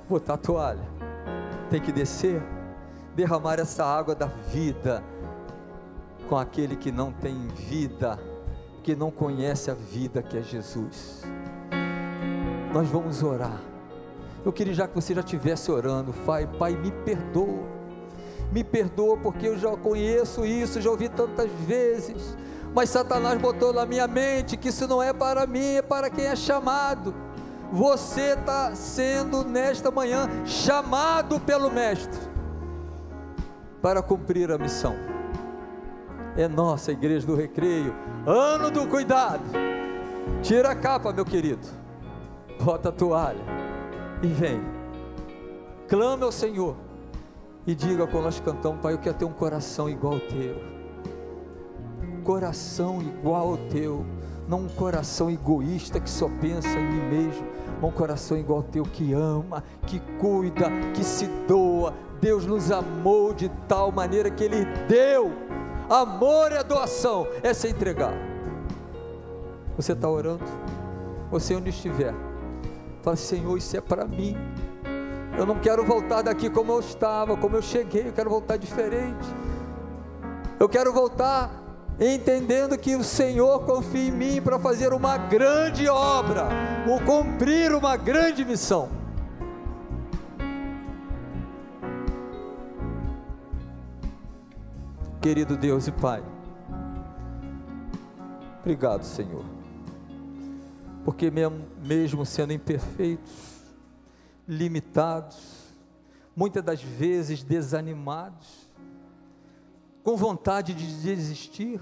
botar 0.09 0.33
a 0.33 0.37
toalha, 0.37 0.87
tem 1.69 1.81
que 1.81 1.91
descer, 1.91 2.41
derramar 3.15 3.59
essa 3.59 3.85
água 3.85 4.15
da 4.15 4.25
vida 4.25 5.03
com 6.27 6.37
aquele 6.37 6.75
que 6.75 6.91
não 6.91 7.11
tem 7.11 7.47
vida, 7.47 8.19
que 8.83 8.95
não 8.95 9.09
conhece 9.09 9.71
a 9.71 9.73
vida 9.73 10.21
que 10.21 10.37
é 10.37 10.41
Jesus. 10.41 11.23
Nós 12.73 12.87
vamos 12.89 13.23
orar. 13.23 13.61
Eu 14.45 14.51
queria 14.51 14.73
já 14.73 14.87
que 14.87 14.95
você 14.95 15.13
já 15.13 15.21
estivesse 15.21 15.71
orando, 15.71 16.13
Pai, 16.25 16.47
Pai, 16.59 16.75
me 16.75 16.91
perdoa. 16.91 17.65
Me 18.51 18.63
perdoa 18.63 19.17
porque 19.17 19.47
eu 19.47 19.57
já 19.57 19.75
conheço 19.75 20.45
isso, 20.45 20.79
já 20.79 20.89
ouvi 20.89 21.09
tantas 21.09 21.51
vezes. 21.65 22.37
Mas 22.73 22.89
Satanás 22.89 23.39
botou 23.41 23.73
na 23.73 23.85
minha 23.85 24.07
mente 24.07 24.55
que 24.55 24.69
isso 24.69 24.87
não 24.87 25.01
é 25.01 25.11
para 25.11 25.47
mim, 25.47 25.75
é 25.75 25.81
para 25.81 26.09
quem 26.09 26.25
é 26.25 26.35
chamado. 26.35 27.13
Você 27.71 28.33
está 28.33 28.73
sendo 28.75 29.43
nesta 29.43 29.91
manhã 29.91 30.27
chamado 30.45 31.39
pelo 31.39 31.69
Mestre 31.69 32.19
para 33.81 34.01
cumprir 34.01 34.51
a 34.51 34.57
missão. 34.57 34.95
É 36.37 36.47
nossa 36.47 36.91
igreja 36.91 37.25
do 37.25 37.35
recreio, 37.35 37.93
ano 38.25 38.71
do 38.71 38.87
cuidado. 38.87 39.43
Tira 40.41 40.71
a 40.71 40.75
capa, 40.75 41.11
meu 41.11 41.25
querido, 41.25 41.67
bota 42.61 42.89
a 42.89 42.91
toalha 42.91 43.43
e 44.21 44.27
vem. 44.27 44.61
Clame 45.87 46.23
ao 46.23 46.31
Senhor 46.31 46.75
e 47.65 47.73
diga 47.75 48.07
quando 48.07 48.25
nós 48.25 48.39
cantamos, 48.39 48.81
Pai, 48.81 48.93
eu 48.93 48.97
quero 48.97 49.17
ter 49.17 49.25
um 49.25 49.33
coração 49.33 49.89
igual 49.89 50.13
ao 50.13 50.19
teu. 50.19 50.55
Coração 52.23 53.01
igual 53.01 53.51
ao 53.51 53.57
teu, 53.57 54.05
não 54.47 54.61
um 54.61 54.67
coração 54.67 55.29
egoísta 55.29 55.99
que 55.99 56.09
só 56.09 56.29
pensa 56.41 56.69
em 56.69 56.89
mim 56.89 57.01
mesmo, 57.09 57.45
mas 57.81 57.83
um 57.83 57.93
coração 57.93 58.37
igual 58.37 58.59
ao 58.59 58.63
teu 58.63 58.83
que 58.83 59.13
ama, 59.13 59.63
que 59.85 59.99
cuida, 60.19 60.69
que 60.93 61.03
se 61.03 61.27
doa. 61.47 61.93
Deus 62.21 62.45
nos 62.45 62.71
amou 62.71 63.33
de 63.33 63.49
tal 63.67 63.91
maneira 63.91 64.29
que 64.31 64.43
Ele 64.43 64.65
deu. 64.87 65.31
Amor 65.89 66.51
é 66.51 66.63
doação, 66.63 67.27
é 67.43 67.53
se 67.53 67.67
entregar. 67.67 68.13
Você 69.75 69.91
está 69.91 70.09
orando? 70.09 70.43
Você 71.29 71.55
onde 71.55 71.69
estiver, 71.69 72.13
fala, 73.01 73.15
Senhor, 73.15 73.57
isso 73.57 73.75
é 73.75 73.81
para 73.81 74.05
mim. 74.05 74.35
Eu 75.37 75.45
não 75.45 75.59
quero 75.59 75.85
voltar 75.85 76.23
daqui 76.23 76.49
como 76.49 76.71
eu 76.71 76.79
estava, 76.79 77.37
como 77.37 77.55
eu 77.55 77.61
cheguei, 77.61 78.07
eu 78.07 78.13
quero 78.13 78.29
voltar 78.29 78.57
diferente. 78.57 79.27
Eu 80.59 80.67
quero 80.67 80.91
voltar 80.91 81.66
entendendo 81.99 82.77
que 82.77 82.95
o 82.95 83.03
Senhor 83.03 83.65
confia 83.65 84.07
em 84.07 84.11
mim 84.11 84.41
para 84.41 84.59
fazer 84.59 84.93
uma 84.93 85.17
grande 85.17 85.87
obra, 85.89 86.47
ou 86.87 86.99
cumprir 87.01 87.73
uma 87.73 87.97
grande 87.97 88.45
missão. 88.45 88.89
Querido 95.21 95.57
Deus 95.57 95.87
e 95.87 95.91
Pai, 95.91 96.23
obrigado, 98.61 99.03
Senhor, 99.03 99.43
porque 101.03 101.29
mesmo, 101.31 101.65
mesmo 101.83 102.25
sendo 102.25 102.53
imperfeitos, 102.53 103.57
limitados, 104.47 105.73
muitas 106.33 106.63
das 106.63 106.81
vezes 106.81 107.43
desanimados, 107.43 108.66
com 110.07 110.15
vontade 110.15 110.73
de 110.73 111.01
desistir, 111.01 111.81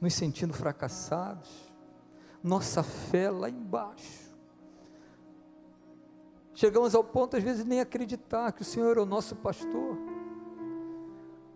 nos 0.00 0.14
sentindo 0.14 0.52
fracassados, 0.52 1.72
nossa 2.42 2.82
fé 2.82 3.30
lá 3.30 3.48
embaixo. 3.48 4.34
Chegamos 6.52 6.92
ao 6.92 7.04
ponto, 7.04 7.36
às 7.36 7.42
vezes, 7.44 7.64
nem 7.64 7.78
acreditar 7.78 8.50
que 8.50 8.62
o 8.62 8.64
Senhor 8.64 8.96
é 8.96 9.00
o 9.00 9.06
nosso 9.06 9.36
pastor. 9.36 9.96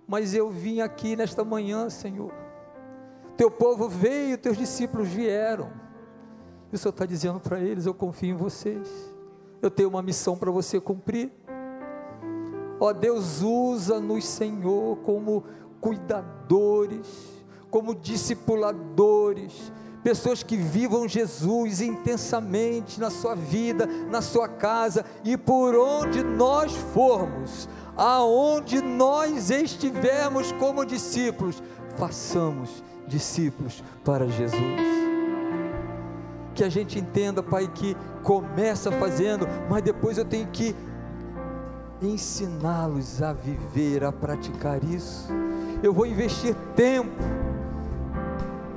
Mas 0.06 0.32
eu 0.32 0.48
vim 0.48 0.80
aqui 0.80 1.16
nesta 1.16 1.44
manhã, 1.44 1.90
Senhor. 1.90 2.32
Teu 3.36 3.50
povo 3.50 3.88
veio, 3.88 4.38
teus 4.38 4.56
discípulos 4.56 5.08
vieram. 5.08 5.72
E 6.70 6.76
o 6.76 6.78
Senhor 6.78 6.92
está 6.92 7.04
dizendo 7.04 7.40
para 7.40 7.58
eles: 7.58 7.84
Eu 7.84 7.94
confio 7.94 8.30
em 8.30 8.36
vocês. 8.36 8.88
Eu 9.60 9.72
tenho 9.72 9.88
uma 9.88 10.02
missão 10.02 10.38
para 10.38 10.52
você 10.52 10.80
cumprir. 10.80 11.32
Ó 12.80 12.92
Deus, 12.92 13.42
usa-nos, 13.42 14.24
Senhor, 14.24 14.98
como 14.98 15.44
cuidadores, 15.80 17.06
como 17.70 17.94
discipuladores, 17.94 19.72
pessoas 20.02 20.42
que 20.42 20.56
vivam 20.56 21.08
Jesus 21.08 21.80
intensamente 21.80 23.00
na 23.00 23.10
sua 23.10 23.34
vida, 23.34 23.86
na 24.10 24.22
sua 24.22 24.48
casa 24.48 25.04
e 25.24 25.36
por 25.36 25.74
onde 25.74 26.22
nós 26.22 26.72
formos, 26.94 27.68
aonde 27.96 28.80
nós 28.80 29.50
estivermos 29.50 30.52
como 30.52 30.84
discípulos, 30.84 31.62
façamos 31.96 32.82
discípulos 33.06 33.82
para 34.04 34.28
Jesus. 34.28 34.60
Que 36.54 36.64
a 36.64 36.68
gente 36.68 36.98
entenda, 36.98 37.42
Pai, 37.42 37.68
que 37.72 37.96
começa 38.22 38.90
fazendo, 38.92 39.46
mas 39.68 39.82
depois 39.82 40.18
eu 40.18 40.24
tenho 40.24 40.46
que 40.48 40.74
ensiná-los 42.02 43.22
a 43.22 43.32
viver, 43.32 44.04
a 44.04 44.12
praticar 44.12 44.82
isso. 44.84 45.28
Eu 45.82 45.92
vou 45.92 46.06
investir 46.06 46.54
tempo. 46.74 47.22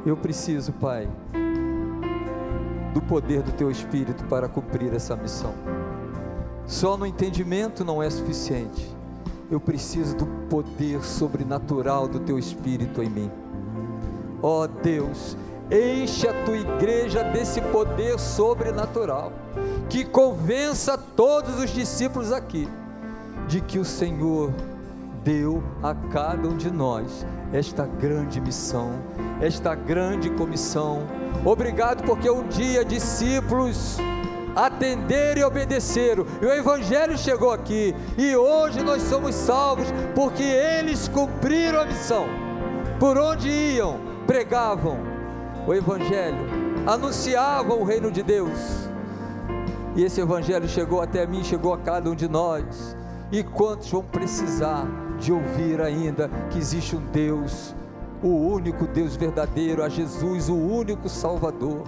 Eu 0.05 0.17
preciso, 0.17 0.72
Pai, 0.74 1.07
do 2.93 3.01
poder 3.01 3.43
do 3.43 3.51
Teu 3.51 3.69
Espírito 3.69 4.24
para 4.26 4.47
cumprir 4.47 4.93
essa 4.93 5.15
missão. 5.15 5.53
Só 6.65 6.97
no 6.97 7.05
entendimento 7.05 7.86
não 7.86 8.01
é 8.01 8.09
suficiente. 8.09 8.95
Eu 9.49 9.59
preciso 9.59 10.15
do 10.15 10.26
poder 10.49 11.03
sobrenatural 11.03 12.07
do 12.07 12.19
Teu 12.19 12.39
Espírito 12.39 13.03
em 13.03 13.09
mim. 13.09 13.32
Ó 14.41 14.63
oh 14.63 14.67
Deus, 14.67 15.38
enche 15.69 16.28
a 16.28 16.45
tua 16.45 16.57
igreja 16.57 17.24
desse 17.26 17.61
poder 17.61 18.17
sobrenatural, 18.17 19.32
que 19.89 20.03
convença 20.03 20.97
todos 20.97 21.59
os 21.59 21.69
discípulos 21.69 22.32
aqui 22.32 22.67
de 23.48 23.62
que 23.62 23.80
o 23.80 23.86
Senhor 23.86 24.52
deu 25.24 25.64
a 25.84 25.94
cada 25.94 26.48
um 26.48 26.58
de 26.58 26.72
nós 26.72 27.26
esta 27.54 27.86
grande 27.86 28.39
missão, 28.39 28.94
esta 29.42 29.76
grande 29.76 30.30
comissão. 30.32 31.04
Obrigado 31.46 32.04
porque 32.04 32.30
um 32.30 32.48
dia 32.48 32.84
discípulos 32.84 33.98
atenderam 34.56 35.42
e 35.42 35.44
obedeceram, 35.44 36.26
e 36.42 36.46
o 36.46 36.52
Evangelho 36.52 37.18
chegou 37.18 37.52
aqui, 37.52 37.96
e 38.18 38.36
hoje 38.36 38.82
nós 38.84 39.02
somos 39.04 39.34
salvos 39.34 39.88
porque 40.14 40.44
eles 40.44 41.08
cumpriram 41.08 41.82
a 41.82 41.86
missão. 41.86 42.26
Por 43.00 43.18
onde 43.18 43.50
iam, 43.50 44.00
pregavam 44.28 44.98
o 45.66 45.74
Evangelho, 45.74 46.38
anunciavam 46.86 47.80
o 47.80 47.84
reino 47.84 48.12
de 48.12 48.24
Deus, 48.24 48.89
e 49.96 50.04
esse 50.04 50.20
Evangelho 50.20 50.68
chegou 50.68 51.02
até 51.02 51.26
mim, 51.26 51.44
chegou 51.44 51.74
a 51.74 51.78
cada 51.78 52.10
um 52.10 52.16
de 52.16 52.28
nós. 52.28 52.96
E 53.32 53.44
quantos 53.44 53.90
vão 53.90 54.04
precisar 54.04 54.86
de 55.18 55.32
ouvir 55.32 55.80
ainda 55.80 56.30
que 56.50 56.58
existe 56.58 56.96
um 56.96 57.06
Deus, 57.14 57.74
o 58.22 58.28
único 58.28 58.86
Deus 58.86 59.16
verdadeiro, 59.16 59.84
a 59.84 59.88
Jesus, 59.88 60.50
o 60.50 60.56
único 60.56 61.08
Salvador. 61.08 61.84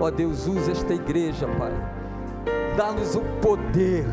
Ó 0.00 0.10
Deus, 0.10 0.46
usa 0.46 0.72
esta 0.72 0.94
igreja, 0.94 1.46
Pai. 1.58 1.72
Dá-nos 2.76 3.14
o 3.14 3.20
poder, 3.42 4.06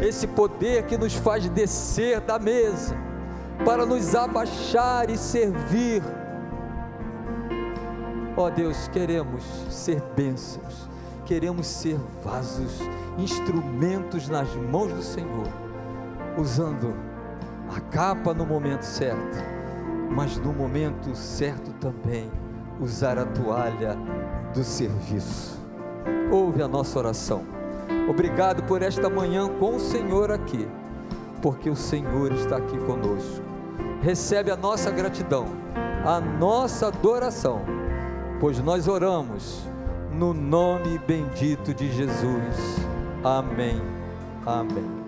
esse 0.00 0.26
poder 0.28 0.84
que 0.84 0.96
nos 0.96 1.14
faz 1.14 1.48
descer 1.48 2.20
da 2.20 2.38
mesa, 2.38 2.96
para 3.64 3.84
nos 3.84 4.14
abaixar 4.14 5.10
e 5.10 5.18
servir. 5.18 6.02
Ó 8.36 8.50
Deus, 8.50 8.88
queremos 8.88 9.42
ser 9.68 10.00
bênçãos, 10.14 10.88
queremos 11.24 11.66
ser 11.66 11.98
vasos, 12.22 12.78
instrumentos 13.18 14.28
nas 14.28 14.48
mãos 14.54 14.92
do 14.92 15.02
Senhor, 15.02 15.63
usando 16.36 16.94
a 17.74 17.80
capa 17.80 18.34
no 18.34 18.44
momento 18.44 18.82
certo, 18.82 19.38
mas 20.10 20.36
no 20.38 20.52
momento 20.52 21.14
certo 21.14 21.72
também 21.74 22.30
usar 22.80 23.18
a 23.18 23.24
toalha 23.24 23.96
do 24.52 24.62
serviço. 24.62 25.60
Ouve 26.30 26.62
a 26.62 26.68
nossa 26.68 26.98
oração. 26.98 27.42
Obrigado 28.08 28.62
por 28.64 28.82
esta 28.82 29.08
manhã 29.08 29.48
com 29.58 29.76
o 29.76 29.80
Senhor 29.80 30.30
aqui, 30.30 30.68
porque 31.40 31.70
o 31.70 31.76
Senhor 31.76 32.32
está 32.32 32.56
aqui 32.56 32.76
conosco. 32.78 33.42
Recebe 34.02 34.50
a 34.50 34.56
nossa 34.56 34.90
gratidão, 34.90 35.46
a 36.04 36.20
nossa 36.20 36.88
adoração, 36.88 37.62
pois 38.40 38.58
nós 38.60 38.88
oramos 38.88 39.66
no 40.12 40.34
nome 40.34 40.98
bendito 40.98 41.72
de 41.72 41.90
Jesus. 41.92 42.76
Amém. 43.22 43.80
Amém. 44.46 45.03